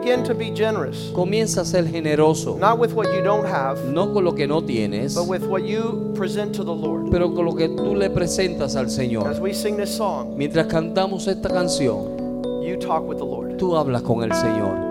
begin 0.00 0.22
to 0.24 0.34
be 0.34 0.50
generous. 0.52 1.10
comienza 1.14 1.62
a 1.62 1.64
ser 1.64 1.84
generoso. 1.90 2.56
Not 2.58 2.78
with 2.78 2.92
what 2.92 3.06
you 3.14 3.22
don't 3.22 3.46
have, 3.46 3.78
No 3.90 4.12
con 4.12 4.24
lo 4.24 4.34
que 4.34 4.46
no 4.46 4.62
tienes, 4.62 5.14
but 5.14 5.26
with 5.28 5.42
what 5.44 5.62
you 5.64 6.12
present 6.14 6.54
to 6.56 6.64
the 6.64 6.74
Lord. 6.74 7.10
pero 7.10 7.32
con 7.34 7.44
lo 7.44 7.54
que 7.54 7.68
tú 7.68 7.94
le 7.94 8.10
presentas 8.10 8.76
al 8.76 8.86
As 8.86 8.94
Señor. 8.94 9.40
we 9.40 9.52
sing 9.54 9.76
this 9.76 9.90
song, 9.96 10.34
Mientras 10.36 10.66
cantamos 10.66 11.26
esta 11.28 11.48
canción, 11.48 12.42
you 12.62 12.76
talk 12.78 13.06
with 13.08 13.18
the 13.18 13.24
Lord. 13.24 13.56
tú 13.58 13.76
hablas 13.76 14.02
con 14.02 14.22
el 14.22 14.32
Señor. 14.32 14.85